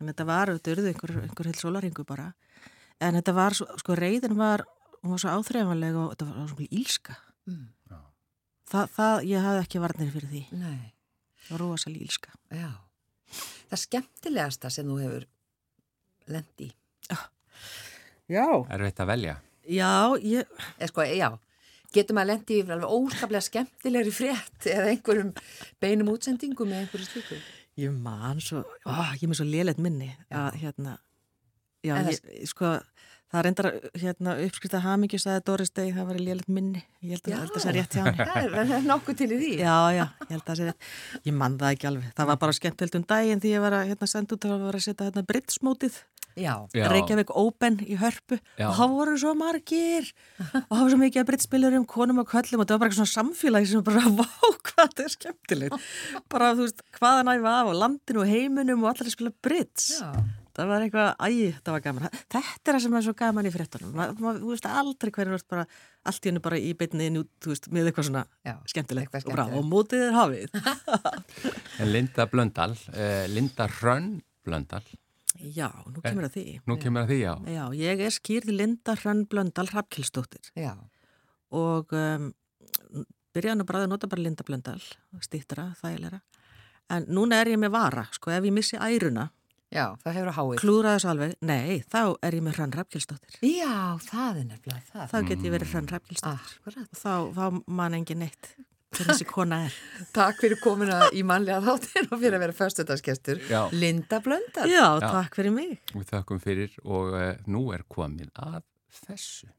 En 0.00 0.08
þetta 0.10 0.26
var, 0.26 0.52
þetta 0.56 0.72
eruðu 0.72 0.92
einhver, 0.92 1.12
einhver 1.26 1.50
heil 1.50 1.58
sólaringu 1.60 2.04
bara. 2.08 2.30
En 3.02 3.18
þetta 3.18 3.34
var, 3.36 3.56
svo, 3.58 3.66
sko, 3.82 3.96
reyðin 3.98 4.38
var, 4.38 4.64
hún 5.02 5.14
var 5.14 5.22
svo 5.22 5.34
áþreifanlega 5.36 6.00
og 6.06 6.14
þetta 6.14 6.28
var 6.30 6.48
svo 6.54 6.66
ílska. 6.70 7.18
Mm. 7.50 7.68
Þa, 8.72 8.86
það, 8.94 9.16
ég 9.28 9.44
hafði 9.44 9.62
ekki 9.66 9.82
varnir 9.82 10.10
fyrir 10.14 10.30
því. 10.32 10.42
Nei. 10.56 10.94
Það 11.42 11.54
var 11.56 11.64
rosalega 11.66 12.06
ílska. 12.08 12.34
Já. 12.56 12.70
Það 13.68 13.82
skemmtilegasta 13.82 14.70
sem 14.72 14.88
þú 14.88 14.98
hefur 15.02 15.26
lendi. 16.32 16.70
Já. 18.30 18.44
er 18.70 18.84
veitt 18.86 19.00
að 19.02 19.10
velja. 19.12 19.36
Já, 19.68 20.16
ég, 20.22 20.46
sko, 20.90 21.04
já. 21.06 21.30
Getur 21.92 22.16
maður 22.16 22.30
lendi 22.32 22.56
í 22.56 22.62
alveg 22.64 22.88
óskaplega 22.88 23.44
skemmtilegri 23.44 24.12
frétt 24.16 24.66
eða 24.72 24.88
einhverjum 24.94 25.34
beinum 25.82 26.08
útsendingum 26.14 26.70
eða 26.72 26.86
einhverju 26.86 27.08
slíku? 27.10 27.40
ég 27.80 27.92
man 28.04 28.40
svo, 28.40 28.62
ó, 28.84 28.92
ég 29.16 29.22
er 29.24 29.30
með 29.32 29.38
svo 29.40 29.46
léleitt 29.48 29.78
minni 29.80 30.10
að 30.28 30.58
hérna, 30.60 30.98
já, 31.84 31.94
ég, 32.04 32.18
sko, 32.50 32.74
það 33.32 33.44
reyndar 33.46 33.68
hérna 33.96 34.34
uppskrifta 34.44 34.80
hamingjus 34.84 35.24
að 35.32 35.38
Doris 35.48 35.72
Day, 35.72 35.88
það 35.96 36.10
var 36.10 36.18
léleitt 36.20 36.50
minni, 36.52 36.82
ég 37.00 37.14
held 37.16 37.24
að, 37.24 37.32
Já. 37.32 37.38
að 37.40 37.54
það 37.54 37.64
sé 37.64 37.72
rétt 37.78 37.96
hjá 37.96 38.02
henni. 38.04 38.26
Það 38.28 38.74
er- 38.76 38.84
nokkuð 38.90 39.16
til 39.22 39.28
í 39.32 39.38
því. 39.40 39.52
Já, 39.62 39.76
já, 39.96 40.04
ég 40.04 40.34
held 40.34 40.42
að 40.42 40.50
það 40.50 40.60
sé 40.60 40.66
rétt. 40.68 40.90
Ég 41.30 41.38
man 41.40 41.56
það 41.62 41.72
ekki 41.78 41.88
alveg. 41.92 42.10
Það 42.20 42.28
var 42.32 42.40
bara 42.44 42.56
skemmtilegt 42.60 42.98
um 43.00 43.06
daginn 43.14 43.40
því 43.44 43.54
ég 43.56 43.64
var 43.64 43.78
að 43.78 43.86
hérna, 43.92 44.10
senda 44.12 44.36
út 44.36 44.44
að 44.50 44.66
vera 44.66 44.82
að 44.82 44.86
setja 44.90 45.08
hérna 45.08 45.24
britsmótið, 45.32 45.96
Já. 46.36 46.54
Já. 46.74 46.86
Reykjavík 46.92 47.32
Open 47.36 47.78
í 47.84 47.96
hörpu 48.00 48.38
Já. 48.58 48.68
og 48.68 48.76
það 48.78 48.94
voru 48.96 49.16
svo 49.20 49.32
margir 49.38 50.10
og 50.38 50.72
það 50.72 50.82
var 50.82 50.92
svo 50.94 51.00
mikið 51.02 51.22
að 51.22 51.30
brittspilurum, 51.32 51.86
konum 51.88 52.22
og 52.22 52.30
köllum 52.32 52.62
og 52.62 52.68
það 52.68 52.76
var 52.76 52.82
bara 52.84 52.92
eitthvað 52.92 53.00
svona 53.02 53.16
samfélagi 53.16 53.72
sem 53.72 53.86
bara, 53.86 54.04
vá, 54.20 54.28
hvað 54.68 54.84
þetta 54.84 55.06
er 55.08 55.16
skemmtilegt. 55.16 55.90
Bara, 56.32 56.52
þú 56.58 56.68
veist, 56.68 56.84
hvaðan 56.98 57.32
æfa 57.34 57.56
af 57.58 57.72
og 57.72 57.80
landinu 57.80 58.22
og 58.24 58.30
heiminum 58.30 58.86
og 58.86 58.92
allir 58.92 59.10
að 59.10 59.16
spila 59.18 59.34
brits. 59.44 59.90
Já. 60.00 60.12
Það 60.52 60.68
var 60.68 60.82
eitthvað, 60.84 61.12
æ, 61.16 61.28
það 61.64 61.72
var 61.72 61.82
gaman. 61.86 62.08
Þetta 62.28 62.40
er 62.68 62.76
það 62.76 62.82
sem 62.84 62.96
er 62.98 63.04
svo 63.06 63.14
gaman 63.16 63.46
í 63.48 63.52
ma, 63.96 64.08
þú 64.36 64.50
veist 64.50 64.66
aldrei 64.68 65.12
hverju 65.14 65.32
vart 65.32 65.46
bara, 65.48 65.64
allt 66.04 66.26
í 66.26 66.28
hennu 66.28 66.42
bara 66.44 66.58
í 66.60 66.74
beinni 66.76 67.06
inn 67.08 67.20
út, 67.22 67.30
veist, 67.48 67.70
með 67.72 67.88
eitthvað 67.88 68.08
svona 68.10 68.24
Já. 68.44 68.58
skemmtilegt. 68.68 69.14
Eitthvað 69.16 69.32
Og 69.32 69.32
bara, 69.32 69.46
skemmtilegt. 69.48 69.64
og 69.64 69.70
mótið 69.72 70.04
er 70.04 70.18
hafið. 70.18 70.48
En 71.80 71.88
Linda 71.94 72.26
Blöndal, 72.28 72.76
uh, 72.92 73.24
Linda 73.32 73.68
Hrönn 73.78 74.10
Blöndal, 74.44 74.84
Já, 75.42 75.68
nú 75.90 76.00
kemur 76.04 76.28
að 76.28 76.36
því. 76.36 76.44
nú 76.70 76.76
kemur 76.78 77.02
að 77.04 77.10
því 77.12 77.18
já. 77.22 77.32
Já, 77.50 77.62
ég 77.82 78.02
er 78.06 78.14
skýrð 78.14 78.52
Linda 78.54 78.94
Hrönn 79.00 79.24
Blöndal 79.26 79.66
Hrafkilsdóttir 79.72 80.52
Já. 80.54 80.74
og 81.50 81.92
um, 81.98 82.30
byrjaði 83.34 83.58
nú 83.58 83.66
bara 83.68 83.82
að 83.84 83.90
nota 83.90 84.06
bara 84.12 84.22
Linda 84.22 84.44
Blöndal, 84.46 84.80
stýttra, 85.24 85.70
þægilega. 85.82 86.20
En 86.92 87.06
núna 87.08 87.38
er 87.42 87.52
ég 87.54 87.60
með 87.62 87.72
vara, 87.74 88.06
sko, 88.12 88.30
ef 88.34 88.44
ég 88.44 88.52
missi 88.54 88.76
æruna, 88.78 89.30
Já, 89.72 89.86
það 90.02 90.16
hefur 90.18 90.28
að 90.28 90.36
háið. 90.36 90.56
klúra 90.60 90.90
þessu 90.98 91.08
alveg, 91.08 91.30
nei, 91.48 91.78
þá 91.88 92.00
er 92.28 92.34
ég 92.36 92.42
með 92.44 92.58
Hrann 92.58 92.74
Hrafgjelsdóttir. 92.76 93.38
Já, 93.48 93.96
það 94.04 94.40
er 94.42 94.44
nefnilega 94.50 94.82
það. 94.90 95.06
Þá 95.14 95.16
get 95.30 95.46
ég 95.46 95.54
verið 95.54 95.70
Hrann 95.72 95.88
Hrafgjelsdóttir. 95.88 96.58
Akkurat. 96.60 96.90
Og 96.92 97.00
þá, 97.00 97.14
þá 97.38 97.62
man 97.80 97.96
engin 97.96 98.20
neitt 98.20 98.50
hver 98.92 99.08
þessi 99.10 99.26
kona 99.28 99.62
er. 99.66 99.78
Takk 100.14 100.42
fyrir 100.42 100.60
komuna 100.62 101.08
í 101.16 101.24
mannlega 101.26 101.62
þáttin 101.64 102.10
og 102.10 102.20
fyrir 102.20 102.36
að 102.38 102.44
vera 102.46 102.58
föstudagskestur. 102.58 103.42
Já. 103.50 103.62
Linda 103.72 104.20
Blöndal. 104.24 104.68
Já, 104.70 104.86
takk 105.02 105.40
fyrir 105.40 105.54
mig. 105.54 105.80
Við 105.94 106.06
þakkum 106.12 106.42
fyrir 106.42 106.78
og 106.84 107.16
uh, 107.16 107.32
nú 107.50 107.66
er 107.76 107.86
komið 107.88 108.30
að 108.36 108.62
þessu. 109.02 109.48
Já, 109.48 109.58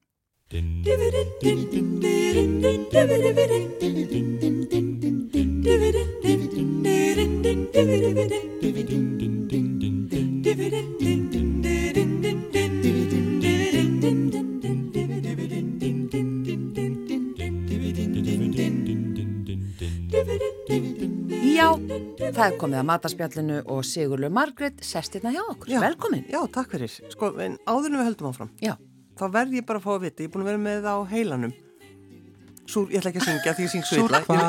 það 21.98 22.46
er 22.48 22.56
komið 22.62 22.80
að 22.82 22.88
mataspjallinu 22.90 23.58
og 23.74 23.84
Sigurlu 23.88 24.30
Margrét 24.34 24.82
sest 24.86 25.18
hérna 25.18 25.34
hjá 25.36 25.44
okkur. 25.46 25.70
Já. 25.74 25.82
Velkomin. 25.84 26.24
Já, 26.32 26.40
takk 26.54 26.72
fyrir. 26.74 26.94
Sko, 27.14 27.34
en 27.44 27.60
áður 27.70 27.92
en 27.92 28.00
við 28.00 28.08
höldum 28.12 28.32
áfram, 28.32 28.50
Já. 28.64 28.74
þá 29.20 29.26
verð 29.36 29.60
ég 29.60 29.68
bara 29.68 29.82
að 29.82 29.86
fá 29.86 29.92
að 29.98 30.02
vita, 30.08 30.24
ég 30.24 30.30
er 30.30 30.34
búin 30.34 30.46
að 30.46 30.50
vera 30.54 30.64
með 30.70 30.82
það 30.88 30.98
á 30.98 31.02
heilanum. 31.14 31.54
Súr, 32.64 32.86
ég 32.94 33.02
ætla 33.02 33.10
ekki 33.12 33.20
að 33.20 33.26
syngja 33.28 33.52
því 33.58 33.64
ég 33.66 33.72
syng 33.74 33.84
svo 33.84 33.96
illa. 34.06 34.20
Súrkvalur, 34.24 34.44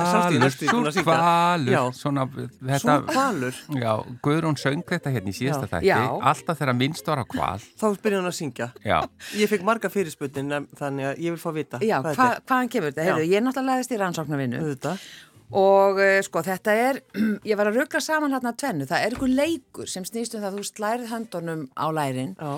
Já. 1.67 1.81
svona 1.99 2.27
þetta, 2.31 2.95
Súrkvalur. 2.95 3.55
já, 3.75 3.93
Guðrún 4.23 4.55
söng 4.57 4.85
þetta 4.87 5.11
hérna 5.11 5.33
í 5.33 5.35
síðasta 5.35 5.67
Já. 5.67 5.73
þætti, 5.75 5.91
Já. 5.91 6.21
alltaf 6.31 6.59
þegar 6.63 6.77
minnst 6.79 7.07
var 7.11 7.19
á 7.19 7.25
kval, 7.27 7.59
Þá 7.59 7.87
byrja 8.05 8.21
hann 8.23 8.31
að 8.31 8.37
syngja. 8.39 8.69
já, 8.87 9.01
Ég 9.35 9.51
fekk 9.51 9.67
marga 9.67 9.91
fyrirspunnin, 9.91 10.69
þannig 10.79 11.05
að 11.11 11.19
ég 11.27 11.35
vil 11.35 11.43
fá 11.43 11.51
að 11.51 11.55
vita 11.59 11.79
Já, 11.83 11.99
hvað 11.99 12.15
hva, 12.15 12.31
þetta 12.31 12.47
hvaðan 12.47 12.71
kemur 12.71 12.93
þetta? 12.95 13.03
Heyrðu, 13.11 13.27
ég 13.27 13.35
er 13.35 13.43
náttúrulega 13.43 13.75
læðist 13.75 13.91
í 13.91 13.99
rannsóknarvinnu 13.99 14.57
er. 14.63 14.99
Og 15.53 15.99
uh, 16.01 16.21
sko 16.25 16.43
þetta 16.47 16.73
er, 16.79 17.01
ég 17.51 17.59
var 17.59 17.69
að 17.71 17.81
rugga 17.83 18.01
saman 18.03 18.33
hérna 18.35 18.55
tvennu, 18.57 18.87
það 18.89 19.05
er 19.05 19.15
einhver 19.15 19.35
leikur 19.35 19.91
sem 19.91 20.07
snýst 20.07 20.35
um 20.35 20.43
það 20.43 20.51
að 20.51 20.59
þú 20.59 20.65
slærið 20.71 21.13
höndunum 21.13 21.67
á 21.77 21.87
lærin 21.95 22.33
Já. 22.39 22.53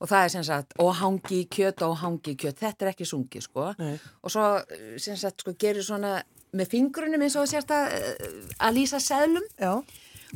og 0.00 0.10
það 0.10 0.24
er 0.24 0.34
sem 0.36 0.44
sagt 0.46 0.76
og 0.80 0.92
hangi 1.00 1.40
í 1.42 1.48
kjöt 1.50 1.82
og 1.86 1.96
hangi 2.04 2.34
í 2.34 2.38
kjöt, 2.40 2.60
þetta 2.62 2.86
er 2.86 2.92
ekki 2.92 3.08
sungi 3.08 3.42
sko 3.44 3.72
Nei. 3.80 3.96
og 4.22 4.32
svo 4.32 4.46
eh, 4.62 4.94
sem 5.02 5.18
sagt 5.20 5.42
sko 5.44 5.56
gerir 5.58 5.84
svona 5.84 6.20
með 6.56 6.70
fingrunum 6.72 7.22
eins 7.26 7.36
og 7.36 7.44
þú 7.46 7.52
sérst 7.52 7.74
að, 7.74 7.90
eh, 7.98 8.38
að 8.58 8.78
lýsa 8.78 9.02
seðlum 9.02 9.50
Já. 9.60 9.72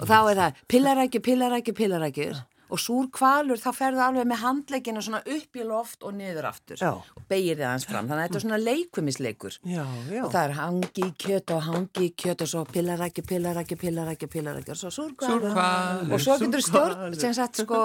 og 0.01 0.05
þá 0.11 0.18
er 0.18 0.42
það 0.42 0.61
pillarækju, 0.74 1.22
pillarækju, 1.30 1.76
pillarækjur 1.80 2.42
og 2.72 2.80
súr 2.80 3.08
kvalur 3.14 3.60
þá 3.60 3.68
ferðu 3.76 4.02
alveg 4.04 4.28
með 4.30 4.40
handleikina 4.42 5.02
svona 5.04 5.20
upp 5.20 5.58
í 5.58 5.66
loft 5.66 6.06
og 6.06 6.14
niður 6.18 6.48
aftur. 6.50 6.80
Já. 6.80 6.92
og 6.94 7.26
beigir 7.28 7.58
þið 7.58 7.66
aðeins 7.68 7.88
fram, 7.88 8.08
þannig 8.08 8.22
að 8.22 8.28
þetta 8.28 8.38
er 8.40 8.44
svona 8.44 8.60
leikumisleikur. 8.62 9.58
Já, 9.68 9.84
já. 10.10 10.22
og 10.22 10.32
það 10.32 10.40
er 10.44 10.56
hangi 10.58 11.04
í 11.04 11.10
kjöt 11.24 11.54
og 11.54 11.62
hangi 11.68 12.06
í 12.06 12.12
kjöt 12.24 12.44
og 12.44 12.50
svo 12.54 12.64
pillarækju, 12.70 13.26
pillarækju, 13.30 13.80
pillarækju, 13.84 14.30
pillarækju 14.34 14.74
og 14.74 14.80
svo 14.80 14.92
súrkvalur 14.94 15.44
Súrhvalur, 15.44 16.14
og 16.14 16.24
svo 16.24 16.38
getur 16.42 16.64
stjórn 16.64 17.18
sem 17.18 17.36
sagt 17.36 17.62
sko, 17.62 17.82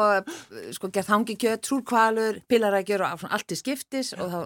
sko 0.77 0.91
gert 0.93 1.11
hangi 1.11 1.36
í 1.36 1.41
kjöt, 1.43 1.69
súrkvalur, 1.69 2.41
pillarækjur 2.49 3.05
og 3.07 3.27
allt 3.30 3.55
í 3.55 3.59
skiptis. 3.59 4.13
Og 4.19 4.34
þá 4.34 4.39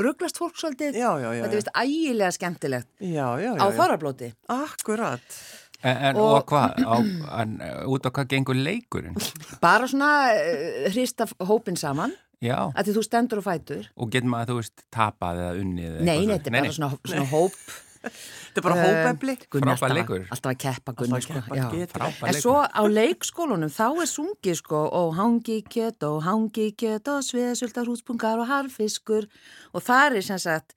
rugglast 0.00 0.40
fólk 0.40 0.58
svolítið. 0.58 0.98
Já, 0.98 1.10
þetta 1.20 1.48
er 1.48 1.56
vist 1.56 1.72
ægilega 1.78 2.30
skemmtilegt. 2.34 2.88
Já, 2.98 3.26
já, 3.40 3.52
já. 3.54 3.62
á 3.62 3.66
þorrablóti. 3.76 4.32
Akkurat. 4.50 5.40
En, 5.82 5.96
en 6.10 6.16
Og- 6.16 6.32
og, 6.38 6.46
hvað, 6.50 6.80
á- 6.84 7.40
en, 7.42 7.54
uh, 7.60 7.84
út 7.92 8.04
á 8.06 8.10
hvað 8.10 8.28
gengur 8.34 8.56
leikurinn, 8.58 9.16
bara 9.64 9.86
svona 9.90 10.10
uh, 10.34 10.88
hrista 10.92 11.26
hópin 11.40 11.76
saman. 11.80 12.12
Já, 12.40 12.56
að 12.72 12.86
því 12.88 12.92
þú 12.96 13.02
stendur 13.04 13.40
og 13.42 13.44
fætur. 13.44 13.86
Og 14.00 14.08
getur 14.14 14.30
maður, 14.32 14.48
þú 14.54 14.60
veist, 14.62 14.84
tapað 14.96 15.40
eða 15.42 15.56
unnið 15.60 15.88
eða 15.98 16.04
nei, 16.08 16.20
þetta 16.30 16.48
er 16.48 16.54
bara 16.56 16.72
svona, 16.72 16.90
svona 17.04 17.26
hóp. 17.36 17.58
Þetta 18.00 18.56
er 18.56 18.64
bara 18.64 18.76
hópefli. 18.80 19.34
Gunni 19.52 19.66
Frábær 19.66 19.74
alltaf, 19.76 19.96
leikur. 19.98 20.22
alltaf 20.32 20.54
að 20.54 20.60
keppa 20.62 20.94
að 20.96 21.10
sko, 21.20 22.22
En 22.30 22.38
svo 22.40 22.54
á 22.64 22.82
leikskólunum 22.88 23.68
þá 23.74 23.84
er 24.00 24.08
sungið 24.08 24.56
sko 24.62 24.80
og 25.02 25.12
hangi 25.18 25.58
kjöt 25.68 26.06
og 26.08 26.22
hangi 26.24 26.70
kjöt 26.80 27.10
og 27.12 27.20
sveðsultar 27.28 27.90
húspungar 27.92 28.40
og 28.40 28.48
harfiskur. 28.48 29.28
Og 29.76 29.84
það 29.84 30.16
er 30.16 30.24
sem 30.30 30.40
sagt 30.40 30.72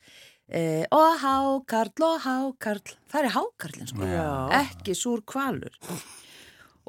e, 0.50 0.86
og 0.92 1.20
hákarl 1.24 2.06
og 2.08 2.22
hákarl, 2.26 2.96
það 3.12 3.20
er 3.28 3.36
hákarlinn 3.38 3.92
sko, 3.92 4.08
Já. 4.08 4.30
ekki 4.64 4.96
súr 4.98 5.24
kvalur. 5.28 5.76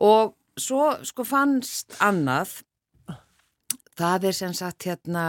Og 0.04 0.34
svo 0.58 0.92
sko 1.06 1.26
fannst 1.26 1.96
annað, 2.02 2.62
það 3.98 4.30
er 4.30 4.38
sem 4.38 4.54
sagt 4.56 4.88
hérna 4.88 5.26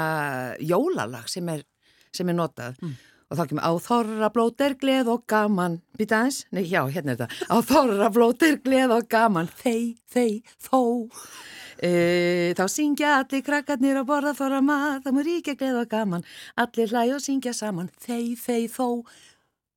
jólalag 0.61 1.28
sem 1.32 1.49
er, 1.53 1.65
sem 2.13 2.30
er 2.30 2.38
notað. 2.38 2.80
Og 3.26 3.39
þá 3.39 3.47
kemur 3.49 3.65
á 3.65 3.71
þorra 3.82 4.28
blót 4.34 4.61
er 4.61 4.76
gleð 4.78 5.07
og 5.15 5.23
gaman. 5.30 5.80
Býta 5.97 6.19
aðeins, 6.21 6.43
nei 6.53 6.67
já, 6.69 6.84
hérna 6.86 7.15
er 7.15 7.23
þetta. 7.23 7.45
Á 7.49 7.55
þorra 7.65 8.09
blót 8.13 8.45
er 8.45 8.59
gleð 8.61 8.93
og 8.99 9.07
gaman. 9.09 9.49
Þei, 9.61 9.97
þei, 10.13 10.43
þó 10.61 11.09
e, 11.84 12.53
þá 12.57 12.65
syngja 12.71 13.13
allir 13.19 13.45
krakkarnir 13.45 13.99
og 14.01 14.09
borða 14.09 14.36
þorra 14.38 14.61
mat, 14.65 15.03
það 15.05 15.17
múr 15.17 15.30
ríkja 15.30 15.55
gleð 15.59 15.80
og 15.84 15.89
gaman 15.91 16.28
allir 16.61 16.91
hlæg 16.93 17.15
og 17.17 17.23
syngja 17.23 17.55
saman 17.55 17.89
þei, 18.03 18.36
þei, 18.39 18.67
þó 18.71 18.88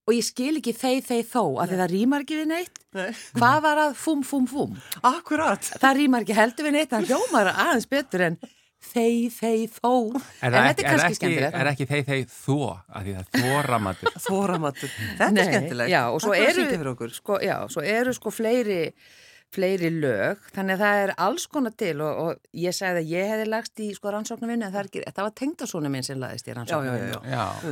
og 0.08 0.14
ég 0.16 0.24
skil 0.24 0.54
ekki 0.56 0.72
þei, 0.72 1.00
þei, 1.04 1.22
þó 1.28 1.42
af 1.60 1.68
því 1.68 1.80
það 1.82 1.90
rýmar 1.94 2.24
ekki 2.24 2.38
við 2.38 2.52
neitt 2.52 2.78
Nei. 2.96 3.10
hvað 3.36 3.58
var 3.66 3.82
að 3.88 3.98
fum, 4.00 4.22
fum, 4.24 4.46
fum 4.48 4.78
Akkurat. 5.04 5.72
það 5.82 5.98
rýmar 6.02 6.24
ekki 6.24 6.38
heldur 6.38 6.68
við 6.68 6.78
neitt, 6.78 6.94
það 6.94 7.10
hljómar 7.10 7.50
aðeins 7.52 7.90
betur 7.90 8.24
en 8.30 8.38
þei, 8.78 9.28
þei, 9.34 9.68
þó 9.68 9.90
en 10.16 10.54
það 10.54 10.56
þetta 10.56 10.64
er 10.64 10.70
er, 10.70 10.88
kannski 10.88 11.08
ekki, 11.08 11.18
skemmtilegt 11.18 11.58
er 11.58 11.70
ekki 11.72 11.86
þeir 11.90 12.04
þeir 12.08 12.26
þó, 12.32 12.56
af 12.78 13.04
því 13.04 13.14
það 13.16 13.22
er 13.22 13.42
þóramatur. 13.42 14.18
Þóramatur. 14.24 14.92
Þetta 15.18 15.30
Nei, 15.34 15.40
er 15.42 15.48
skemmtilegt. 15.50 15.92
Já, 15.92 16.02
og 16.14 16.22
svo 16.22 16.32
að 16.34 16.44
eru, 16.44 16.54
syngja 16.60 16.76
fyrir 16.78 16.90
okkur. 16.92 17.14
sko, 17.16 17.38
já, 17.42 17.56
svo 17.74 17.84
eru 17.84 18.14
sko 18.16 18.32
fleiri, 18.32 18.78
fleiri 19.54 19.88
lög, 19.94 20.42
þannig 20.52 20.76
að 20.76 20.82
það 20.84 21.02
er 21.04 21.12
alls 21.24 21.46
konar 21.48 21.72
til 21.80 21.94
og, 22.04 22.18
og 22.24 22.58
ég 22.60 22.74
sagði 22.76 23.00
að 23.00 23.12
ég 23.14 23.30
hefði 23.32 23.46
lagst 23.48 23.80
í 23.80 23.86
sko 23.96 24.10
rannsóknarvinnu 24.12 24.66
en 24.66 24.72
það, 24.74 24.80
er 24.82 24.88
ekki, 24.90 25.02
það 25.16 25.24
var 25.28 25.34
tengdasónu 25.40 25.92
minn 25.94 26.04
sem 26.04 26.18
lagðist 26.20 26.50
í. 26.50 26.56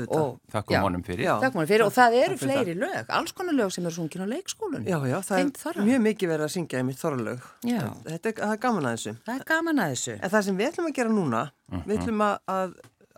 Og, 0.06 0.38
þakkum 0.52 0.74
já, 0.76 0.80
honum 0.86 1.02
fyrir. 1.06 1.24
Já. 1.26 1.34
Takk 1.42 1.58
fyrir, 1.68 1.84
og 1.86 1.92
það 1.94 2.16
eru 2.22 2.36
Takk 2.38 2.44
fleiri 2.46 2.74
lög, 2.80 3.10
alls 3.18 3.34
konar 3.36 3.56
lög 3.58 3.72
sem 3.74 3.84
eru 3.86 3.94
sungin 3.98 4.24
á 4.24 4.28
leikskólun. 4.32 4.86
Já, 4.88 4.96
já, 5.08 5.16
það 5.20 5.40
Tengd 5.42 5.56
er 5.58 5.62
þorra. 5.66 5.84
mjög 5.90 6.02
mikið 6.06 6.32
verið 6.32 6.46
að 6.48 6.52
syngja 6.56 6.80
í 6.82 6.86
mitt 6.88 7.00
þorralög. 7.02 7.46
Já. 7.68 7.82
Þetta 8.06 8.32
er, 8.32 8.40
er 8.48 8.60
gaman 8.64 8.88
að 8.90 8.96
þessu. 8.96 9.14
Það 9.26 9.40
er 9.40 9.44
gaman 9.52 9.82
að 9.84 9.92
þessu. 9.96 10.16
En 10.22 10.32
það 10.36 10.46
sem 10.48 10.60
við 10.62 10.70
ætlum 10.70 10.88
að 10.90 10.96
gera 11.00 11.14
núna, 11.16 11.42
við 11.84 11.98
ætlum 12.00 12.24
að, 12.26 12.38
að, 12.56 12.74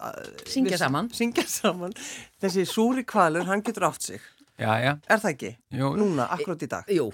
að 0.09 0.19
Syngja 0.49 0.75
við- 0.75 0.83
saman. 0.83 1.11
Syngja 1.21 1.47
saman. 1.53 1.97
Þessi 2.43 2.67
súri 2.75 3.07
kvalur, 3.09 3.47
hann 3.49 3.63
getur 3.67 3.89
átt 3.93 4.03
sig. 4.11 4.21
Já, 4.59 4.73
já, 4.83 4.93
Er 5.07 5.21
það 5.23 5.31
ekki? 5.37 5.53
Jú. 5.79 5.93
Núna, 6.01 6.25
akkurat 6.35 6.63
í 6.67 6.67
dag. 6.71 6.89
Jú, 6.91 7.11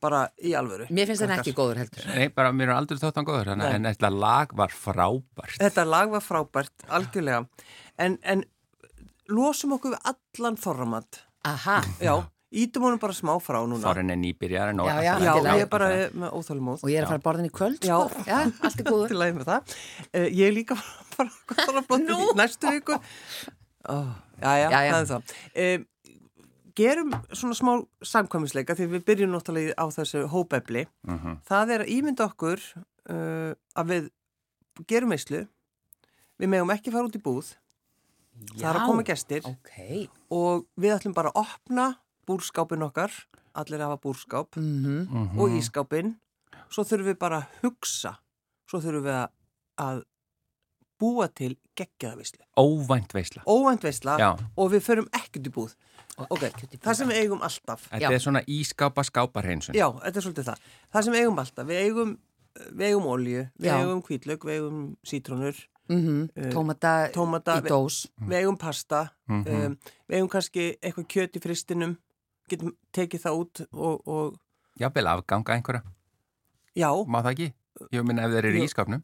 Bara 0.00 0.20
í 0.38 0.52
alvöru. 0.54 0.86
mér 0.94 1.06
finnst 1.10 1.22
það 1.24 1.32
Krakkar. 1.32 1.42
ekki 1.42 1.54
góður 1.58 1.78
heldur. 1.82 2.04
nei, 2.14 2.28
bara 2.30 2.52
mér 2.54 2.68
er 2.70 2.76
aldrei 2.78 2.98
þótt 3.02 3.16
hann 3.18 3.26
góður, 3.26 3.48
Nei. 3.58 3.72
en 3.74 3.82
þetta 3.88 4.10
lag 4.14 4.52
var 4.54 4.68
frábært. 4.70 5.58
Þetta 5.58 5.84
lag 5.88 6.10
var 6.14 6.22
frábært, 6.22 6.74
algjörlega. 6.88 7.46
En, 7.98 8.18
en 8.22 8.44
losum 9.28 9.74
okkur 9.76 9.96
við 9.96 10.12
allan 10.12 10.56
þorramat. 10.60 11.22
Aha, 11.48 11.80
Já, 12.02 12.14
ítum 12.54 12.86
honum 12.86 13.00
bara 13.02 13.12
smá 13.16 13.34
frá 13.42 13.58
núna. 13.66 13.82
Þorrin 13.82 14.10
er 14.14 14.20
nýbyrjar 14.22 14.70
en 14.72 14.84
Já, 14.86 14.94
já, 15.02 15.12
Já, 15.18 15.34
ég 15.58 15.64
er 15.66 15.68
bara 15.74 15.90
með 16.14 16.32
óþálumóð. 16.38 16.82
og 16.86 16.88
ég 16.92 16.98
er 16.98 17.04
að 17.04 17.12
fara 17.12 17.18
að 17.20 17.26
borðin 17.26 17.50
í 17.50 17.52
kvöld, 17.58 17.82
Já. 17.84 17.98
sko. 18.08 18.24
Já, 18.30 18.38
allt 18.62 18.80
er 18.80 18.88
góður. 18.88 19.08
til 19.12 19.18
að 19.18 19.34
með 19.36 19.50
það. 19.50 19.76
Uh, 20.14 20.28
ég 20.30 20.46
er 20.46 20.54
líka 20.56 20.78
bara 21.18 21.28
að 21.28 21.66
fara 21.66 21.82
í 21.98 22.34
næstu 22.38 22.72
viku. 22.78 23.00
Oh, 23.88 24.08
já, 24.42 24.52
já, 24.62 24.68
Já, 24.70 24.80
já. 24.84 24.92
það 24.92 25.00
er 25.02 25.06
það. 25.12 25.86
Um, 26.78 26.84
gerum 26.84 27.14
svona 27.34 27.56
smá 27.58 27.72
samkvæmisleika 28.06 28.76
því 28.78 28.86
við 28.94 29.04
byrjum 29.08 29.32
náttúrulega 29.34 29.74
á 29.74 29.84
þessu 29.90 30.26
hópefli. 30.30 30.86
Mhm. 31.06 31.40
Það 31.48 31.74
er 31.74 31.84
að 31.84 31.92
ímynda 31.94 32.28
okkur 32.28 32.60
uh, 33.10 33.54
að 33.74 33.88
við 33.92 34.10
gerum 34.86 35.12
eislu, 35.12 35.46
við 36.38 36.48
megum 36.48 36.70
ekki 36.70 36.92
fara 36.94 37.08
út 37.08 37.18
í 37.18 37.22
búð, 37.22 37.56
það 38.54 38.68
er 38.70 38.78
að 38.78 38.86
koma 38.86 39.02
gestir 39.02 39.48
Ok, 39.48 39.72
og 40.30 40.68
við 40.78 40.94
ætlum 40.94 41.16
bara 41.16 41.32
að 41.32 41.42
opna 41.42 41.88
búrskápin 42.28 42.84
okkar, 42.86 43.10
allir 43.58 43.82
hafa 43.82 43.98
búrskáp 43.98 44.56
mhm. 44.56 45.08
Mhm. 45.08 45.40
og 45.40 45.56
ískápin, 45.58 46.14
svo 46.70 46.84
þurfum 46.84 47.10
við 47.10 47.18
bara 47.18 47.42
að 47.42 47.64
hugsa, 47.64 48.18
svo 48.68 48.78
þurfum 48.84 49.08
við 49.08 49.18
að, 49.18 49.28
að 49.82 50.04
búa 50.98 51.28
til 51.34 51.56
geggjaðavislu. 51.78 52.42
Óvænt 52.58 53.12
veisla. 53.14 53.42
Óvænt 53.46 53.82
veisla 53.86 54.16
Já. 54.18 54.30
og 54.56 54.70
við 54.72 54.80
förum 54.82 55.08
ekkert 55.14 55.46
í 55.46 55.50
búð. 55.54 55.74
Og 56.18 56.26
Ok, 56.30 56.42
ekkert 56.42 56.72
í 56.74 56.76
búð. 56.78 56.82
það 56.86 56.94
sem 56.94 57.08
við 57.08 57.20
eigum 57.22 57.42
alltaf. 57.42 57.88
Þetta 57.90 58.00
Já. 58.02 58.10
er 58.12 58.18
svona 58.18 58.42
ískápa 58.48 59.04
skáparheinsun. 59.04 59.74
Já, 59.74 59.88
þetta 60.02 60.16
er 60.16 60.26
svolítið 60.26 60.44
það. 60.50 60.58
Það 60.92 61.04
sem 61.04 61.12
við 61.14 61.20
eigum 61.22 61.38
alltaf, 61.38 61.66
við 61.66 61.82
eigum, 61.84 62.18
við 62.74 62.86
eigum 62.88 63.06
olju, 63.06 63.42
við 63.60 63.68
Já. 63.70 63.76
eigum 63.78 64.02
hvítlaug, 64.02 64.38
við 64.44 64.54
eigum 64.58 64.96
sítrónur, 65.06 65.54
Mm 65.88 66.28
Eh, 66.36 66.50
Tómata, 66.52 67.08
tómata, 67.12 67.62
í 67.62 67.68
dós. 67.68 68.08
við 68.20 68.42
eigum 68.44 68.58
pasta, 68.58 69.10
Mhm. 69.26 69.46
um, 69.48 69.78
við 70.06 70.16
eigum 70.18 70.28
kannski 70.28 70.76
eitthvað 70.82 71.06
kjöt 71.08 71.32
í 71.32 71.40
fristinum, 71.40 71.96
getum 72.50 72.76
tekið 72.92 73.22
það 73.22 73.38
út 73.40 73.66
og, 73.72 74.02
og 74.08 74.36
jafnvel 74.78 75.06
afganga 75.06 75.54
einhverja, 75.56 75.82
Já, 76.76 76.90
má 77.06 77.22
það 77.22 77.32
ekki? 77.32 77.52
Ég 77.92 78.04
minna 78.04 78.22
ef 78.26 78.30
þeir 78.32 78.44
eru 78.44 78.58
í 78.60 78.64
ískapnum. 78.68 79.02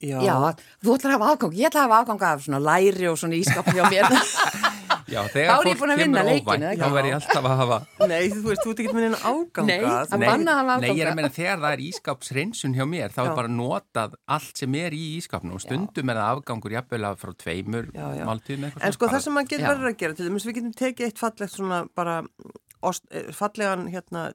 Já. 0.00 0.18
Já, 0.24 0.36
þú 0.82 0.96
ætlar 0.96 1.14
að 1.14 1.18
hafa 1.18 1.32
afgang, 1.34 1.58
ég 1.58 1.70
ætla 1.70 1.84
að 1.84 1.88
hafa 1.88 2.00
afgang 2.02 2.26
af 2.30 2.46
svona 2.46 2.62
læri 2.62 3.10
og 3.10 3.18
svona 3.20 3.38
ískap 3.38 3.70
hjá 3.74 3.84
mér. 3.90 4.08
Já, 5.04 5.20
þegar 5.30 5.60
fólk 5.60 5.68
að 5.68 5.78
kemur 5.78 6.00
vinna 6.00 6.22
leikinn, 6.24 6.46
óvænt, 6.48 6.64
þá 6.64 6.84
ekki? 6.84 6.94
verð 6.94 7.08
ég 7.08 7.16
alltaf 7.18 7.46
að 7.48 7.58
hafa... 7.60 7.78
Nei, 8.08 8.20
þú 8.32 8.40
veist, 8.46 8.62
þú 8.64 8.72
ert 8.72 8.80
ekki 8.82 8.94
með 8.96 9.04
einu 9.04 9.18
áganga. 9.20 9.64
Nei, 9.68 9.84
að 9.84 10.24
banna 10.24 10.54
að 10.54 10.60
hafa 10.60 10.76
nei, 10.80 10.86
ég 10.88 10.94
er 10.94 10.94
afganga. 10.94 11.10
að 11.10 11.18
meina 11.18 11.30
þegar 11.36 11.62
það 11.64 11.76
er 11.76 11.82
ískapsreinsun 11.84 12.76
hjá 12.78 12.84
mér, 12.88 13.14
þá 13.14 13.20
er 13.24 13.30
bara 13.38 13.52
notað 13.52 14.16
allt 14.36 14.62
sem 14.62 14.78
er 14.80 14.96
í 14.96 15.02
ískapnum 15.18 15.58
og 15.58 15.64
stundum 15.64 16.12
er 16.12 16.20
það 16.20 16.38
afgangur 16.38 16.76
jafnvel 16.78 17.08
að 17.10 17.20
frá 17.20 17.34
tveimur 17.44 17.90
máltíðum 17.94 18.68
eitthvað. 18.68 18.86
En 18.88 18.96
sko 18.96 19.10
það 19.12 19.24
sem 19.26 19.36
maður 19.38 19.52
getur 19.52 19.68
verið 19.70 19.90
að 19.92 19.98
gera 20.02 20.18
til 20.18 20.28
þess, 20.30 20.48
við 20.48 20.58
getum 20.60 20.76
tekið 20.80 21.10
eitt 21.10 21.24
fallegt 21.24 21.54
svona 21.54 21.82
bara 21.94 22.18
ost, 22.84 23.04
eh, 23.12 23.30
fallegan 23.36 23.88
hérna 23.92 24.30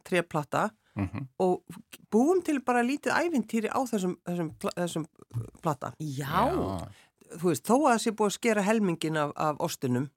tréplata 0.99 1.13
Mhm. 1.13 1.27
og 1.39 1.63
búum 2.11 2.43
til 2.43 2.59
bara 2.61 2.81
lítið 2.83 3.11
ævintýri 3.13 3.69
á 3.69 3.79
þessum, 3.87 4.15
þessum, 4.25 4.51
þessum 4.75 5.05
plata. 5.61 5.93
Já, 5.99 6.87
Þú 7.29 7.43
veist, 7.51 7.63
þó 7.63 7.75
að 7.85 7.93
það 7.93 7.99
sé 8.01 8.11
búið 8.11 8.25
að 8.25 8.33
skera 8.33 8.61
helmingin 8.63 9.17
af, 9.17 9.31
af 9.35 9.57
ostinum, 9.59 10.09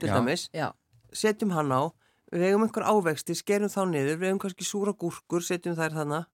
til 0.00 0.08
Já. 0.08 0.14
dæmis, 0.16 0.48
já, 0.54 0.72
setjum 1.12 1.50
hann 1.52 1.68
á, 1.68 1.92
við 2.32 2.40
eigum 2.48 2.62
einhver 2.64 2.82
ávexti, 2.88 3.34
skerum 3.36 3.68
þá 3.68 3.84
niður, 3.90 4.16
við 4.16 4.28
eigum 4.30 4.38
kannski 4.40 4.64
súra 4.64 4.94
gúrkur, 4.96 5.42
setjum 5.44 5.76
þær 5.76 5.92
þannig, 5.92 6.24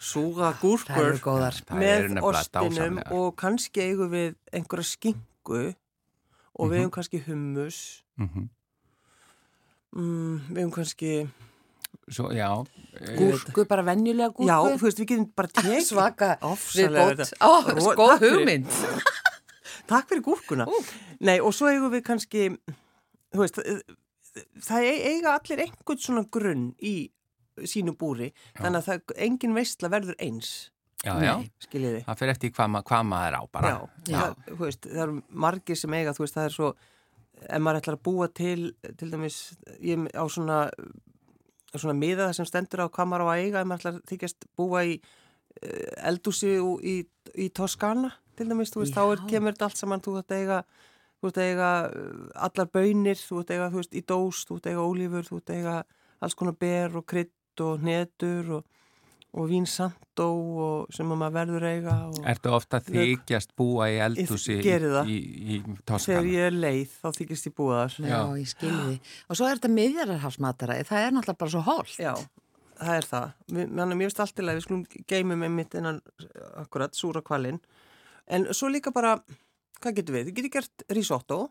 súra 0.00 0.52
það 0.52 0.60
gúrkur 0.60 1.06
eru 1.06 1.18
góðar. 1.24 1.54
Það 1.64 1.82
eru 1.82 2.08
með 2.12 2.22
ostinum 2.28 2.98
og 3.10 3.36
kannski 3.36 3.80
eigum 3.88 4.10
við 4.10 4.34
einhverja 4.52 4.84
skingu 4.84 5.74
og 6.58 6.68
við 6.68 6.76
Mhm. 6.76 6.80
eigum 6.84 6.90
kannski 6.90 7.24
hummus, 7.24 8.02
Mhm. 8.18 8.48
mm, 9.96 10.40
við 10.50 10.58
eigum 10.60 10.72
kannski, 10.72 11.28
Svo, 12.06 12.28
já. 12.30 12.48
eh, 13.00 13.16
Gúrku, 13.18 13.64
bara 13.66 13.82
venjulega 13.82 14.30
gúrku. 14.30 14.46
já, 14.46 14.56
þú 14.78 14.84
veist, 14.86 15.00
við 15.02 15.08
getum 15.10 15.28
bara 15.34 15.48
tekið. 15.56 15.80
Svaka 15.88 16.28
Ofsalega 16.46 17.06
viðbót. 17.10 17.32
Ro- 17.80 17.94
góð 17.98 18.22
hugmynd. 18.22 18.70
Takk 19.90 20.08
fyrir 20.10 20.22
gúrkuna. 20.26 20.66
Nei, 21.26 21.38
og 21.40 21.52
svo 21.54 21.68
eigum 21.70 21.90
við 21.94 22.04
kannski, 22.06 22.44
þú 23.34 23.42
veist, 23.42 23.58
það- 23.58 23.82
það 24.68 24.86
e- 24.86 25.02
eiga 25.12 25.34
allir 25.38 25.64
einhvern 25.66 26.00
svona 26.02 26.24
grunn 26.30 26.68
í 26.82 26.94
sínu 27.66 27.94
búri, 27.96 28.30
þannig 28.58 28.82
að 28.82 28.88
það, 28.90 29.14
engin 29.26 29.54
veistla 29.56 29.88
verður 29.92 30.18
eins, 30.20 30.70
Já, 31.06 31.12
já. 31.22 31.34
Nei. 31.38 31.50
skiljið 31.62 31.92
þið. 31.94 32.04
Það 32.08 32.18
fyrir 32.20 32.32
eftir 32.34 32.50
hvað, 32.56 32.76
hvað 32.88 33.02
maður 33.06 33.26
er 33.28 33.36
á 33.36 33.42
bara. 33.52 33.68
Já, 33.70 33.78
Já. 34.10 34.18
Það, 34.20 34.36
þú 34.50 34.56
veist, 34.64 34.86
það 34.90 35.02
eru 35.06 35.16
margir 35.46 35.78
sem 35.80 35.94
eiga, 35.96 36.14
þú 36.16 36.24
veist, 36.24 36.36
það 36.38 36.48
er 36.50 36.54
svo, 36.56 36.70
ef 37.46 37.60
maður 37.62 37.80
ætlar 37.82 37.96
að 37.98 38.02
búa 38.08 38.28
til, 38.34 38.60
til 38.98 39.10
dæmis, 39.12 39.36
ég 39.86 40.06
á 40.16 40.24
svona, 40.32 40.58
svona 41.74 41.96
miða 41.98 42.30
sem 42.36 42.46
stendur 42.48 42.86
á 42.86 42.92
hvað 42.92 43.10
maður 43.10 43.26
á 43.26 43.28
að 43.32 43.42
eiga, 43.42 43.62
ef 43.62 43.68
maður 43.70 43.82
ætlar 43.82 44.00
þykjast 44.12 44.48
búa 44.58 44.84
í 44.86 44.94
uh, 45.00 45.90
eldúsi 46.10 46.52
í, 46.56 46.96
í 47.34 47.48
Toskana, 47.56 48.12
til 48.38 48.48
dæmis, 48.50 48.72
þú 48.74 48.84
veist, 48.84 48.96
þá 48.96 49.02
er, 49.04 49.22
Já. 49.24 49.28
kemur 49.34 49.56
þetta 49.56 49.68
allt 49.68 49.80
saman, 49.80 50.04
þú 50.04 50.16
að 50.20 50.36
eiga, 50.36 50.60
þú 51.20 51.32
að 51.32 51.42
eiga 51.46 51.70
uh, 51.88 52.24
allar 52.48 52.72
bönir, 52.78 53.20
þú 53.20 53.42
að 53.42 53.54
eiga, 53.56 53.70
þú 53.72 53.82
veist, 53.82 53.96
í 53.96 54.04
dós, 54.12 54.44
þú 54.48 54.60
að 54.60 54.70
eiga 54.72 54.86
ólífur, 54.86 55.28
þú 55.30 55.40
að 55.42 55.54
eiga 55.56 55.76
alls 56.20 56.38
konar 56.38 56.56
ber 56.60 56.96
og 57.00 57.06
krydd 57.08 57.64
og 57.66 57.82
hnetur 57.82 58.58
og, 58.58 58.72
og 59.36 59.48
vínsandó 59.50 60.26
og 60.66 60.94
sem 60.96 61.10
að 61.12 61.18
maður 61.20 61.34
verður 61.36 61.66
að 61.68 61.74
eiga 61.76 61.94
og... 62.08 62.20
Ertu 62.32 62.52
ofta 62.56 62.80
þykjast 62.86 63.52
búa 63.58 63.88
í 63.92 63.98
eldhúsi 64.06 64.56
Ég 64.64 64.86
í, 64.86 65.12
í, 65.12 65.16
í 65.16 65.58
Þegar 65.60 65.82
Toskana? 65.90 66.22
ég 66.32 66.46
er 66.48 66.56
leið, 66.56 66.94
þá 67.02 67.08
þykist 67.18 67.48
ég 67.50 67.54
búa 67.58 67.82
þar. 67.82 67.96
Já, 68.00 68.14
Já. 68.16 68.20
ég 68.40 68.50
skilði. 68.54 68.96
Og 69.28 69.38
svo 69.40 69.48
er 69.50 69.58
þetta 69.60 69.72
miðjararhafsmataræði, 69.76 70.86
það 70.88 71.04
er 71.06 71.16
náttúrulega 71.18 71.40
bara 71.44 71.54
svo 71.56 71.64
hól. 71.68 71.92
Já, 72.00 72.14
það 72.80 72.94
er 73.02 73.10
það. 73.12 73.28
Mér, 73.58 73.74
mér 73.92 74.02
finnst 74.06 74.24
allt 74.24 74.40
í 74.40 74.46
lagi, 74.48 74.60
við 74.62 74.66
skulum 74.68 74.86
geymum 75.12 75.46
einmitt 75.50 75.76
innan 75.82 76.00
akkurat 76.64 76.96
súra 76.96 77.22
kvalinn. 77.26 77.60
En 78.26 78.48
svo 78.56 78.72
líka 78.72 78.90
bara, 78.96 79.18
hvað 79.82 80.00
getum 80.00 80.16
við? 80.18 80.30
Við 80.32 80.40
getum 80.40 80.56
gert 80.58 80.88
risotto, 80.96 81.44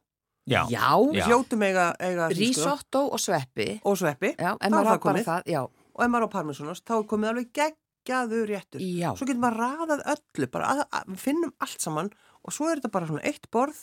Já. 0.46 0.60
Já, 0.70 0.92
við 1.02 1.16
Já. 1.18 1.26
hljótum 1.26 1.64
eiga, 1.66 1.86
eiga 2.06 2.28
risotto 2.30 3.00
og 3.16 3.18
sveppi. 3.18 3.80
og 3.82 3.96
sveppi 3.98 4.30
Já, 4.38 4.52
Það 4.62 4.76
er 4.78 4.86
það 4.92 5.00
komið. 5.02 5.24
það, 5.26 5.48
já. 5.50 5.62
Og 5.96 6.06
ef 6.06 6.12
maður 6.12 6.30
á 6.30 6.36
parmesanost, 6.36 6.86
þá 6.88 6.96
er 6.98 7.10
komið 7.12 7.32
alveg 7.32 7.52
geggjaður 7.56 8.50
réttur. 8.52 8.84
Já, 8.84 9.10
Svo 9.16 9.28
getum 9.30 9.44
maður 9.46 9.62
raðað 9.64 10.08
öllu, 10.16 10.50
bara 10.54 10.72
að, 10.74 10.82
að, 11.00 11.14
finnum 11.22 11.54
allt 11.64 11.86
saman 11.86 12.12
og 12.46 12.56
svo 12.56 12.70
er 12.70 12.82
þetta 12.82 12.94
bara 12.98 13.10
svona 13.10 13.26
eitt 13.26 13.48
borð 13.54 13.80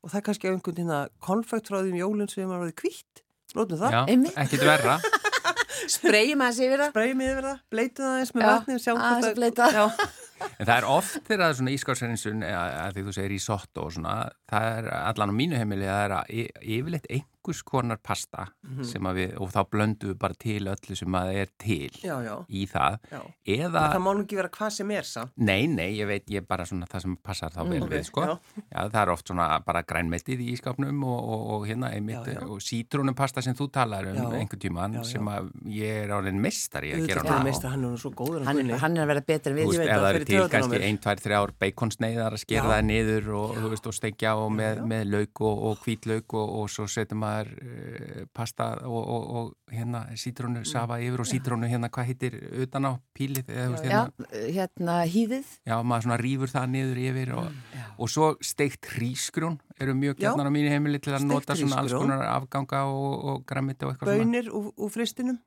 og 0.00 0.12
það 0.12 0.20
er 0.20 0.26
kannski 0.28 0.50
einhvern 0.50 0.78
tína 0.78 1.00
konfektráðum 1.26 1.98
jólinn 1.98 2.30
sem 2.30 2.48
er 2.48 2.62
orðið 2.62 2.78
kvítt. 2.80 3.24
Lótum 3.58 3.80
það. 3.80 4.14
Ekkit 4.38 4.62
verra. 4.64 5.00
spreyjum 5.96 6.42
að 6.44 6.62
yfir 6.64 6.82
það. 6.84 6.92
Spreyjum 6.94 7.22
yfir 7.26 7.46
það, 7.48 7.60
bleitum 7.74 8.06
það 8.06 8.18
eins 8.22 8.34
með 8.34 8.48
vatni 8.48 8.76
og 8.76 8.82
sjáum 8.84 9.04
að 9.04 9.30
bleyta. 9.38 9.70
Já. 9.74 9.84
En 10.56 10.64
það 10.64 10.76
er 10.78 10.86
oft 10.88 11.16
þegar 11.26 11.40
það 11.42 11.50
er 11.50 11.56
svona 11.58 11.72
ískársreinsun 11.74 12.44
að 12.48 12.94
því 12.94 13.02
þú 13.04 13.12
segir 13.12 13.32
risotto 13.34 13.82
og 13.84 13.90
svona 13.92 14.14
það 14.48 14.68
er 14.78 14.86
allan 14.96 15.32
á 15.32 15.34
mínu 15.36 15.58
heimili 15.60 15.84
það 15.88 16.04
er 16.04 16.14
að 16.16 16.30
yfirleitt 16.76 17.08
einhvers 17.50 17.62
konar 17.66 17.98
pasta 18.02 18.46
sem 18.86 19.02
að 19.10 19.16
við, 19.18 19.32
og 19.42 19.50
þá 19.50 19.60
blöndum 19.72 20.10
við 20.12 20.18
bara 20.22 20.36
til 20.38 20.60
öllu 20.70 20.96
sem 20.98 21.16
að 21.18 21.30
er 21.40 21.48
til 21.60 21.90
Já, 22.04 22.14
já, 22.22 22.34
í 22.48 22.62
það 22.70 22.98
já. 23.10 23.20
eða, 23.56 23.82
Það 23.90 24.02
má 24.04 24.10
nú 24.14 24.24
ekki 24.24 24.38
vera 24.38 24.50
hvað 24.54 24.70
sem 24.76 24.90
er 24.94 25.08
samt. 25.08 25.32
nei, 25.36 25.66
nei, 25.66 25.88
ég 25.98 26.06
veit 26.08 26.30
ég 26.30 26.42
er 26.42 26.46
bara 26.46 26.64
svona 26.68 26.86
það 26.90 27.02
sem 27.04 27.16
passar 27.26 27.50
þá 27.54 27.60
vel 27.68 27.82
ok, 27.82 27.90
við 27.90 28.04
sko 28.06 28.24
já. 28.28 28.34
Já, 28.70 28.80
það 28.86 29.00
er 29.02 29.12
oft 29.16 29.26
svona 29.32 29.48
bara 29.66 29.82
grænmetið 29.82 30.44
í 30.46 30.48
ískapnum 30.54 31.02
og, 31.04 31.18
og, 31.34 31.44
og 31.56 31.66
hérna 31.68 31.90
einmitt 31.96 32.22
Já, 32.30 32.38
já. 32.38 32.46
og 32.46 32.62
sítrónumpasta 32.62 33.42
sem 33.44 33.56
þú 33.58 33.68
talar 33.74 34.06
um 34.12 34.20
Já. 34.20 34.28
einhvern 34.40 34.94
já. 35.00 35.04
sem 35.10 35.26
að 35.34 35.50
ég 35.74 36.04
er 36.04 36.14
árin 36.14 36.40
mestari 36.40 36.92
að 36.94 37.06
gera 37.10 37.20
er 37.20 37.26
að 37.26 37.70
hann 37.70 37.84
er 37.84 37.90
nú 37.90 37.98
svo 37.98 38.10
góður 38.14 38.44
Hann, 38.46 38.58
er- 38.70 38.78
hann 38.78 38.96
er 38.96 39.02
að 39.04 39.10
vera 39.14 39.24
betur 39.26 39.54
við. 39.58 39.74
ef 39.74 39.80
það 39.80 39.90
það 39.90 40.06
fyrir 40.06 40.20
eru 40.20 40.24
til 40.30 40.48
kannski 40.54 40.82
ein, 40.86 40.98
tvær, 41.02 41.20
þrjár 41.26 41.52
beikonsneiðar 41.60 42.36
að 42.36 42.42
skera 42.44 42.70
það 42.70 42.84
niður 42.90 43.28
og, 43.40 43.56
þú 43.60 43.70
veist, 43.74 43.86
og 43.90 43.94
steikja 43.96 44.34
og 44.38 44.50
með, 44.54 44.82
með 44.90 45.04
lauk 45.10 45.40
og, 45.40 45.62
og 45.70 45.78
hvítlauk 45.84 46.34
og, 46.38 46.54
og 46.60 46.70
svo 46.70 46.86
setur 46.90 47.16
maður 47.40 47.50
uh, 47.64 48.24
pasta 48.36 48.66
og, 48.86 49.00
og, 49.00 49.24
og 49.40 49.74
hérna 49.74 50.02
sítrónu 50.20 50.62
safa 50.68 50.98
yfir 51.02 51.20
og 51.24 51.28
sítrónu 51.28 51.68
hérna 51.70 51.90
hvað 51.90 52.08
heitir 52.10 52.36
utan 52.62 52.86
á? 52.86 52.92
Pílið 53.16 53.50
eða, 53.50 53.80
Já, 53.82 53.90
hérna, 53.90 54.28
hérna 54.54 54.96
hýðið. 55.08 55.50
já, 55.66 55.76
maður 55.82 56.06
svona 56.06 56.18
rýfur 56.20 56.52
það 56.52 56.70
niður 56.74 57.02
yfir 57.08 57.32
og, 57.36 57.60
og 57.98 58.10
svo 58.12 58.30
steikt 58.44 58.90
hrísgrjón 58.94 59.58
eru 59.80 59.94
mjög 59.96 60.20
gætnar 60.20 60.48
á 60.48 60.52
mínu 60.52 60.70
heimili 60.72 61.00
til 61.00 61.14
að 61.14 61.24
Steikt 61.24 61.32
nota 61.32 61.56
svona 61.58 61.80
alls 61.82 61.92
konar 61.96 62.24
afganga 62.28 62.84
og, 62.88 63.14
og 63.34 63.44
grammiti 63.48 63.84
og 63.86 63.94
eitthvað 63.94 64.12
svona. 64.14 64.24
Bönir 64.24 64.50
úr, 64.52 64.70
úr 64.76 64.90
fristinum, 64.92 65.38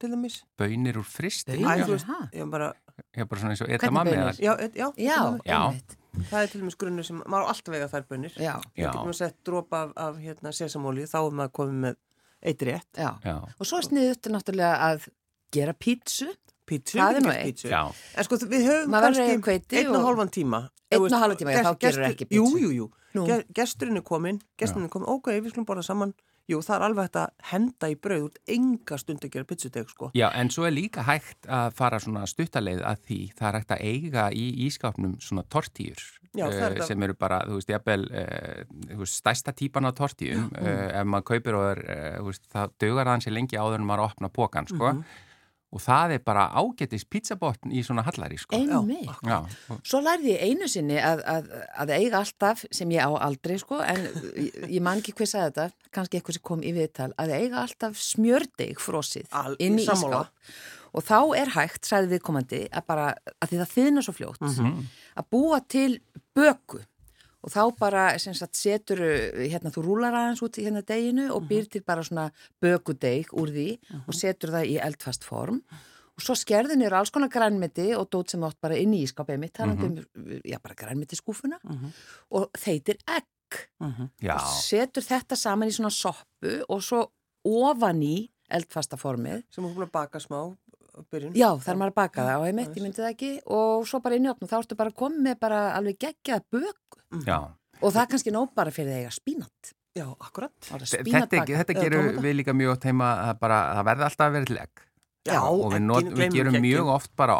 til 0.00 0.10
dæmis. 0.14 0.40
bönir 0.58 0.96
úr 1.00 1.06
fristi 1.06 1.58
Bönir? 1.58 1.98
Já, 2.32 2.46
bara, 2.50 2.72
já, 3.14 3.24
bara 3.26 3.40
svona 3.40 3.52
eins 3.56 3.62
og 3.62 3.68
eða- 3.68 4.38
já, 4.38 4.54
já, 4.74 4.92
Já. 4.96 5.38
Já. 5.44 5.60
Það 6.30 6.42
er 6.42 6.46
til 6.52 6.60
dæmis 6.60 6.76
grunnur 6.80 7.04
sem, 7.06 7.22
maður 7.26 7.46
á 7.46 7.50
alltaf 7.52 7.74
vega 7.74 7.88
þær 7.92 8.04
bönir. 8.10 8.34
Já, 8.40 8.54
Við 8.76 8.84
getum 8.86 9.10
að 9.12 9.18
sett 9.20 9.36
dropa 9.44 9.82
af, 9.86 9.92
af 9.96 10.16
hérna, 10.22 10.52
sesamóli, 10.56 11.06
þá 11.10 11.18
er 11.26 11.36
maður 11.40 11.52
komið 11.60 11.80
með 11.84 11.96
eitt 12.42 12.62
rétt. 12.70 12.90
já. 12.96 13.10
já, 13.24 13.36
Og 13.60 13.66
svo 13.66 13.78
er 13.78 13.88
sniðut 13.88 14.30
náttúrulega 14.34 14.76
að 14.90 15.08
gera 15.52 15.72
pítsu. 15.74 16.30
Pítsu, 16.70 16.98
Það 17.00 17.10
er 17.10 17.16
við 17.18 17.24
nú 17.26 17.32
eitt. 17.34 17.64
En 18.16 18.24
sko, 18.24 18.36
við 18.46 18.62
höfum 18.68 18.94
að 18.94 19.02
kannski 19.08 19.78
einn 19.80 19.88
og 19.90 19.96
og- 19.96 20.04
hálfan 20.06 20.30
tíma. 20.30 20.60
Einn 20.90 21.02
og 21.02 21.10
hálfan 21.18 21.36
tíma, 21.40 21.52
já, 21.54 21.62
þá 21.66 21.78
gerur 21.82 22.04
ekki 22.10 22.26
Jú, 22.30 22.44
pítsu. 22.46 22.60
jú, 22.62 22.70
jú. 22.78 22.90
Ge- 23.26 23.44
Gesturinn 23.54 23.96
er 23.98 24.02
komin, 24.06 24.38
gesturinn 24.56 24.84
er 24.86 24.88
komin, 24.92 25.08
ok, 25.10 25.26
við 25.42 25.50
skulum 25.50 25.66
borða 25.66 25.82
saman. 25.84 26.14
Jú, 26.50 26.58
það 26.66 26.76
er 26.76 26.84
alveg 26.88 27.04
hægt 27.06 27.18
að 27.20 27.28
henda 27.52 27.88
í 27.92 27.96
brauð 28.02 28.24
út 28.26 28.38
enga 28.50 28.96
stund 28.98 29.22
að 29.26 29.30
gera 29.36 29.46
pizzudeg, 29.46 29.90
sko. 29.92 30.08
Já, 30.18 30.26
en 30.34 30.50
svo 30.50 30.64
er 30.66 30.74
líka 30.74 31.04
hægt 31.06 31.46
að 31.46 31.76
fara 31.78 32.00
svona 32.02 32.24
stuttaleið 32.26 32.82
að 32.90 33.04
því 33.06 33.20
það 33.38 33.48
er 33.52 33.58
hægt 33.60 33.74
að 33.76 33.84
eiga 33.92 34.24
í 34.34 34.46
ískapnum 34.66 35.14
svona 35.22 35.44
tortíur 35.48 36.02
Já, 36.34 36.46
eh, 36.46 36.58
þetta- 36.60 36.86
sem 36.86 37.02
eru 37.02 37.14
bara, 37.14 37.40
þú 37.46 37.56
veist, 37.58 37.70
jafnvel 37.70 38.04
uh, 38.10 38.64
þú 38.90 38.98
veist, 39.04 39.16
stærsta 39.22 39.52
típan 39.54 39.86
á 39.86 39.92
tortíum 39.94 40.50
uh, 40.58 41.00
ef 41.00 41.06
maður 41.06 41.28
kaupir 41.32 41.54
og 41.58 41.64
er, 41.76 41.80
uh, 42.20 42.32
það 42.54 42.70
dögar 42.82 43.06
það 43.06 43.14
hansi 43.16 43.30
lengi 43.34 43.58
áður 43.58 43.80
en 43.80 43.86
maður 43.86 44.08
opna 44.10 44.28
pókan, 44.30 44.66
sko 44.70 44.92
Mhm. 44.94 45.04
Og 45.70 45.78
það 45.84 46.14
er 46.16 46.22
bara 46.26 46.48
ágætis 46.58 47.04
pizzabotn 47.06 47.70
í 47.70 47.82
svona 47.86 48.02
hallari, 48.02 48.36
sko 48.42 48.56
Einmitt. 48.58 49.06
Já, 49.22 49.36
Svo 49.86 50.00
lærði 50.02 50.32
ég 50.34 50.42
einu 50.48 50.66
sinni 50.68 50.96
að, 50.98 51.22
að, 51.30 51.46
að 51.84 51.92
eiga 51.94 52.18
alltaf, 52.24 52.64
sem 52.74 52.90
ég 52.90 53.06
á 53.06 53.10
aldrei 53.22 53.56
sko, 53.62 53.78
en 53.84 54.02
ég, 54.66 54.80
man 54.82 54.98
ekki 54.98 55.14
hvað 55.14 55.30
sagði 55.30 55.46
þetta, 55.52 55.68
kannski 55.94 56.18
eitthvað 56.18 56.38
sem 56.40 56.46
kom 56.50 56.64
í 56.66 56.72
viðtal, 56.74 57.12
að 57.22 57.34
eiga 57.38 57.62
alltaf 57.62 57.96
smjördeig 58.02 58.82
frosið 58.82 59.30
Al- 59.30 59.54
inn 59.62 59.78
í 59.78 59.86
sammála. 59.86 60.24
ískáp. 60.26 60.60
Og 60.90 61.04
þá 61.06 61.18
er 61.38 61.50
hægt, 61.54 61.86
sagði 61.86 62.16
viðkomandi, 62.16 62.64
að 62.74 62.86
bara, 62.90 63.14
að 63.38 63.52
því 63.52 63.58
það 63.62 63.74
þyðna 63.76 64.02
svo 64.02 64.14
fljótt, 64.16 64.40
Mhm. 64.42 64.80
að 65.22 65.28
búa 65.30 65.60
til 65.70 66.00
böku. 66.34 66.80
Og 67.40 67.48
þá 67.54 67.62
bara, 67.78 68.02
sem 68.20 68.34
sagt, 68.36 68.58
setur, 68.60 69.00
hérna, 69.40 69.70
þú 69.72 69.84
rúlar 69.86 70.12
aðeins 70.12 70.42
út 70.44 70.58
í 70.60 70.66
hérna 70.66 70.82
deginu 70.84 71.30
og 71.32 71.46
býr 71.48 71.68
til 71.72 71.80
bara 71.86 72.02
svona 72.04 72.26
bökudeig 72.60 73.30
úr 73.32 73.48
því 73.54 73.68
og 74.06 74.14
setur 74.14 74.52
það 74.52 74.68
í 74.74 74.76
eldfast 74.84 75.24
form. 75.24 75.62
Og 76.16 76.20
svo 76.26 76.34
skerðin 76.36 76.82
eru 76.84 76.98
alls 76.98 77.08
konar 77.10 77.30
grænmeti 77.32 77.94
og 77.96 78.10
dót 78.12 78.28
sem 78.34 78.42
átt 78.44 78.58
bara 78.60 78.76
inn 78.76 78.92
í 78.92 79.06
ískapið 79.06 79.38
mitt, 79.40 79.54
talandi 79.56 79.86
um, 79.88 80.34
já, 80.44 80.58
bara 80.60 80.74
grænmeti 80.76 81.16
skúfuna 81.16 81.56
og 82.30 82.50
þeitir 82.60 82.98
egg. 83.08 83.24
já, 84.20 84.34
Og 84.36 84.50
setur 84.60 85.02
þetta 85.02 85.36
saman 85.36 85.68
í 85.68 85.72
svona 85.72 85.90
soppu 85.90 86.58
og 86.68 86.82
svo 86.84 87.06
ofan 87.48 88.02
í 88.04 88.28
eldfasta 88.50 88.98
formið. 89.00 89.46
Sem 89.54 89.64
er 89.64 89.72
búin 89.72 89.86
að 89.88 89.92
baka 89.96 90.20
smá 90.20 90.42
byrjun. 91.12 91.34
Já, 91.38 91.48
þar 91.64 91.80
maður 91.80 91.92
að 91.92 91.98
baka 92.00 92.26
það. 92.26 92.36
Og 92.40 92.46
einmitt, 92.50 92.76
ég 92.76 92.86
myndi 92.86 93.02
það 93.02 93.10
ekki. 93.14 93.32
Og 93.56 93.88
svo 93.90 94.02
bara 94.04 94.18
inn 94.18 94.28
í 94.28 94.32
opn 94.32 94.46
og 94.46 94.52
þá 94.52 94.56
ertu 94.60 94.78
bara 94.78 94.94
komið 95.02 95.26
með 95.26 95.40
bara 95.46 95.60
alveg 95.78 95.98
geggjað 96.06 96.46
bök. 96.56 97.00
Já, 97.26 97.38
og 97.80 97.94
það 97.94 98.02
er 98.02 98.12
kannski 98.14 98.34
nóg 98.34 98.52
bara 98.56 98.74
fyrir 98.74 98.98
þig 98.98 99.08
að 99.10 99.16
spínat. 99.16 99.72
Já, 99.96 100.06
akkurat. 100.12 100.54
Bara 100.68 100.86
þetta, 100.86 101.42
þetta 101.42 101.74
gerum 101.74 102.06
tómata. 102.06 102.22
við 102.22 102.36
líka 102.38 102.54
mjög 102.54 102.76
oft 102.76 102.86
heima 102.86 103.10
að 103.26 103.40
bara, 103.42 103.58
það 103.78 103.88
verði 103.88 104.06
alltaf 104.06 104.28
að 104.28 104.36
vera 104.36 104.50
til 104.50 104.60
egg. 104.62 104.84
Já, 105.28 105.40
og 105.44 105.74
við, 105.74 105.82
not, 105.84 106.06
við 106.16 106.36
gerum 106.38 106.54
ekki. 106.56 106.64
mjög 106.64 106.90
oft 106.94 107.10
bara 107.18 107.34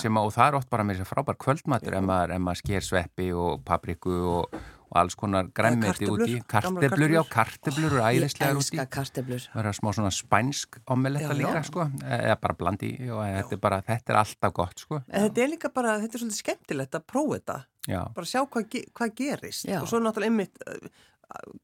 sem 0.00 0.16
að, 0.18 0.24
og 0.26 0.32
það 0.34 0.48
er 0.48 0.56
oft 0.58 0.70
bara 0.72 0.86
með 0.86 0.98
þess 0.98 1.04
að 1.04 1.10
frábær 1.12 1.38
kvöldmatur 1.44 1.96
ef 1.98 2.06
maður, 2.08 2.32
ef 2.34 2.42
maður 2.42 2.60
sker 2.62 2.86
sveppi 2.86 3.28
og 3.38 3.60
papriku 3.68 4.16
og, 4.32 4.56
og 4.92 4.98
alls 5.00 5.16
konar 5.16 5.48
gremmiti 5.56 6.08
úti 6.10 6.38
karteblur, 6.48 7.14
já, 7.16 7.22
karteblur 7.32 7.88
eru 7.88 8.00
oh, 8.02 8.08
æðislegar 8.10 8.58
úti 8.60 8.76
ég 8.76 8.82
elska 8.82 8.86
karteblur 8.92 9.46
það 9.46 9.60
eru 9.62 9.72
smá 9.78 9.88
svona 9.96 10.10
spænsk 10.12 10.80
omeletta 10.92 11.36
líka 11.36 11.62
sko. 11.66 11.86
E, 12.02 12.18
eða 12.18 12.36
bara 12.42 12.56
blandi, 12.58 12.90
já, 12.98 13.14
já. 13.14 13.36
Þetta, 13.38 13.56
er 13.56 13.62
bara, 13.64 13.80
þetta 13.88 14.12
er 14.12 14.20
alltaf 14.20 14.54
gott 14.58 14.84
sko. 14.84 15.00
þetta 15.08 15.44
er 15.44 15.50
líka 15.54 15.72
bara, 15.72 15.96
þetta 16.02 16.18
er 16.18 16.24
svolítið 16.24 16.42
skemmtilegt 16.42 16.98
að 16.98 17.06
prófa 17.14 17.38
þetta 17.38 17.58
já. 17.88 18.02
bara 18.18 18.30
sjá 18.34 18.42
hvað, 18.44 18.78
hvað 18.92 19.16
gerist 19.22 19.72
og 19.80 19.88
svo 19.88 20.02
náttúrulega 20.04 20.32
einmitt 20.32 20.62
e, 20.66 20.78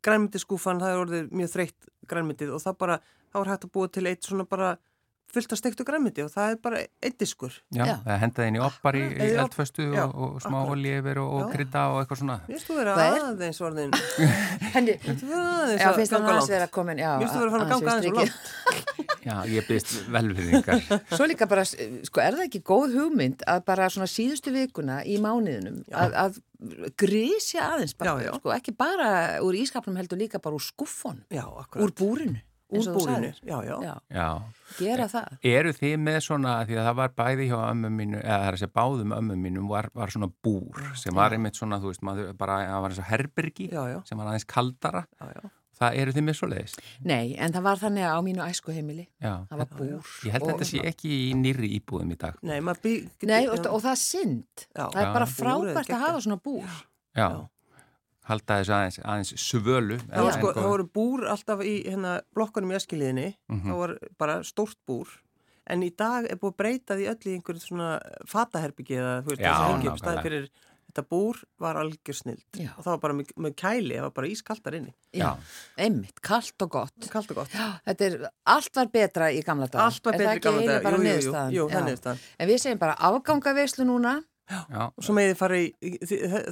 grænmyndisskúfan, 0.08 0.80
það 0.80 0.94
er 0.94 1.02
orðið 1.04 1.32
mjög 1.36 1.54
þreytt 1.56 1.90
grænmyndið 2.08 2.54
og 2.56 2.64
það 2.64 2.78
bara, 2.80 3.00
þá 3.28 3.40
er 3.42 3.52
hægt 3.52 3.68
að 3.68 3.74
búa 3.76 3.92
til 3.92 4.08
eitt 4.08 4.24
svona 4.24 4.48
bara 4.48 4.76
fullt 5.34 5.52
af 5.52 5.58
steiktu 5.60 5.84
grænmyndi 5.84 6.22
og 6.24 6.30
það 6.32 6.52
er 6.54 6.58
bara 6.64 6.78
eitt 7.04 7.18
diskur. 7.20 7.52
já, 7.74 7.84
Já. 7.84 7.94
það 8.06 8.20
henda 8.22 8.46
inn 8.48 8.56
í 8.56 8.62
oppar 8.64 8.96
í, 8.96 9.02
í 9.12 9.28
eldföstu 9.42 9.84
já, 9.92 10.04
og, 10.08 10.14
og 10.36 10.38
smá 10.44 10.58
olífur 10.72 11.20
og, 11.24 11.34
og 11.42 11.52
krydda 11.52 11.82
og 11.92 11.98
eitthvað 12.02 12.22
svona 12.22 12.38
Mér 12.46 12.54
finnst 12.56 12.70
þú 12.70 12.78
er? 12.80 12.90
aðeins 12.94 13.60
orðin, 13.68 13.92
Henni, 14.74 14.94
finnst 15.04 15.26
aðeins 15.28 15.82
já, 15.82 15.88
að 15.90 16.00
finnst 16.00 16.14
ganga 16.16 16.32
aðeins 16.32 16.48
langt. 16.48 16.54
vera 16.56 16.70
komin, 16.78 17.02
já. 17.04 17.10
Mér 17.18 17.26
finnst 17.28 17.36
þú 17.36 17.44
vera 17.44 17.50
að 17.50 17.56
fara 17.56 17.64
að 17.64 17.72
ganga 17.74 17.92
aðeins 17.92 18.08
og 18.08 18.18
langt. 18.18 18.34
já, 19.28 19.36
ég 19.52 19.68
byrst 19.68 19.94
velfyrðingar 20.16 20.82
Svo 21.18 21.28
líka 21.28 21.48
bara, 21.50 21.64
sko, 21.68 22.22
er 22.24 22.38
það 22.38 22.46
ekki 22.48 22.62
góð 22.72 22.96
hugmynd 22.96 23.44
að 23.52 23.64
bara 23.68 23.88
svona 23.92 24.08
síðustu 24.08 24.54
vikuna 24.54 25.02
í 25.04 25.18
mánuðinum 25.20 25.82
að, 25.92 26.16
að 26.24 26.40
grísja 26.98 27.68
aðeins 27.74 27.92
bara, 27.98 28.16
Já, 28.18 28.30
já. 28.30 28.32
sko, 28.40 28.52
ekki 28.56 28.72
bara 28.78 29.10
úr 29.44 29.58
ískapnum 29.60 29.98
heldur 30.00 30.18
líka 30.18 30.40
bara 30.42 30.56
úr 30.58 30.64
skuffon, 30.64 31.20
úr 31.30 31.92
búrinu, 31.98 32.40
Úr 32.68 32.82
sagðir. 32.84 33.36
já, 33.48 33.58
já. 33.80 33.92
Já, 34.12 34.26
gera 34.78 35.06
það. 35.08 35.36
eru 35.48 35.70
þið 35.72 35.94
með 36.04 36.18
svona 36.26 36.56
því 36.68 36.76
að 36.76 36.88
það 36.88 36.96
var 36.98 37.12
bæði 37.16 37.46
hjá 37.48 37.58
ömmu 37.70 37.90
mínu 37.96 38.18
eða 38.20 38.38
það 38.42 38.48
er 38.48 38.56
að 38.58 38.62
segja 38.62 38.74
báðum 38.76 39.14
ömmu 39.18 39.36
mínum 39.46 39.70
var, 39.72 39.88
var 39.96 40.12
svona 40.12 40.28
búr 40.44 40.82
sem 41.00 41.14
var 41.16 41.32
einmitt 41.32 41.56
svona, 41.56 41.78
þú 41.80 41.92
veist, 41.94 42.02
maður 42.04 42.34
bara, 42.36 42.58
það 42.68 42.82
var 42.84 42.90
eins 42.92 43.00
og 43.00 43.08
herbergi 43.08 43.70
Já, 43.72 43.80
já. 43.94 43.98
sem 44.04 44.20
var 44.20 44.28
aðeins 44.34 44.44
kaldara 44.52 45.06
Já, 45.16 45.26
já. 45.38 45.50
það 45.80 45.98
eru 46.02 46.12
þið 46.18 46.24
með 46.28 46.36
svo 46.42 46.48
leiðis 46.52 46.76
Nei, 47.08 47.26
en 47.40 47.52
það 47.56 47.66
var 47.70 47.80
þannig 47.86 48.04
á 48.12 48.18
mínu 48.28 48.44
æskuheimili, 48.50 49.08
já, 49.16 49.34
það 49.48 49.62
var 49.64 49.68
búr. 49.78 50.14
ég 50.28 50.32
held 50.36 50.42
að 50.44 50.52
þetta 50.52 50.68
sé 50.74 50.84
ekki 50.92 51.12
í 51.24 51.28
nýri 51.40 51.72
íbúðum 51.80 52.12
í 52.12 52.18
dag 52.20 52.36
Nei. 52.42 52.58
Nei, 52.60 53.44
og, 53.48 53.64
og 53.64 53.80
það 53.86 53.94
er 53.94 54.02
synd. 54.04 54.66
Já. 54.76 54.84
það 54.92 55.00
er 55.06 55.14
bara 55.16 55.30
frábært 55.38 55.88
að 55.96 56.04
hafa 56.04 56.20
svona 56.26 56.36
búr. 56.44 56.66
já, 57.16 57.30
Já. 57.32 57.46
Halda 58.28 58.58
þessu 58.60 58.74
aðeins, 58.76 58.98
aðeins 59.04 59.32
svölu 59.40 59.98
Það 60.04 60.24
var 60.28 60.36
sko, 60.38 60.52
það 60.58 60.68
voru 60.72 60.88
búr 60.98 61.26
alltaf 61.32 61.64
í 61.64 61.74
hérna, 61.88 62.14
blokkunum 62.36 62.72
í 62.74 62.78
eskiliðinni, 62.80 63.28
Mhm. 63.48 63.66
það 63.70 63.78
var 63.82 63.96
bara 64.18 64.38
stórt 64.44 64.76
búr, 64.88 65.08
en 65.66 65.82
í 65.82 65.90
dag 65.96 66.24
er 66.30 66.36
búið 66.36 66.54
að 66.54 66.58
breyta 66.62 66.96
því 66.96 67.08
öll 67.12 67.28
í 67.28 67.36
einhverju 67.36 67.60
svona 67.66 67.90
fataherbyggi 68.26 68.96
eða 69.00 69.22
þú 69.22 69.34
veist, 69.34 69.40
upp 69.42 69.84
nákvæmlega. 69.84 69.98
staði 70.02 70.22
fyrir 70.28 70.48
þetta 70.88 71.02
búr 71.12 71.36
var 71.60 71.76
algjör 71.76 72.16
snild 72.16 72.44
Já. 72.56 72.70
og 72.78 72.84
það 72.84 72.92
var 72.94 72.98
bara 73.02 73.14
með, 73.18 73.32
með 73.36 73.54
kæli, 73.60 73.94
það 73.98 74.06
var 74.06 74.14
bara 74.16 74.26
ískaldar 74.32 74.74
inni, 74.78 74.94
Já, 75.12 75.36
einmitt, 75.78 76.20
kallt 76.24 76.62
og 76.64 76.70
gott. 76.70 77.10
kallt 77.12 77.30
og 77.30 77.36
gott. 77.42 77.50
Já, 77.52 77.80
þetta 77.86 78.06
er, 78.08 78.30
allt 78.46 78.74
var 78.74 78.86
betra 78.86 79.28
í 79.30 79.42
gamla 79.44 79.68
dag. 79.68 79.82
Allt 79.84 80.02
var 80.04 80.12
betri 80.16 80.26
það 80.26 80.36
í 80.40 80.40
gamla 80.40 80.66
dag, 80.66 80.82
jú, 80.82 80.88
jú, 80.88 81.68
jú, 81.68 81.68
jú, 81.68 82.06
er. 82.08 82.18
En 82.40 82.48
við 82.48 82.58
segjum 82.64 82.78
bara 82.80 82.96
afgangaveislu 82.96 83.84
núna. 83.84 84.24
Já, 84.48 84.82
Og 84.96 85.04
svo 85.04 85.14
megið 85.18 85.32
þið 85.34 85.38
fara 85.42 85.60
í, 85.60 85.68
í 85.82 85.92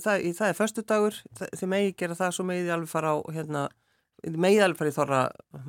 það, 0.05 0.21
í, 0.29 0.31
það 0.37 0.49
er 0.53 0.59
föstudagur, 0.61 1.19
það, 1.39 1.51
þið 1.61 1.71
megið 1.75 1.97
gera 2.03 2.19
það, 2.23 2.33
svo 2.37 2.45
megið 2.51 2.65
þið 2.69 2.75
alveg 2.77 2.91
fara 2.93 3.13
á, 3.13 3.17
hérna, 3.37 3.63
þið 4.27 4.37
megið 4.47 4.65
alveg 4.67 4.79
fara 4.81 4.91
í 4.91 4.97
þorra 4.97 5.21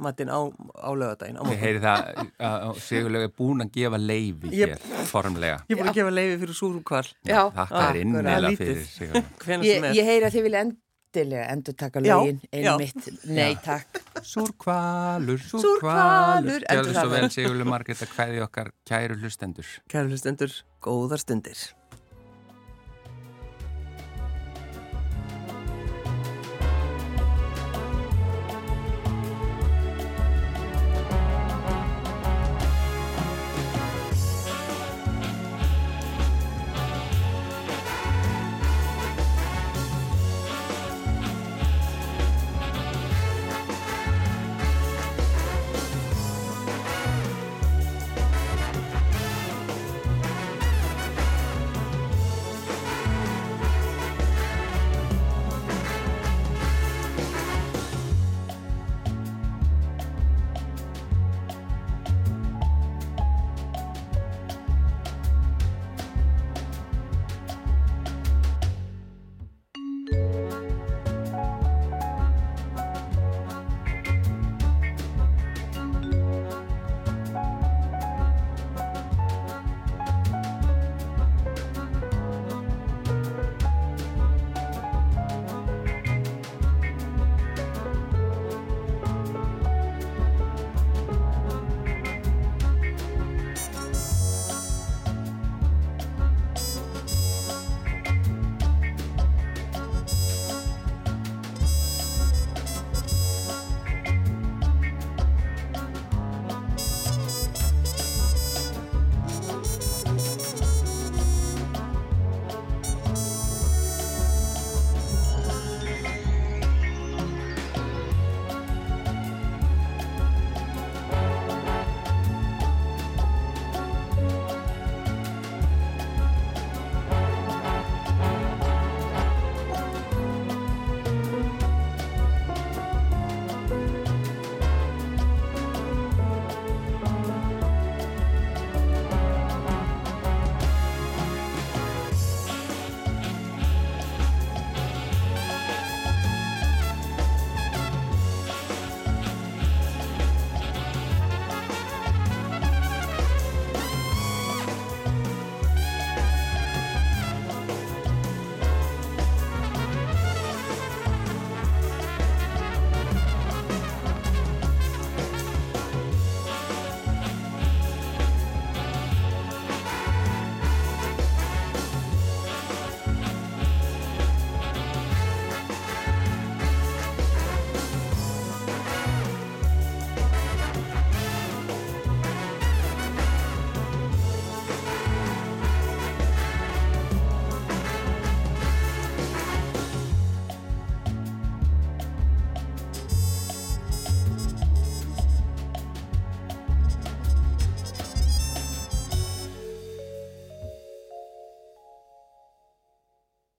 matinn 0.07 0.31
á, 0.33 0.39
á 0.47 0.89
lögadaginn, 0.97 1.37
á 1.39 1.43
Ég 1.51 1.61
heyri 1.61 1.81
það 1.83 2.21
að 2.47 2.81
Sigurlega 2.87 3.27
er 3.29 3.33
búin 3.37 3.63
að 3.65 3.71
gefa 3.77 3.99
leifi 4.01 4.51
Ég- 4.55 4.73
hér, 4.75 5.05
formlega. 5.11 5.61
Ég 5.67 5.75
er 5.77 5.81
búin 5.83 5.91
að 5.93 5.99
gefa 6.01 6.15
leiði 6.17 6.39
fyrir 6.43 6.59
súrukval, 6.61 7.05
Já, 7.27 7.41
akkurat. 7.51 8.01
innilega 8.01 8.43
Lítið. 8.49 8.83
fyrir 8.97 9.23
hvenær 9.45 9.67
Ég, 9.67 9.77
sem 9.79 9.87
er. 9.91 9.97
ég 10.01 10.11
heyri 10.11 10.27
að 10.29 10.37
þið 10.37 10.47
vilja 10.47 10.63
endilega 10.67 11.45
endur 11.53 11.73
taka 11.79 12.01
lögin 12.03 12.39
einmitt. 12.53 13.07
Nei, 13.31 13.55
takk. 13.63 14.01
Súrkvalur, 14.27 15.39
Súrhvalur, 15.39 15.63
súrkvalur. 15.63 16.65
Gjörðu 16.67 16.93
svo 16.97 17.09
vel 17.13 17.29
Sigurlega 17.33 17.69
Margreta, 17.71 18.07
hvaði 18.15 18.41
okkar 18.43 18.71
kæru 18.87 19.17
hlustendur. 19.21 19.69
Kæru 19.91 20.11
hlustendur, 20.11 20.53
góðar 20.83 21.21
stundir. 21.23 21.57